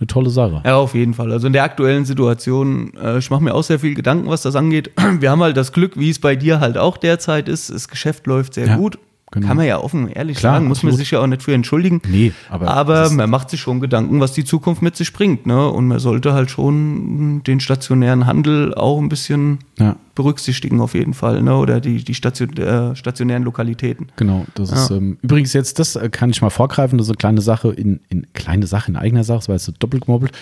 [0.00, 0.62] eine tolle Sache.
[0.64, 1.30] Ja, auf jeden Fall.
[1.30, 4.56] Also in der aktuellen Situation, äh, ich mache mir auch sehr viel Gedanken, was das
[4.56, 4.90] angeht.
[5.20, 7.70] Wir haben halt das Glück, wie es bei dir halt auch derzeit ist.
[7.70, 8.98] Das Geschäft läuft sehr Ja, gut.
[9.30, 9.46] Genau.
[9.46, 10.98] Kann man ja offen ehrlich Klar, sagen, muss man absolut.
[10.98, 12.00] sich ja auch nicht für entschuldigen.
[12.08, 15.46] Nee, aber aber man macht sich schon Gedanken, was die Zukunft mit sich bringt.
[15.46, 15.68] Ne?
[15.68, 19.96] Und man sollte halt schon den stationären Handel auch ein bisschen Ja.
[20.14, 21.42] berücksichtigen auf jeden Fall.
[21.42, 21.56] Ne?
[21.56, 24.08] Oder die, die Station, äh, stationären Lokalitäten.
[24.16, 24.76] Genau, das Ja.
[24.84, 27.70] ist ähm, übrigens jetzt, das äh, kann ich mal vorgreifen, das ist eine kleine Sache
[27.72, 30.32] in, in kleine Sache in eigener Sache, das war jetzt so doppelt gemobbelt.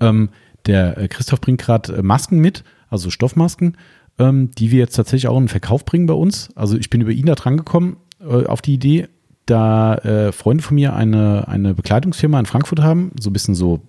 [0.00, 0.30] Ähm,
[0.66, 3.76] der äh, Christoph bringt gerade äh, Masken mit, also Stoffmasken,
[4.18, 6.48] ähm, die wir jetzt tatsächlich auch in den Verkauf bringen bei uns.
[6.56, 9.08] Also ich bin über ihn da dran gekommen, auf die Idee,
[9.46, 13.80] da äh, Freunde von mir eine, eine Bekleidungsfirma in Frankfurt haben, so ein bisschen so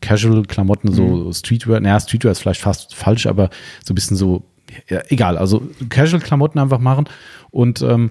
[0.00, 3.50] Casual-Klamotten, so Streetwear, naja, Streetwear ist vielleicht fast falsch, aber
[3.84, 4.42] so ein bisschen so,
[4.88, 7.08] ja, egal, also Casual-Klamotten einfach machen.
[7.50, 8.10] Und ähm,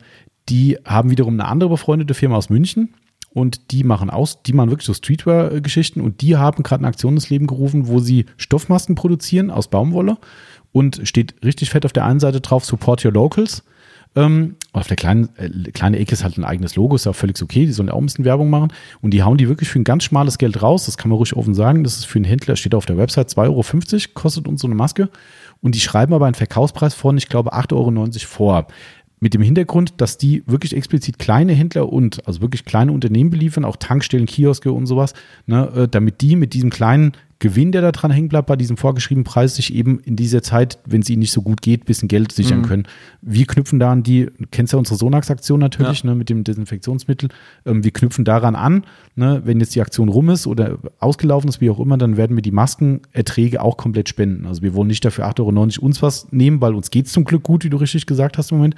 [0.50, 2.94] die haben wiederum eine andere befreundete Firma aus München
[3.34, 7.14] und die machen aus, die machen wirklich so Streetwear-Geschichten und die haben gerade eine Aktion
[7.14, 10.18] ins Leben gerufen, wo sie Stoffmasken produzieren aus Baumwolle
[10.72, 13.64] und steht richtig fett auf der einen Seite drauf, Support Your Locals.
[14.16, 17.16] Ähm, auf der kleinen, äh, kleine Ecke ist halt ein eigenes Logo, ist ja auch
[17.16, 18.72] völlig okay, die sollen auch ein bisschen Werbung machen.
[19.02, 21.36] Und die hauen die wirklich für ein ganz schmales Geld raus, das kann man ruhig
[21.36, 21.84] offen sagen.
[21.84, 24.76] Das ist für einen Händler, steht auf der Website 2,50 Euro, kostet uns so eine
[24.76, 25.10] Maske.
[25.62, 28.68] Und die schreiben aber einen Verkaufspreis von, ich glaube, 8,90 Euro vor.
[29.20, 33.66] Mit dem Hintergrund, dass die wirklich explizit kleine Händler und also wirklich kleine Unternehmen beliefern,
[33.66, 35.14] auch Tankstellen, Kioske und sowas,
[35.48, 38.78] ne, äh, damit die mit diesem kleinen Gewinn, der da dran hängen bleibt, bei diesem
[38.78, 41.86] vorgeschriebenen Preis, sich eben in dieser Zeit, wenn es ihnen nicht so gut geht, ein
[41.86, 42.88] bisschen Geld sichern können.
[43.22, 47.30] Wir knüpfen da an die, du kennst ja unsere Sonax-Aktion natürlich, ne, mit dem Desinfektionsmittel.
[47.66, 51.60] Ähm, wir knüpfen daran an, ne, wenn jetzt die Aktion rum ist oder ausgelaufen ist,
[51.60, 54.46] wie auch immer, dann werden wir die Maskenerträge auch komplett spenden.
[54.46, 57.26] Also wir wollen nicht dafür 8,90 Euro uns was nehmen, weil uns geht es zum
[57.26, 58.76] Glück gut, wie du richtig gesagt hast im Moment.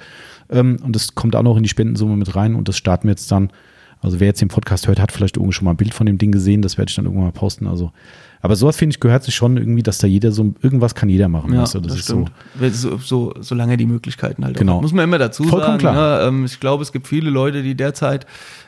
[0.50, 3.12] Ähm, und das kommt auch noch in die Spendensumme mit rein und das starten wir
[3.12, 3.50] jetzt dann.
[4.00, 6.18] Also wer jetzt den Podcast hört, hat vielleicht irgendwie schon mal ein Bild von dem
[6.18, 7.66] Ding gesehen, das werde ich dann irgendwann mal posten.
[7.66, 7.92] Also,
[8.40, 11.28] aber sowas finde ich gehört sich schon irgendwie, dass da jeder so irgendwas kann jeder
[11.28, 11.52] machen.
[11.52, 11.80] Ja, weißt du?
[11.80, 12.30] das, ist stimmt.
[12.72, 14.76] So, so, solange er die Möglichkeiten halt auch Genau.
[14.76, 14.82] hat.
[14.82, 15.94] Muss man immer dazu Vollkommen sagen.
[15.94, 16.22] klar.
[16.22, 16.28] Ne?
[16.28, 18.26] Ähm, ich glaube, es gibt viele Leute, die derzeit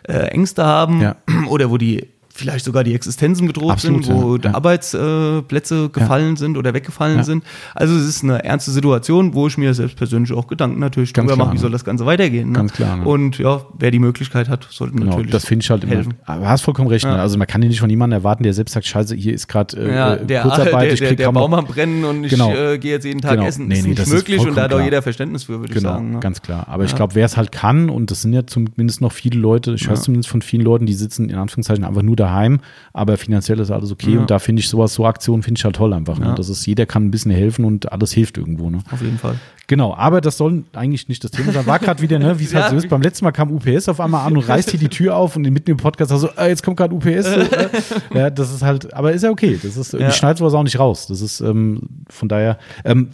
[0.08, 1.16] äh, Ängste haben Ja.
[1.48, 2.08] oder wo die
[2.40, 4.54] vielleicht sogar die Existenzen bedroht Absolut, sind, wo ja, ja.
[4.54, 7.24] Arbeitsplätze gefallen sind oder weggefallen Ja.
[7.24, 7.44] sind.
[7.74, 11.28] Also es ist eine ernste Situation, wo ich mir selbst persönlich auch Gedanken natürlich Ganz
[11.28, 12.48] darüber klar, mache, wie soll das Ganze weitergehen.
[12.48, 12.54] Ne?
[12.54, 13.04] Ganz klar, ne?
[13.04, 15.94] Und ja, wer die Möglichkeit hat, sollte Genau, natürlich das finde ich halt immer.
[15.94, 16.14] helfen.
[16.24, 17.04] Aber du hast vollkommen recht.
[17.04, 17.14] Ja.
[17.16, 17.20] Ne?
[17.20, 19.76] Also man kann ja nicht von jemandem erwarten, der selbst sagt, scheiße, hier ist gerade
[19.76, 22.24] äh, Ja, äh, der, Kurzarbeit, der, ich der, krieg der noch- Baum am Brennen und
[22.24, 22.52] ich Genau.
[22.52, 23.44] äh, gehe jetzt jeden Tag Genau.
[23.46, 23.68] essen.
[23.68, 25.60] Nee, ist nee, nicht das ist möglich und vollkommen da hat auch jeder Verständnis für,
[25.60, 26.12] würde ich Genau, sagen.
[26.12, 26.20] Ne?
[26.20, 26.66] ganz klar.
[26.68, 29.72] Aber ich glaube, wer es halt kann, und das sind ja zumindest noch viele Leute,
[29.74, 32.60] ich weiß zumindest von vielen Leuten, die sitzen in Anführungszeichen einfach nur daheim,
[32.92, 34.14] aber finanziell ist alles okay.
[34.14, 34.20] Ja.
[34.20, 36.18] Und da finde ich sowas, so Aktionen finde ich halt toll einfach.
[36.18, 36.26] Ne?
[36.26, 36.34] Ja.
[36.34, 38.70] Das ist, jeder kann ein bisschen helfen und alles hilft irgendwo.
[38.70, 38.78] Ne?
[38.90, 39.36] Auf jeden Fall.
[39.66, 41.64] Genau, aber das soll eigentlich nicht das Thema sein.
[41.64, 42.88] War gerade wieder, ne, wie es halt so ist.
[42.88, 45.42] Beim letzten Mal kam UPS auf einmal an und reißt hier die Tür auf und
[45.42, 47.06] mitten im Podcast so, äh, jetzt kommt gerade UPS.
[47.26, 47.68] Äh.
[48.14, 49.58] ja, das ist halt, aber ist ja okay.
[49.62, 50.08] Das ist, Ja.
[50.08, 51.06] ich schneide sowas auch nicht raus.
[51.06, 53.10] Das ist ähm, von daher, ähm,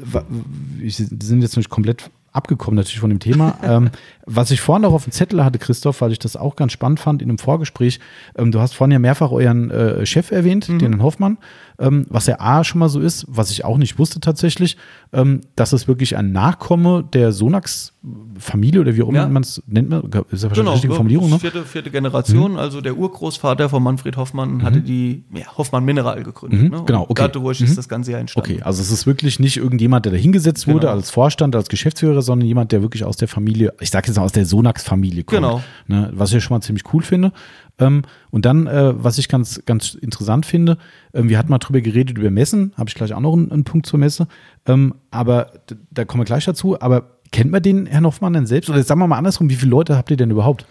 [0.79, 3.59] wir sind jetzt nicht komplett abgekommen natürlich von dem Thema.
[3.63, 3.91] ähm,
[4.27, 7.01] was ich vorhin noch auf dem Zettel hatte, Christoph, weil ich das auch ganz spannend
[7.01, 8.01] fand in einem Vorgespräch,
[8.37, 11.39] ähm, du hast vorhin ja mehrfach euren äh, Chef erwähnt, den Herrn Hoffmann,
[11.79, 14.77] ähm, was ja A schon mal so ist, was ich auch nicht wusste tatsächlich,
[15.13, 19.29] ähm, dass es wirklich ein Nachkomme der Sonax-Familie oder wie auch immer Ja.
[19.29, 21.39] man es nennt, man, ist ja wahrscheinlich Genau, die richtige Formulierung, ne?
[21.39, 26.63] vierte, vierte Generation, also der Urgroßvater von Manfred Hoffmann hatte die ja, Hoffmann Mineral gegründet.
[26.63, 26.83] Mhm, ne?
[26.87, 27.15] genau, okay.
[27.15, 28.51] Dadurch ist das Ganze ja entstanden.
[28.53, 30.93] Okay, also es ist wirklich nicht irgendjemand, der da hingesetzt wurde Genau.
[30.93, 34.23] als Vorstand, als Geschäftsführer, sondern jemand, der wirklich aus der Familie, ich sage jetzt mal
[34.23, 35.43] aus der Sonax-Familie kommt.
[35.43, 35.63] Genau.
[35.87, 37.33] Ne, was ich schon mal ziemlich cool finde.
[37.79, 40.79] Ähm, und dann, äh, was ich ganz, ganz interessant finde,
[41.13, 43.65] ähm, wir hatten mal drüber geredet über Messen, habe ich gleich auch noch einen, einen
[43.65, 44.27] Punkt zur Messe,
[44.67, 45.53] ähm, aber
[45.91, 46.81] da kommen wir gleich dazu.
[46.81, 48.71] Aber kennt man den Herrn Hoffmann denn selbst?
[48.71, 50.67] Oder sagen wir mal andersrum, wie viele Leute habt ihr denn überhaupt?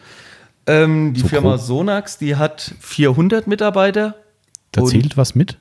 [0.67, 1.61] Ähm, die So Firma grob.
[1.61, 4.15] Sonax, die hat 400 Mitarbeiter.
[4.71, 5.59] Da zählt was mit?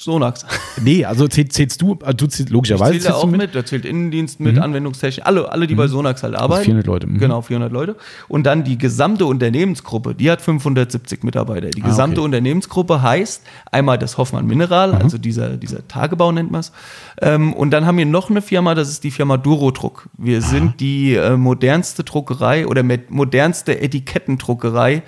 [0.00, 0.44] Sonax.
[0.80, 3.54] Nee, also zähl, zählst du, äh, du zählst, Ich logischerweise zähle da zählst auch mit.
[3.54, 6.64] da zählt Innendienst mit, Anwendungstechnik, alle, alle, die bei Sonax halt arbeiten.
[6.64, 7.18] 400 Leute, mhm.
[7.18, 7.96] Genau, 400 Leute.
[8.28, 11.70] Und dann die gesamte Unternehmensgruppe, die hat 570 Mitarbeiter.
[11.70, 12.26] Die Ah, gesamte okay.
[12.26, 13.42] Unternehmensgruppe heißt
[13.72, 16.72] einmal das Hoffmann Mineral, also dieser, dieser Tagebau nennt man es.
[17.20, 20.08] Ähm, und dann haben wir noch eine Firma, das ist die Firma Durodruck.
[20.16, 25.02] Wir sind die äh, modernste Druckerei oder modernste Etikettendruckerei.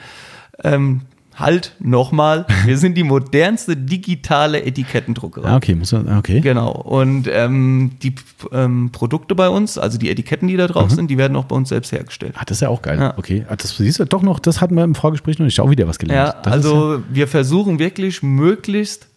[0.64, 1.03] Ähm,
[1.41, 5.49] halt nochmal, wir sind die modernste digitale Etikettendruckerei.
[5.49, 6.41] Ah, okay, muss man, okay.
[6.41, 6.70] Genau.
[6.72, 8.14] Und ähm, die
[8.53, 11.57] ähm, Produkte bei uns, also die Etiketten, die da drauf sind, die werden auch bei
[11.57, 12.34] uns selbst hergestellt.
[12.36, 12.99] Ah, das ist ja auch geil.
[12.99, 13.14] Ja.
[13.16, 15.61] Okay, ah, das siehst du doch noch, das hatten wir im Vorgespräch noch nicht.
[15.61, 16.34] Auch wieder was gelernt.
[16.34, 19.09] Ja, Das also wir versuchen wirklich möglichst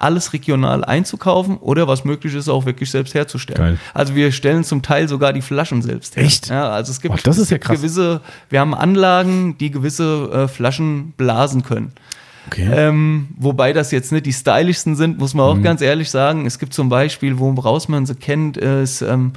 [0.00, 3.58] alles regional einzukaufen oder was möglich ist, auch wirklich selbst herzustellen.
[3.58, 3.78] Geil.
[3.94, 6.24] Also wir stellen zum Teil sogar die Flaschen selbst her.
[6.24, 6.48] Echt?
[6.48, 7.76] Ja, also es gibt, Boah, das ist ja krass.
[7.78, 11.92] gewisse, wir haben Anlagen, die gewisse äh, Flaschen blasen können.
[12.46, 12.68] okay.
[12.72, 15.62] Ähm, wobei das jetzt nicht die stylischsten sind, muss man auch Mhm.
[15.62, 16.46] ganz ehrlich sagen.
[16.46, 19.32] Es gibt zum Beispiel, woraus man sie kennt, ist, ähm,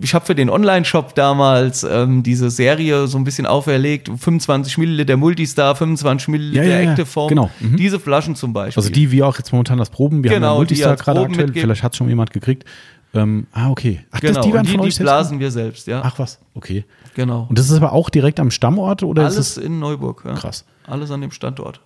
[0.00, 5.16] ich habe für den Online-Shop damals ähm, diese Serie so ein bisschen auferlegt, 25 Milliliter
[5.16, 6.90] Multistar, 25 Milliliter Ja, ja, ja.
[6.90, 7.28] Active Form.
[7.28, 7.50] Genau.
[7.60, 7.76] Mhm.
[7.76, 8.80] Diese Flaschen zum Beispiel.
[8.82, 10.22] also die wir auch jetzt momentan das Proben.
[10.24, 11.46] Wir Genau, haben ja die Multistar gerade aktuell.
[11.46, 11.62] mitgeben.
[11.62, 12.64] Vielleicht hat schon jemand gekriegt.
[13.12, 14.04] Ähm, ah, okay.
[14.12, 16.00] Ach, genau, das, die werden die, von die euch selbst blasen wir selbst, ja.
[16.04, 16.84] Ach was, okay.
[17.14, 17.46] genau.
[17.48, 20.22] Und das ist aber auch direkt am Standort oder ist Alles es in Neuburg.
[20.24, 20.34] Ja.
[20.34, 20.64] krass?
[20.86, 21.80] Alles an dem Standort.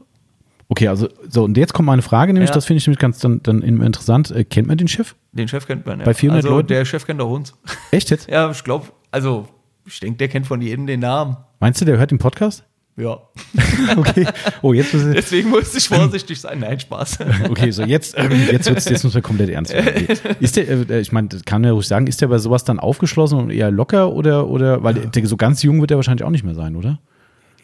[0.68, 2.54] Okay, also so und jetzt kommt meine Frage, nämlich Ja.
[2.54, 4.30] das finde ich nämlich ganz dann, dann interessant.
[4.32, 5.14] Äh, kennt man den Chef?
[5.34, 6.04] Den Chef kennt man ja.
[6.04, 6.68] Bei 400 also Leuten?
[6.68, 7.54] der Chef kennt auch uns.
[7.90, 8.28] Echt jetzt?
[8.30, 9.48] Ja, ich glaube, also
[9.86, 11.36] ich denke, der kennt von jedem den Namen.
[11.60, 12.64] Meinst du, der hört den Podcast?
[12.96, 13.18] Ja.
[13.96, 14.26] Okay.
[14.62, 16.60] Oh, jetzt Deswegen muss ich vorsichtig sein.
[16.60, 17.18] Nein, Spaß.
[17.50, 20.04] Okay, so jetzt, ähm, jetzt, wird's, jetzt müssen wir komplett ernst werden.
[20.04, 20.36] Okay.
[20.40, 22.64] Ist der, äh, ich meine, das kann man ja ruhig sagen, ist der bei sowas
[22.64, 26.24] dann aufgeschlossen und eher locker oder, oder weil der, so ganz jung wird er wahrscheinlich
[26.24, 27.00] auch nicht mehr sein, oder?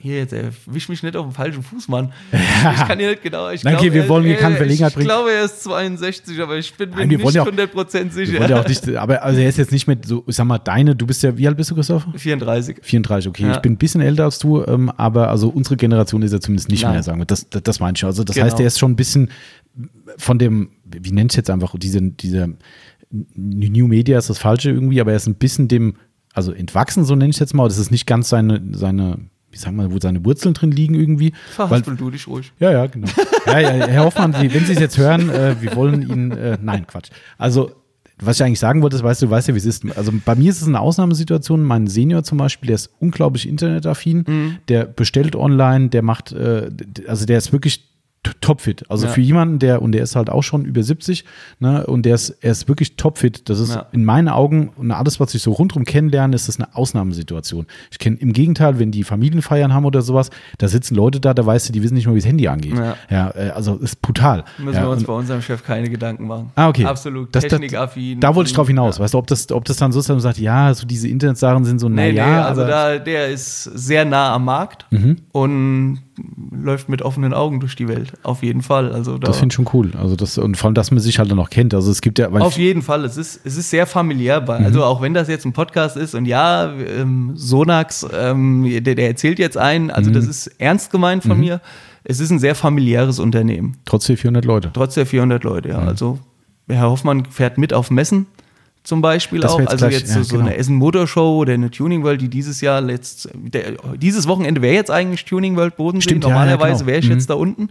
[0.03, 2.13] Hier, jetzt erwisch mich nicht auf dem falschen Fuß, Mann.
[2.33, 3.51] Ich kann hier nicht genau.
[3.51, 5.07] Ich Nein, okay, glaube, wir er- wollen hier er- keine Verlegenheit Ich bringen.
[5.09, 8.33] glaube, er ist 62, aber ich bin mir Nein, nicht ja auch- 100% sicher.
[8.33, 10.47] Wir wollen ja auch nicht, aber also er ist jetzt nicht mit so, ich sag
[10.47, 12.07] mal, deine, du bist ja, wie alt bist du, Christoph?
[12.17, 12.79] 34.
[12.83, 13.43] 34, okay.
[13.45, 13.53] Ja.
[13.53, 16.71] Ich bin ein bisschen älter als du, ähm, aber also unsere Generation ist ja zumindest
[16.71, 16.93] nicht Nein.
[16.93, 17.27] mehr, sagen wir.
[17.27, 18.05] Das, das, das meine ich.
[18.05, 18.47] Also das Genau.
[18.47, 19.31] heißt, er ist schon ein bisschen
[20.17, 22.55] von dem, wie nennt ich jetzt einfach, diese, diese
[23.11, 25.97] New Media ist das Falsche irgendwie, aber er ist ein bisschen dem,
[26.33, 27.67] also entwachsen, so nenne ich es jetzt mal.
[27.69, 29.19] Das ist nicht ganz seine, seine,
[29.51, 31.33] wie sagen wir, wo seine Wurzeln drin liegen irgendwie.
[31.57, 32.53] Weil, Verhaspel du dich ruhig.
[32.59, 33.09] ja, ja, genau.
[33.47, 36.59] Ja, ja, Herr Hoffmann, Sie, wenn Sie es jetzt hören, äh, wir wollen Ihnen, äh,
[36.61, 37.11] nein, Quatsch.
[37.39, 37.73] Also,
[38.19, 39.85] was ich eigentlich sagen wollte, ist, weißt du, weißt ja, wie es ist.
[39.97, 41.63] Also bei mir ist es eine Ausnahmesituation.
[41.63, 46.69] Mein Senior zum Beispiel, der ist unglaublich internetaffin, der bestellt online, der macht, äh,
[47.07, 47.89] also der ist wirklich
[48.43, 48.85] topfit.
[48.91, 49.13] Also Ja.
[49.13, 51.25] für jemanden, der, und der ist halt auch schon über 70,
[51.59, 53.49] ne, und der ist, er ist wirklich topfit.
[53.49, 53.87] Das ist Ja.
[53.93, 57.67] in meinen Augen, und alles, was ich so rundherum kennenlerne, ist das eine Ausnahmesituation.
[57.91, 61.45] Ich kenne im Gegenteil, wenn die Familienfeiern haben oder sowas, da sitzen Leute da, da
[61.47, 62.75] weißt du, die wissen nicht mal, wie das Handy angeht.
[62.77, 62.97] Ja.
[63.11, 64.45] Ja, äh, also ist brutal.
[64.59, 66.51] Müssen wir uns und- bei unserem Chef keine Gedanken machen.
[66.57, 66.85] Ah, okay.
[66.85, 68.21] Absolut Das- technikaffin.
[68.21, 69.01] da wollte ich drauf hinaus.
[69.01, 71.65] Weißt du, ob das, ob das dann so ist, man sagt, ja, so diese Internetsachen
[71.65, 75.17] sind so, Nee, naja, nee, also da, der ist sehr nah am Markt Mhm.
[75.33, 75.99] und
[76.53, 78.13] läuft mit offenen Augen durch die Welt.
[78.23, 78.93] Auf jeden Fall.
[78.93, 79.91] Also da, das finde ich schon cool.
[79.99, 81.75] Also das, und vor allem, dass man sich halt dann noch kennt.
[81.75, 83.05] Also es gibt ja, auf jeden Fall.
[83.05, 84.41] Es ist, es ist sehr familiär.
[84.41, 84.51] Mhm.
[84.65, 89.09] Also auch wenn das jetzt ein Podcast ist und ja, ähm, Sonax, ähm, der, der
[89.09, 90.15] erzählt jetzt einen, also Mhm.
[90.15, 91.61] das ist ernst gemeint von mir.
[92.05, 93.77] Es ist ein sehr familiäres Unternehmen.
[93.85, 94.71] trotzdem 400 Leute.
[94.73, 95.75] Trotz der 400 Leute, Mhm.
[95.75, 95.81] ja.
[95.81, 96.19] Also
[96.69, 98.27] Herr Hoffmann fährt mit auf Messen
[98.83, 99.61] zum Beispiel Das auch.
[99.61, 100.49] jetzt Also gleich- jetzt ja, so, so genau.
[100.49, 104.63] eine Essen Motor Show oder eine Tuning World, die dieses Jahr letzt, der, dieses Wochenende
[104.63, 106.05] wäre jetzt eigentlich Tuning World Bodensee.
[106.11, 106.87] Stimmt, ja, ja, Normalerweise genau.
[106.87, 107.13] wäre ich Mhm.
[107.13, 107.69] jetzt da unten.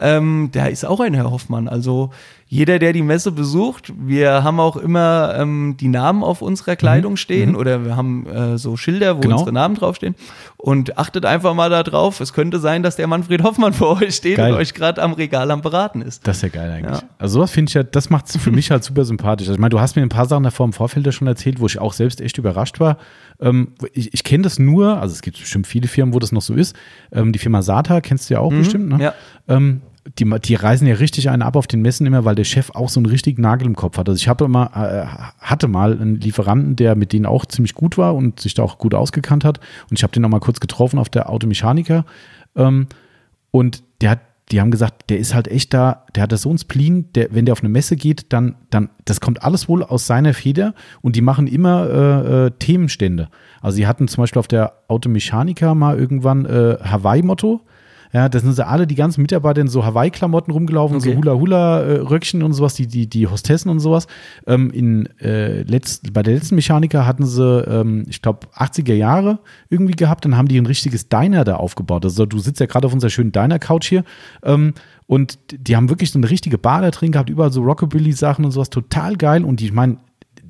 [0.00, 1.68] Ähm, da ist auch ein Herr Hoffmann.
[1.68, 2.10] Also
[2.52, 7.16] jeder, der die Messe besucht, wir haben auch immer ähm, die Namen auf unserer Kleidung
[7.16, 9.22] stehen oder wir haben äh, so Schilder, wo Mhm.
[9.22, 9.34] Genau.
[9.36, 10.16] unsere Namen draufstehen.
[10.56, 12.18] Und achtet einfach mal da drauf.
[12.20, 14.52] Es könnte sein, dass der Manfred Hoffmann vor euch steht Geil.
[14.52, 16.26] und euch gerade am Regal am Beraten ist.
[16.26, 17.00] Das ist ja geil eigentlich.
[17.00, 17.08] Ja.
[17.18, 19.46] Also sowas finde ich ja, das macht es für mich halt super sympathisch.
[19.46, 21.60] Also ich meine, du hast mir ein paar Sachen davor im Vorfeld ja schon erzählt,
[21.60, 22.96] wo ich auch selbst echt überrascht war.
[23.40, 26.42] Ähm, ich ich kenne das nur, also es gibt bestimmt viele Firmen, wo das noch
[26.42, 26.74] so ist.
[27.12, 28.94] Ähm, die Firma Sata kennst du ja auch bestimmt, ne?
[28.96, 29.00] Mhm.
[29.00, 29.14] ja.
[30.18, 32.88] Die, die reisen ja richtig einen ab auf den Messen immer, weil der Chef auch
[32.88, 34.08] so einen richtigen Nagel im Kopf hat.
[34.08, 35.06] Also ich habe immer, äh,
[35.38, 38.78] hatte mal einen Lieferanten, der mit denen auch ziemlich gut war und sich da auch
[38.78, 39.60] gut ausgekannt hat.
[39.90, 42.06] Und ich habe den auch mal kurz getroffen auf der Automechaniker.
[42.56, 42.86] Ähm,
[43.50, 44.20] und der hat,
[44.50, 47.28] die haben gesagt, der ist halt echt da, der hat da so einen Spleen, der,
[47.32, 50.74] wenn der auf eine Messe geht, dann, dann, das kommt alles wohl aus seiner Feder
[51.02, 53.28] und die machen immer äh, äh, Themenstände.
[53.60, 57.60] Also sie hatten zum Beispiel auf der Automechaniker mal irgendwann äh, Hawaii-Motto.
[58.12, 61.12] Ja, da sind sie alle, die ganzen Mitarbeiter in so Hawaii-Klamotten rumgelaufen, Okay.
[61.12, 64.06] so Hula-Hula-Röckchen und sowas, die, die, die Hostessen und sowas.
[64.46, 69.38] Ähm, in, äh, letzt, bei der letzten Mechaniker hatten sie, ähm, ich glaube, 80er Jahre
[69.68, 72.04] irgendwie gehabt, dann haben die ein richtiges Diner da aufgebaut.
[72.04, 74.04] Also du sitzt ja gerade auf unserer schönen Diner-Couch hier.
[74.42, 74.74] Ähm,
[75.06, 78.50] und die haben wirklich so eine richtige Bar da drin gehabt, überall so Rockabilly-Sachen und
[78.52, 79.44] sowas, total geil.
[79.44, 79.96] Und die, ich meine,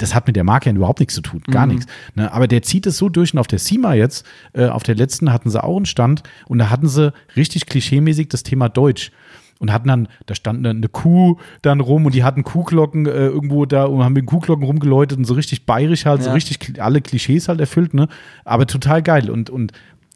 [0.01, 1.87] das hat mit der Marke ja überhaupt nichts zu tun, gar nichts.
[2.15, 2.33] Ne?
[2.33, 5.33] Aber der zieht es so durch und auf der SEMA jetzt, äh, auf der letzten
[5.33, 9.11] hatten sie auch einen Stand und da hatten sie richtig klischeemäßig das Thema Deutsch.
[9.59, 13.11] Und hatten dann, da stand eine, eine Kuh dann rum und die hatten Kuhglocken äh,
[13.27, 16.35] irgendwo da und haben mit den Kuhglocken rumgeläutet und so richtig bayerisch halt, so Ja.
[16.35, 18.09] richtig kli- alle Klischees halt erfüllt, ne?
[18.47, 19.29] Aber total geil.
[19.29, 19.73] Und, und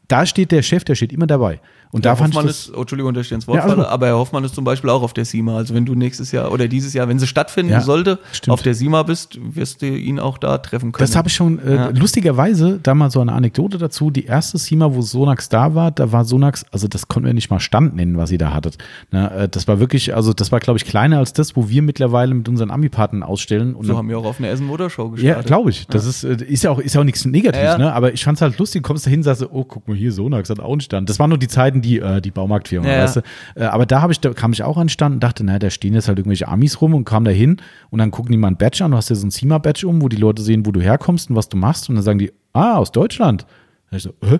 [0.07, 1.59] da steht der Chef, der steht immer dabei.
[1.91, 3.63] Und da Herr fand ich Hoffmann das, ist, oh, Entschuldigung, dass ich ins Wort Ja,
[3.63, 5.55] alles falle, aber Herr Hoffmann ist zum Beispiel auch auf der SIMA.
[5.57, 8.53] Also wenn du nächstes Jahr oder dieses Jahr, wenn sie stattfinden Ja, sollte, stimmt.
[8.53, 11.07] auf der SIMA bist, wirst du ihn auch da treffen können.
[11.07, 11.89] Das habe ich schon, äh, Ja.
[11.89, 14.09] lustigerweise, da mal so eine Anekdote dazu.
[14.11, 17.49] Die erste SEMA, wo Sonax da war, da war Sonax, also das konnten wir nicht
[17.49, 18.77] mal Stand nennen, was ihr da hattet.
[19.11, 21.81] Ne, äh, das war wirklich, also das war, glaube ich, kleiner als das, wo wir
[21.81, 23.75] mittlerweile mit unseren Ami-Partnern ausstellen.
[23.75, 25.45] Und so dann- haben wir auch auf einer Essen Motor Show ja, gestartet.
[25.47, 25.87] glaube ich.
[25.87, 27.77] Das ist, äh, ist ja auch, ist ja auch nichts Negatives, Ja, ja.
[27.77, 27.93] ne?
[27.93, 29.95] Aber ich fand es halt lustig, du kommst da hin, sagst du, oh, guck mal
[29.97, 31.09] hier, Sonax hat auch einen Stand.
[31.09, 33.21] Das waren nur die Zeiten, die, äh, die Baumarktfirma, Ja, weißt du?
[33.55, 35.59] Äh, aber da habe ich, da kam ich auch an den Stand und dachte, na,
[35.59, 37.57] da stehen jetzt halt irgendwelche Amis rum und kam da hin
[37.89, 40.01] und dann gucken die mal ein Badge an, du hast ja so ein SEMA-Badge um,
[40.01, 42.31] wo die Leute sehen, wo du herkommst und was du machst und dann sagen die,
[42.53, 43.45] ah, aus Deutschland.
[43.91, 44.39] Da ich so, Hä?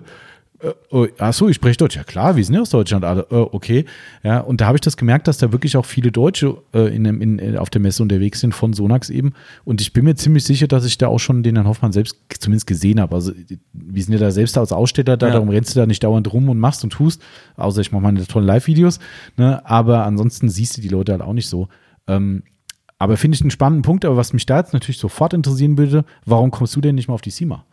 [0.60, 1.96] Äh, oh, ach so, ich spreche Deutsch.
[1.96, 3.04] Ja klar, wir sind ja aus Deutschland.
[3.04, 3.26] alle.
[3.30, 3.84] Äh, okay.
[4.22, 7.04] Ja, und da habe ich das gemerkt, dass da wirklich auch viele Deutsche äh, in,
[7.04, 9.32] in, in, auf der Messe unterwegs sind von Sonax eben.
[9.64, 12.16] Und ich bin mir ziemlich sicher, dass ich da auch schon den Herrn Hoffmann selbst
[12.38, 13.14] zumindest gesehen habe.
[13.14, 13.32] Also
[13.72, 15.32] wir sind ja da selbst als Aussteller da, Ja.
[15.34, 17.22] darum rennst du da nicht dauernd rum und machst und tust.
[17.56, 18.98] Außer ich mache meine tollen Live-Videos.
[19.36, 19.64] Ne?
[19.66, 21.68] Aber ansonsten siehst du die Leute halt auch nicht so.
[22.06, 22.42] Ähm,
[22.98, 24.06] aber finde ich einen spannenden Punkt.
[24.06, 27.14] Aber was mich da jetzt natürlich sofort interessieren würde, warum kommst du denn nicht mal
[27.14, 27.64] auf die SEMA?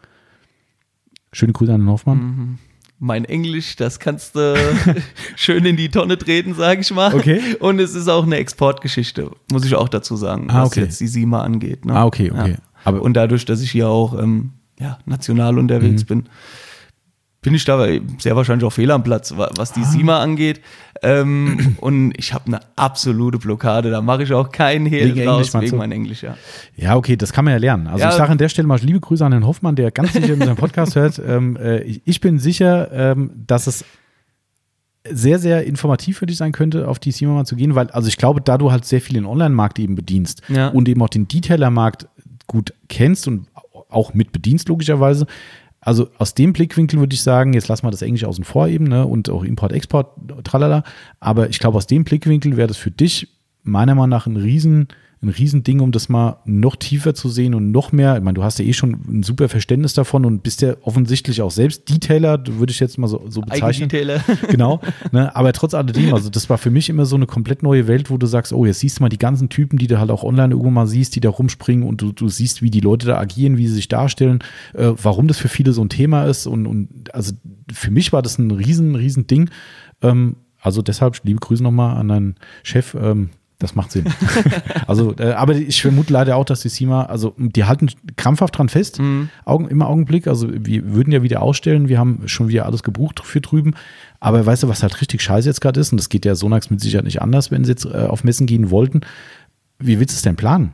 [1.32, 2.18] Schöne Grüße an den Hoffmann.
[2.18, 2.58] Mhm.
[3.06, 4.56] Mein Englisch, das kannst du
[5.36, 7.14] schön in die Tonne treten, sage ich mal.
[7.14, 7.41] Okay.
[7.60, 10.82] Und es ist auch eine Exportgeschichte, muss ich auch dazu sagen, Ah, was okay.
[10.84, 11.84] jetzt die SIMA angeht.
[11.86, 11.93] Ne?
[11.93, 12.51] Ah, okay, okay.
[12.51, 12.58] Ja.
[12.86, 15.58] Aber- Und dadurch, dass ich hier auch ähm, ja, national Mhm.
[15.60, 16.30] unterwegs bin,
[17.44, 17.86] bin ich da
[18.18, 19.86] sehr wahrscheinlich auch fehl am Platz, wa- was die Ah.
[19.86, 20.62] SIMA angeht.
[21.04, 25.26] Ähm, und ich habe eine absolute Blockade, da mache ich auch keinen Hehl Wegen Englisch,
[25.28, 26.38] draus meinst wegen mein Englisch, ja.
[26.78, 27.88] Ja, okay, das kann man ja lernen.
[27.88, 28.10] Also Ja.
[28.10, 30.56] ich sage an der Stelle mal liebe Grüße an Herrn Hoffmann, der ganz sicher unseren
[30.56, 31.20] Podcast hört.
[31.26, 33.84] Ähm, äh, ich, bin sicher, ähm, dass es
[35.10, 38.08] sehr, sehr informativ für dich sein könnte, auf die SEMA mal zu gehen, weil, also
[38.08, 40.70] ich glaube, da du halt sehr viel den Online-Markt eben bedienst Ja.
[40.70, 42.08] und eben auch den Detailer-Markt
[42.48, 43.48] gut kennst und
[43.89, 45.28] auch mit bedienst, logischerweise.
[45.86, 48.86] Also aus dem Blickwinkel würde ich sagen, jetzt lassen wir das Englisch außen vor eben,
[48.86, 50.84] ne, und auch Import, Export, tralala.
[51.20, 53.30] Aber ich glaube, aus dem Blickwinkel wäre das für dich
[53.64, 54.88] meiner Meinung nach ein riesen,
[55.24, 58.18] ein Riesending, um das mal noch tiefer zu sehen und noch mehr.
[58.18, 61.42] Ich meine, du hast ja eh schon ein super Verständnis davon und bist ja offensichtlich
[61.42, 63.90] auch selbst Detailer, würde ich jetzt mal so, so bezeichnen.
[63.90, 64.24] Detailer.
[64.50, 64.82] genau.
[65.12, 65.36] Ne?
[65.36, 68.18] Aber trotz alledem, also das war für mich immer so eine komplett neue Welt, wo
[68.18, 70.52] du sagst, oh, jetzt siehst du mal die ganzen Typen, die du halt auch online
[70.52, 73.58] irgendwo mal siehst, die da rumspringen und du, du siehst, wie die Leute da agieren,
[73.58, 74.40] wie sie sich darstellen,
[74.74, 76.48] äh, warum das für viele so ein Thema ist.
[76.48, 77.34] Und, und also
[77.72, 79.50] für mich war das ein riesen, riesen Ding.
[80.02, 82.96] Ähm, also deshalb liebe Grüße nochmal an deinen Chef.
[82.96, 83.30] Ähm,
[83.64, 84.05] das macht Sinn.
[84.88, 88.70] also, äh, aber ich vermute leider auch, dass die SIMA, also die halten krampfhaft dran
[88.70, 89.30] fest, Mhm.
[89.45, 90.28] Augen, immer Augenblick.
[90.28, 93.74] Also wir würden ja wieder ausstellen, wir haben schon wieder alles gebucht für drüben.
[94.20, 96.70] Aber weißt du, was halt richtig scheiße jetzt gerade ist, und das geht ja Sonax
[96.70, 99.01] mit Sicherheit nicht anders, wenn sie jetzt äh, auf Messen gehen wollten.
[99.80, 100.74] Wie willst du es denn planen?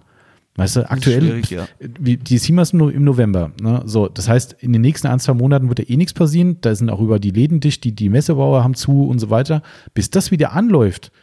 [0.55, 1.67] Weißt du, aktuell, ja.
[1.79, 3.51] die SIMA ist nur im November.
[3.61, 3.81] Ne?
[3.85, 6.57] So, das heißt, in den nächsten ein, zwei Monaten wird ja eh nichts passieren.
[6.59, 9.61] Da sind auch über die Läden dicht, die, die Messebauer haben zu und so weiter.
[9.93, 11.13] Bis das wieder anläuft.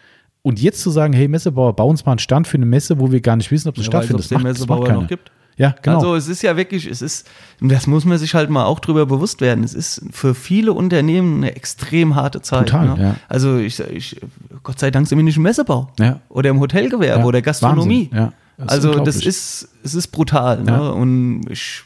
[0.47, 3.11] Und jetzt zu sagen, hey Messebauer, bau uns mal einen Stand für eine Messe, wo
[3.11, 4.21] wir gar nicht wissen, ob Wer weiß, stattfindet.
[4.25, 5.07] es Das macht, das macht Messebauer keiner.
[5.09, 5.33] gibt.
[5.57, 5.97] Ja, genau.
[5.97, 7.27] Also es ist ja wirklich, es ist,
[7.61, 9.65] das muss man sich halt mal auch drüber bewusst werden.
[9.65, 12.69] Es ist für viele Unternehmen eine extrem harte Zeit.
[12.69, 13.03] Total, ne?
[13.03, 13.17] ja.
[13.29, 14.21] Also ich, ich,
[14.63, 16.21] Gott sei Dank sind wir nicht im Messebau Ja.
[16.29, 18.09] oder im Hotelgewerbe Ja, oder Gastronomie.
[18.13, 18.33] Wahnsinn, ja.
[18.59, 20.63] Das ist also das ist, es ist brutal.
[20.63, 20.71] Ne?
[20.71, 20.89] Ja.
[20.91, 21.83] Und ich,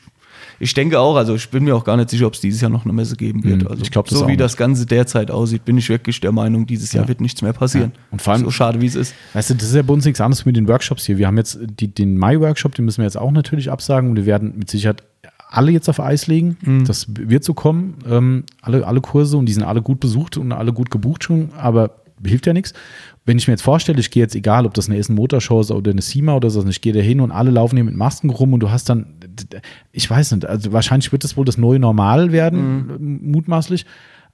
[0.63, 2.71] ich denke auch, also ich bin mir auch gar nicht sicher, ob es dieses Jahr
[2.71, 3.63] noch eine Messe geben wird.
[3.63, 4.41] Mhm, Also ich glaub das so wie nicht.
[4.41, 7.09] das Ganze derzeit aussieht, bin ich wirklich der Meinung, dieses Jahr Ja.
[7.09, 7.93] wird nichts mehr passieren.
[7.95, 8.01] Ja.
[8.13, 9.15] Und vor allem- so schade wie es ist.
[9.33, 11.19] Weißt du, das ist ja bei uns nichts anderes mit den Workshops hier.
[11.19, 14.27] Wir haben jetzt die, den Mai-Workshop, den müssen wir jetzt auch natürlich absagen und wir
[14.27, 15.03] werden mit Sicherheit
[15.53, 16.57] alle jetzt auf Eis legen.
[16.63, 16.85] Mhm.
[16.85, 17.95] Das wird so kommen.
[18.09, 21.49] Ähm, alle, alle Kurse und die sind alle gut besucht und alle gut gebucht schon,
[21.57, 22.73] aber hilft ja nichts.
[23.25, 25.71] Wenn ich mir jetzt vorstelle, ich gehe jetzt, egal ob das eine Essen Motorshow ist
[25.71, 28.31] oder eine SEMA oder so, ich gehe da hin und alle laufen hier mit Masken
[28.31, 29.15] rum und du hast dann,
[29.93, 33.87] ich weiß nicht, also wahrscheinlich wird das wohl das neue Normal werden, mutmaßlich.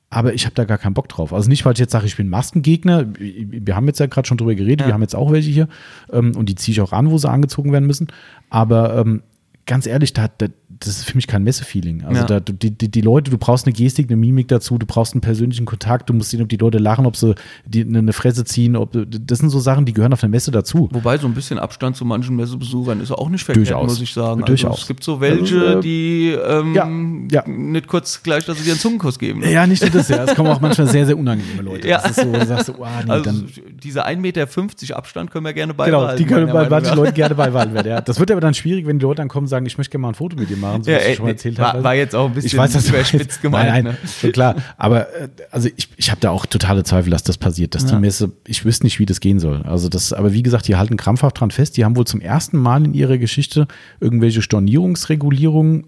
[0.08, 1.32] Aber ich habe da gar keinen Bock drauf.
[1.32, 3.06] Also nicht, weil ich jetzt sage, ich bin Maskengegner.
[3.18, 4.86] Wir haben jetzt ja gerade schon drüber geredet.
[4.86, 5.68] Wir haben jetzt auch welche hier.
[6.12, 8.06] Ähm, und die ziehe ich auch an, wo sie angezogen werden müssen.
[8.48, 9.22] Aber ähm,
[9.66, 10.46] ganz ehrlich, da, da,
[10.80, 12.04] das ist für mich kein Messe-Feeling.
[12.04, 12.26] Also Ja.
[12.26, 15.14] da, du- die, die, die Leute, du brauchst eine Gestik, eine Mimik dazu, du brauchst
[15.14, 17.34] einen persönlichen Kontakt, du musst sehen, ob die Leute lachen, ob sie
[17.64, 18.76] die, eine Fresse ziehen.
[18.76, 20.88] Ob, das sind so Sachen, die gehören auf eine Messe dazu.
[20.92, 23.88] Wobei so ein bisschen Abstand zu manchen Messebesuchern ist auch nicht verkehrt, Durchaus.
[23.92, 24.42] muss ich sagen.
[24.44, 24.70] Durchaus.
[24.72, 27.48] Also es gibt so welche, Also, äh, die ähm, ja, ja.
[27.48, 29.40] nicht kurz gleich, dass sie dir einen Zungenkuss geben.
[29.40, 29.52] ne?
[29.52, 30.24] Ja, nicht nur das, ja.
[30.24, 31.88] Es kommen auch manchmal sehr, sehr unangenehme Leute.
[31.88, 32.00] Ja.
[32.02, 33.48] Das ist so, du sagst so, oh, nee, Also dann,
[33.82, 36.18] diese 1,50 Meter Abstand können wir gerne Genau, beibehalten.
[36.22, 36.96] die können bei manchen.
[36.96, 37.88] Leuten gerne beibehalten werden.
[37.88, 38.00] Ja.
[38.00, 40.02] Das wird aber dann schwierig, wenn die Leute dann kommen und sagen, ich möchte gerne
[40.02, 41.72] mal ein Foto mit dir machen, so Ja, was ich ey, schon mal erzählt war-
[41.72, 41.84] habe.
[41.84, 44.08] war jetzt auch ein bisschen ich weiß, das überspitzt jetzt- gemeint, Nein, nein, ne?
[44.20, 44.56] schon klar.
[44.76, 47.92] Aber äh, also ich, ich habe da auch totale Zweifel, dass das passiert, dass die
[47.92, 48.00] Ja.
[48.00, 49.62] Messe, ich wüsste nicht, wie das gehen soll.
[49.62, 51.76] Also das, aber wie gesagt, die halten krampfhaft dran fest.
[51.76, 53.66] Die haben wohl zum ersten Mal in ihrer Geschichte
[54.00, 55.84] irgendwelche Stornierungsregulierungen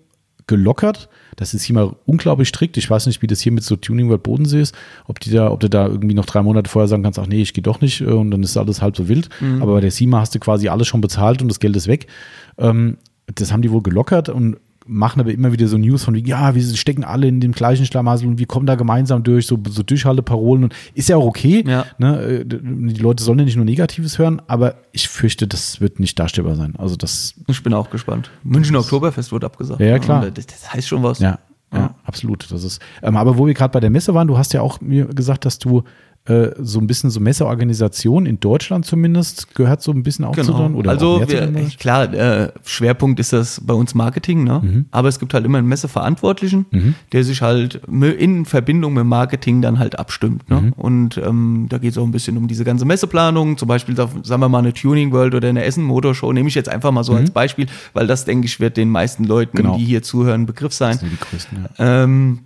[0.46, 1.08] gelockert.
[1.36, 2.76] Das ist hier mal unglaublich strikt.
[2.78, 4.74] Ich weiß nicht, wie das hier mit so Tuning World Bodensee ist,
[5.06, 7.42] ob die da, ob du da irgendwie noch drei Monate vorher sagen kannst, ach nee,
[7.42, 9.28] ich gehe doch nicht äh, und dann ist alles halb so wild.
[9.40, 9.62] Mhm.
[9.62, 12.06] Aber bei der SIMA hast du quasi alles schon bezahlt und das Geld ist weg.
[12.56, 12.96] Ähm,
[13.34, 14.56] das haben die wohl gelockert und
[14.88, 17.86] machen aber immer wieder so News von, wie, ja, wir stecken alle in dem gleichen
[17.86, 21.62] Schlamassel und wir kommen da gemeinsam durch, so, so Durchhalteparolen und ist ja auch okay.
[21.66, 21.84] Ja.
[21.98, 22.18] Ne?
[22.20, 26.18] äh, Die Leute sollen ja nicht nur Negatives hören, aber ich fürchte, das wird nicht
[26.18, 26.74] darstellbar sein.
[26.78, 28.30] Also das, Ich bin auch gespannt.
[28.42, 29.80] München Oktoberfest wird abgesagt.
[29.80, 30.30] Ja, ja, klar.
[30.30, 31.18] Das, das heißt schon was.
[31.18, 31.38] Ja,
[31.72, 32.50] ja, absolut.
[32.50, 34.80] Das ist, ähm, aber wo wir gerade bei der Messe waren, du hast ja auch
[34.80, 35.84] mir gesagt, dass du
[36.28, 40.52] äh, so ein bisschen so Messeorganisation in Deutschland zumindest gehört so ein bisschen auch zu
[40.52, 41.48] dann oder also wir,
[41.78, 44.60] klar, äh, Schwerpunkt ist das bei uns Marketing, ne?
[44.62, 44.84] Mhm.
[44.90, 46.66] aber es gibt halt immer einen Messeverantwortlichen,
[47.12, 50.48] der sich halt in Verbindung mit Marketing dann halt abstimmt.
[50.50, 50.60] Ne?
[50.60, 50.72] Mhm.
[50.74, 54.22] Und ähm, da geht es auch ein bisschen um diese ganze Messeplanung, zum Beispiel, sagen
[54.42, 57.14] wir mal, eine Tuning World oder eine Essen Motorshow, nehme ich jetzt einfach mal so
[57.14, 59.62] als Beispiel, weil das, denke ich, wird den meisten Leuten, Mhm.
[59.62, 59.76] Genau.
[59.78, 60.92] die hier zuhören, Begriff sein.
[60.92, 61.58] das sind die größten.
[61.78, 62.04] Ja.
[62.04, 62.40] Ähm,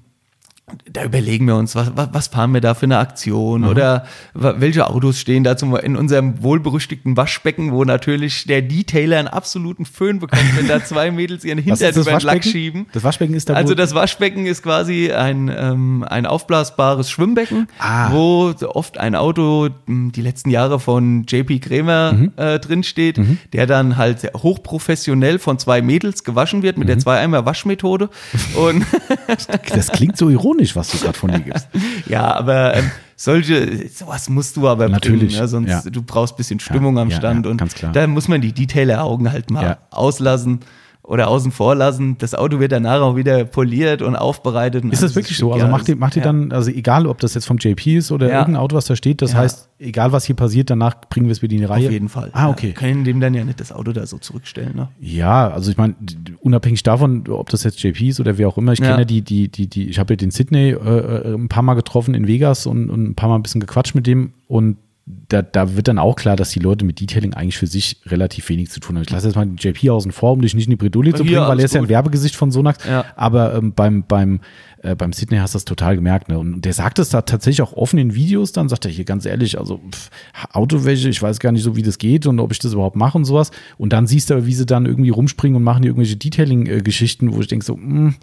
[0.90, 4.89] da überlegen wir uns, was, was, fahren wir da für eine Aktion oder wa- welche
[4.89, 10.18] Autos stehen da zum, in unserem wohlberüchtigten Waschbecken, wo natürlich der Detailer einen absoluten Föhn
[10.20, 12.86] bekommt, wenn da zwei Mädels ihren Hintern über den Lack schieben.
[12.93, 18.10] Das Waschbecken ist da Also das Waschbecken ist quasi ein, ähm, ein aufblasbares Schwimmbecken, Ah.
[18.12, 22.32] wo so oft ein Auto m, die letzten Jahre von JP Krämer Mhm.
[22.36, 23.20] äh, drinsteht,
[23.52, 26.93] der dann halt hochprofessionell von zwei Mädels gewaschen wird mit Mhm.
[26.93, 28.09] der Zwei-Eimer-Waschmethode.
[28.55, 28.86] Und
[29.74, 31.68] Das klingt so ironisch, was du gerade von dir gibst.
[32.06, 35.48] Ja, aber ähm, solche, sowas musst du aber Natürlich, bringen, ne?
[35.48, 35.82] sonst ja.
[35.82, 37.62] du brauchst ein bisschen Stimmung Ja, am ja, Stand ja, und
[37.94, 39.78] da muss man die Detailer-Augen halt mal Ja.
[39.90, 40.60] auslassen
[41.05, 42.16] oder außen vor lassen.
[42.19, 44.85] Das Auto wird danach auch wieder poliert und aufbereitet.
[44.85, 45.53] und Ist das wirklich so?
[45.53, 46.27] Also ja, macht ihr, macht ihr ja.
[46.27, 48.39] dann, also egal, ob das jetzt vom JP ist oder Ja.
[48.41, 49.39] irgendein Auto, was da steht, das Ja.
[49.39, 51.87] heißt, egal was hier passiert, danach bringen wir es wieder in die Reihe?
[51.87, 52.31] Auf jeden Fall.
[52.33, 52.73] Ah, Ja, okay.
[52.73, 54.77] können dem dann ja nicht das Auto da so zurückstellen.
[54.77, 54.89] Ne?
[55.01, 55.95] Ja, also ich meine,
[56.41, 58.87] unabhängig davon, ob das jetzt JP ist oder wer auch immer, ich Ja.
[58.87, 61.62] kenne ja die, die, die, die, ich habe ja den Sydney äh, äh, ein paar
[61.65, 64.77] Mal getroffen in Vegas und, und ein paar Mal ein bisschen gequatscht mit dem und
[65.05, 68.49] da, da wird dann auch klar, dass die Leute mit Detailing eigentlich für sich relativ
[68.49, 69.03] wenig zu tun haben.
[69.03, 71.24] Ich lasse jetzt mal den JP außen vor, um dich nicht in die Bredouille zu
[71.24, 71.91] bringen, weil er ist ja ein gut.
[71.91, 72.87] Werbegesicht von Sonax.
[72.87, 73.05] Ja.
[73.16, 74.41] Aber ähm, beim, beim,
[74.83, 76.29] äh, beim Sydney hast du das total gemerkt.
[76.29, 76.39] Ne?
[76.39, 79.27] Und der sagt es da tatsächlich auch offen in Videos, dann sagt er hier ganz
[79.27, 80.11] ehrlich, also pff,
[80.53, 83.19] Autowäsche, ich weiß gar nicht so, wie das geht und ob ich das überhaupt mache
[83.19, 83.51] und sowas.
[83.79, 87.41] Und dann siehst du, wie sie dann irgendwie rumspringen und machen die irgendwelche Detailing-Geschichten, wo
[87.41, 88.15] ich denke so, mh,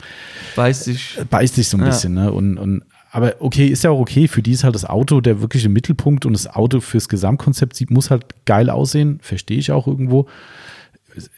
[0.55, 1.17] Weiß ich.
[1.29, 1.87] beißt sich so ein Ja.
[1.87, 2.31] bisschen, ne?
[2.31, 4.27] Und, und aber okay, ist ja auch okay.
[4.27, 7.91] Für die ist halt das Auto der wirkliche Mittelpunkt und das Auto fürs Gesamtkonzept sieht,
[7.91, 9.19] muss halt geil aussehen.
[9.21, 10.27] Verstehe ich auch irgendwo.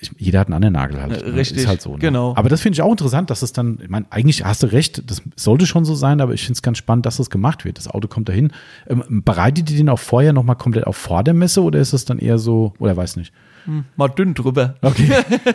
[0.01, 1.25] Ich, jeder hat einen anderen Nagel halt.
[1.25, 1.33] Ne?
[1.33, 1.93] richtig, Ist halt so.
[1.93, 1.99] Ne?
[1.99, 2.33] genau.
[2.35, 5.09] Aber das finde ich auch interessant, dass es dann, ich meine, eigentlich hast du recht,
[5.09, 7.77] das sollte schon so sein, aber ich finde es ganz spannend, dass das gemacht wird.
[7.77, 8.51] Das Auto kommt dahin.
[8.87, 12.03] Ähm, bereitet ihr den auch vorher nochmal komplett auf vor der Messe oder ist es
[12.03, 13.31] dann eher so, oder weiß nicht?
[13.95, 14.75] Mal dünn drüber.
[14.81, 15.09] Okay.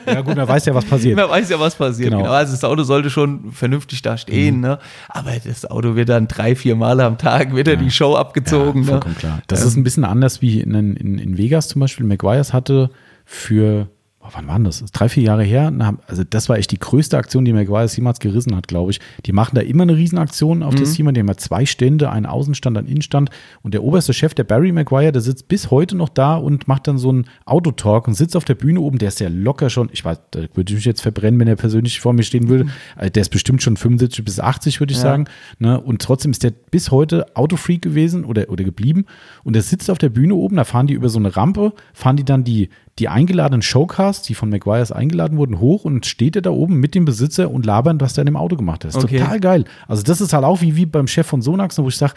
[0.07, 1.17] ja, gut, man weiß ja, was passiert.
[1.17, 2.11] Man weiß ja, was passiert.
[2.11, 2.23] Genau.
[2.23, 2.33] Genau.
[2.33, 4.19] Also das Auto sollte schon vernünftig da Mhm.
[4.19, 4.79] stehen, ne?
[5.09, 8.81] Aber das Auto wird dann drei, vier Mal am Tag wieder die Show abgezogen.
[8.83, 8.91] Ja, ne?
[8.93, 9.43] vollkommen klar.
[9.49, 12.07] Das ist ein bisschen anders wie in, in, in Vegas zum Beispiel.
[12.07, 12.91] McGuire's hatte
[13.25, 13.89] für,
[14.27, 14.81] oh, wann war denn das?
[14.81, 15.71] Das Drei, vier Jahre her.
[15.71, 19.01] Na, Also das war echt die größte Aktion, die McGuire's jemals gerissen hat, glaube ich.
[19.25, 21.13] Die machen da immer eine Riesenaktion auf der SEMA.
[21.13, 23.31] Die haben ja zwei Stände, einen Außenstand, einen Innenstand.
[23.63, 26.89] Und der oberste Chef, der Barry McGuire, der sitzt bis heute noch da und macht
[26.89, 28.99] dann so einen Autotalk und sitzt auf der Bühne oben.
[28.99, 31.57] Der ist ja locker schon, ich weiß, da würde ich mich jetzt verbrennen, wenn er
[31.57, 32.67] persönlich vor mir stehen würde.
[32.97, 35.03] Also Der ist bestimmt schon 75 bis 80, würde ich Ja.
[35.05, 35.25] sagen.
[35.59, 35.81] Ne?
[35.81, 39.05] Und trotzdem ist der bis heute Autofreak gewesen oder, oder geblieben.
[39.45, 42.17] Und der sitzt auf der Bühne oben, da fahren die über so eine Rampe, fahren
[42.17, 46.43] die dann die, die eingeladenen Showcasts, die von McGuire's eingeladen wurden, hoch und steht er
[46.43, 48.95] da oben mit dem Besitzer und labern, was der in dem Auto gemacht hat.
[48.97, 49.19] Okay.
[49.19, 49.65] total geil.
[49.87, 52.15] Also das ist halt auch wie, wie beim Chef von Sonax, wo ich sage,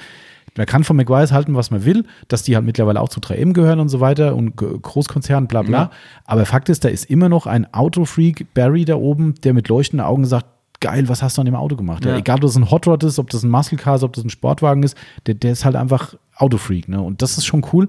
[0.58, 3.54] man kann von McGuire's halten, was man will, dass die halt mittlerweile auch zu 3M
[3.54, 5.78] gehören und so weiter und G- Großkonzern, bla bla.
[5.78, 5.92] Ja.
[6.26, 10.06] Aber Fakt ist, da ist immer noch ein Autofreak, Barry da oben, der mit leuchtenden
[10.06, 10.48] Augen sagt,
[10.80, 12.04] geil, was hast du an dem Auto gemacht?
[12.06, 12.16] Ja.
[12.18, 14.24] Egal, ob das ein Hot Rod ist, ob das ein Muscle Car ist, ob das
[14.24, 14.98] ein Sportwagen ist,
[15.28, 16.88] der, der ist halt einfach Autofreak.
[16.88, 17.02] Ne?
[17.02, 17.88] Und das ist schon cool.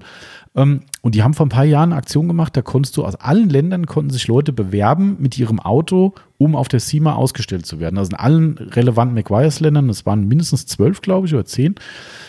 [0.55, 3.15] Ähm, und die haben vor ein paar Jahren eine Aktion gemacht, da konntest du aus
[3.15, 7.79] allen Ländern konnten sich Leute bewerben mit ihrem Auto, um auf der SEMA ausgestellt zu
[7.79, 7.97] werden.
[7.97, 11.75] Also in allen relevanten McGuire's-Ländern, das waren mindestens zwölf, glaube ich, oder zehn.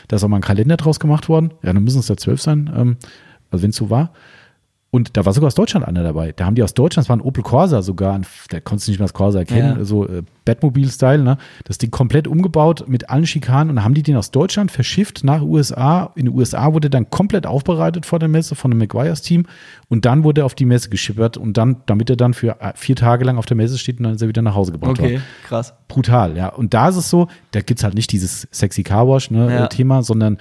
[0.08, 1.52] Da ist auch mal ein Kalender draus gemacht worden.
[1.62, 2.96] Ja, dann müssen es ja zwölf sein, ähm,
[3.50, 4.12] also wenn es so war.
[4.94, 6.32] Und da war sogar aus Deutschland einer dabei.
[6.32, 8.90] Da haben die aus Deutschland, das war ein Opel Corsa sogar, ein, da konntest du
[8.92, 9.84] nicht mehr das Corsa erkennen, Ja.
[9.86, 11.38] so äh, Batmobil-Style, ne?
[11.64, 15.40] Das Ding komplett umgebaut mit allen Schikanen und haben die den aus Deutschland verschifft nach
[15.40, 16.12] USA.
[16.14, 19.46] In den USA wurde dann komplett aufbereitet vor der Messe von dem McGuire's-Team
[19.88, 22.72] und dann wurde er auf die Messe geschippert und dann, damit er dann für äh,
[22.74, 24.98] vier Tage lang auf der Messe steht und dann ist er wieder nach Hause gebracht
[24.98, 25.72] worden Okay, krass.
[25.88, 26.48] brutal, ja.
[26.48, 29.66] Und da ist es so, da gibt es halt nicht dieses sexy Carwash ne, Ja.
[29.68, 30.36] Thema, sondern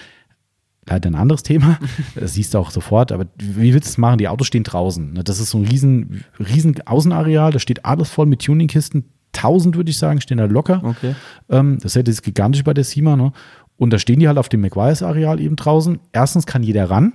[0.87, 1.79] leider ein anderes Thema.
[2.15, 3.11] Das siehst du auch sofort.
[3.11, 4.17] Aber wie willst du es machen?
[4.17, 5.13] Die Autos stehen draußen.
[5.13, 5.23] Ne?
[5.23, 7.51] Das ist so ein riesen, riesen Außenareal.
[7.51, 9.05] Da steht alles voll mit Tuningkisten.
[9.31, 10.81] Tausend, würde ich sagen, stehen da locker.
[10.83, 11.15] Okay.
[11.49, 13.15] Ähm, das ist ja das gigantisch bei der SEMA.
[13.15, 13.31] Ne?
[13.77, 15.99] Und da stehen die halt auf dem McGuire's-Areal eben draußen.
[16.11, 17.13] Erstens kann jeder ran.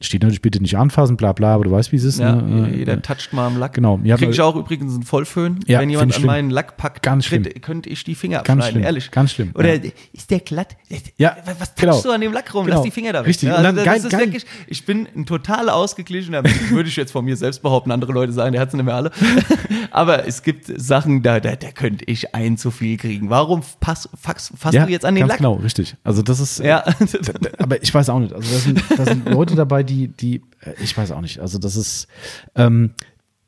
[0.00, 2.18] Steht natürlich bitte nicht anfassen, bla bla, aber du weißt, wie es ist.
[2.18, 2.68] Ja, ne?
[2.68, 3.74] Äh, jeder toucht mal am Lack.
[3.74, 3.98] Genau.
[3.98, 5.60] Hat Kriege ich auch übrigens einen Vollföhn.
[5.66, 6.26] Ja, Wenn jemand an schlimm.
[6.26, 7.44] meinen Lack packt, Ganz schlimm.
[7.62, 9.10] könnte, ich die Finger Ganz abschneiden, schlimm, ehrlich.
[9.12, 9.90] ganz schlimm, Oder ja.
[10.12, 10.76] ist der glatt?
[11.16, 11.92] Ja, was was genau.
[11.92, 12.66] touchst du an dem Lack rum?
[12.66, 12.76] Genau.
[12.78, 13.28] Lass die Finger da weg.
[13.28, 13.48] Richtig.
[13.48, 14.20] Ja, Und dann also geil- das ist geil.
[14.20, 17.90] wirklich, ich bin ein total ausgeglichener Mensch, würde ich jetzt von mir selbst behaupten.
[17.92, 19.10] Andere Leute sagen, der hat es nicht mehr alle.
[19.90, 23.30] Aber es gibt Sachen, da, da, da könnte ich ein zu viel kriegen.
[23.30, 25.38] Warum pass, fass, fasst du jetzt an den ganz Lack?
[25.38, 25.94] Genau, richtig.
[26.04, 26.82] Also das ist, Ja.
[26.84, 28.32] Da- aber ich weiß auch nicht.
[28.32, 31.38] Also da sind, da sind Leute dabei, die, die, äh, ich weiß auch nicht.
[31.38, 32.08] Also das ist,
[32.54, 32.90] ähm,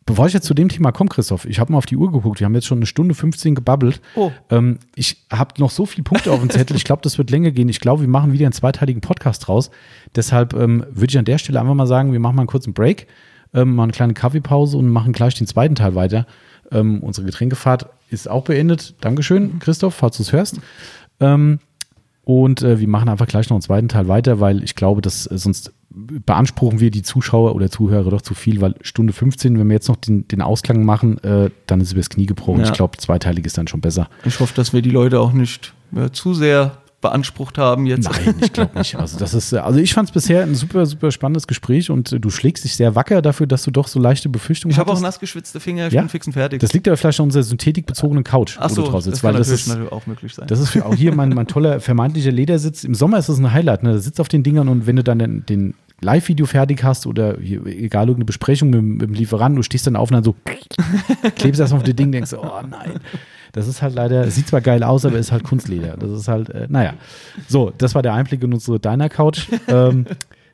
[0.07, 2.41] bevor ich jetzt zu dem Thema komme, Christoph, ich habe mal auf die Uhr geguckt.
[2.41, 4.01] Wir haben jetzt schon eine Stunde 15 gebabbelt.
[4.15, 4.31] Oh.
[4.51, 6.77] Ähm, ich habe noch so viele Punkte auf dem Zettel.
[6.77, 7.69] Ich glaube, das wird länger gehen.
[7.69, 9.71] Ich glaube, wir machen wieder einen zweiteiligen Podcast draus.
[10.15, 12.73] Deshalb ähm, würde ich an der Stelle einfach mal sagen, wir machen mal einen kurzen
[12.73, 13.09] Break,
[13.53, 16.27] ähm, mal eine kleine Kaffeepause und machen gleich den zweiten Teil weiter.
[16.71, 18.95] Ähm, unsere Getränkefahrt ist auch beendet.
[19.01, 20.61] Dankeschön, Christoph, falls du es hörst.
[21.21, 21.59] Ähm,
[22.25, 25.31] und äh, wir machen einfach gleich noch einen zweiten Teil weiter, weil ich glaube, dass
[25.31, 29.67] äh, sonst beanspruchen wir die Zuschauer oder Zuhörer doch zu viel, weil Stunde 15, wenn
[29.69, 32.61] wir jetzt noch den, den Ausklang machen, äh, dann ist übers Knie gebrochen.
[32.61, 32.67] Ja.
[32.67, 34.09] Ich glaube, zweiteilig ist dann schon besser.
[34.25, 38.11] Ich hoffe, dass wir die Leute auch nicht äh, zu sehr beansprucht haben jetzt.
[38.11, 38.97] Nein, ich glaube nicht.
[38.97, 42.13] Also das ist, äh, also ich fand es bisher ein super, super spannendes Gespräch und
[42.13, 44.91] äh, du schlägst dich sehr wacker dafür, dass du doch so leichte Befürchtungen Ich habe
[44.91, 46.01] auch nass geschwitzte Finger, ich Ja?
[46.01, 46.61] bin fix und fertig.
[46.61, 49.23] Das liegt aber vielleicht an unserer synthetikbezogenen Couch, Ach wo so, du drauf das sitzt,
[49.23, 50.47] kann weil das ist, natürlich auch möglich sein.
[50.49, 52.83] Das ist für auch hier mein, mein toller vermeintlicher Ledersitz.
[52.83, 53.83] Im Sommer ist das ein Highlight.
[53.83, 53.93] Ne?
[53.93, 57.37] Da sitzt auf den Dingern und wenn du dann den, den Live-Video fertig hast oder
[57.41, 60.35] hier, egal, irgendeine Besprechung mit, mit dem Lieferanten, du stehst dann auf und dann so
[61.37, 63.01] klebst erstmal auf den Ding denkst, oh nein.
[63.53, 65.97] Das ist halt leider, sieht zwar geil aus, aber ist halt Kunstleder.
[65.97, 66.93] Das ist halt, äh, naja.
[67.49, 69.49] So, das war der Einblick in unsere Deiner Couch.
[69.69, 70.05] Ähm,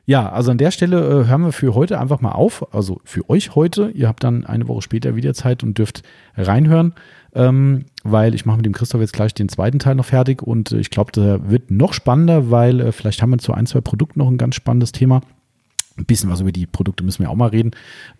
[0.05, 2.73] Ja, also an der Stelle äh, hören wir für heute einfach mal auf.
[2.73, 3.89] Also für euch heute.
[3.89, 6.03] Ihr habt dann eine Woche später wieder Zeit und dürft
[6.35, 6.93] reinhören,
[7.35, 10.71] ähm, weil ich mache mit dem Christoph jetzt gleich den zweiten Teil noch fertig und
[10.71, 13.81] äh, ich glaube, der wird noch spannender, weil äh, vielleicht haben wir zu ein, zwei
[13.81, 15.21] Produkten noch ein ganz spannendes Thema.
[15.97, 17.71] Ein bisschen was über die Produkte müssen wir auch mal reden.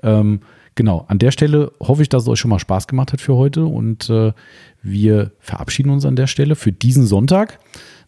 [0.01, 0.41] Ähm,
[0.75, 3.35] genau, an der Stelle hoffe ich, dass es euch schon mal Spaß gemacht hat für
[3.35, 4.33] heute und äh,
[4.81, 7.59] wir verabschieden uns an der Stelle für diesen Sonntag.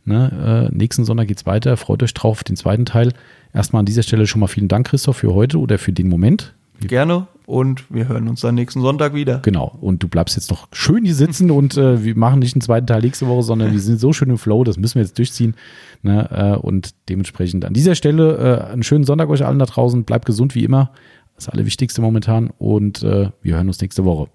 [0.08, 1.78] Ne, äh, nächsten Sonntag geht es weiter.
[1.78, 3.12] Freut euch drauf, den zweiten Teil.
[3.54, 6.54] Erstmal an dieser Stelle schon mal vielen Dank, Christoph, für heute oder für den Moment.
[6.80, 9.40] Gerne und wir hören uns dann nächsten Sonntag wieder.
[9.40, 9.78] Genau.
[9.82, 12.88] Und du bleibst jetzt noch schön hier sitzen und äh, wir machen nicht einen zweiten
[12.88, 15.56] Teil nächste Woche, sondern wir sind so schön im Flow, das müssen wir jetzt durchziehen.
[16.02, 16.30] Ne?
[16.32, 18.38] Äh, und dementsprechend an dieser Stelle
[18.68, 20.04] äh, einen schönen Sonntag euch allen da draußen.
[20.04, 20.92] Bleibt gesund wie immer.
[21.36, 22.52] Das Allerwichtigste momentan.
[22.58, 24.30] Und äh, wir hören uns nächste Woche.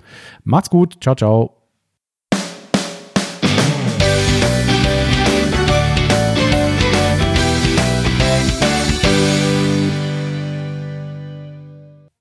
[0.45, 0.99] Macht's gut.
[1.01, 1.60] Ciao, ciao.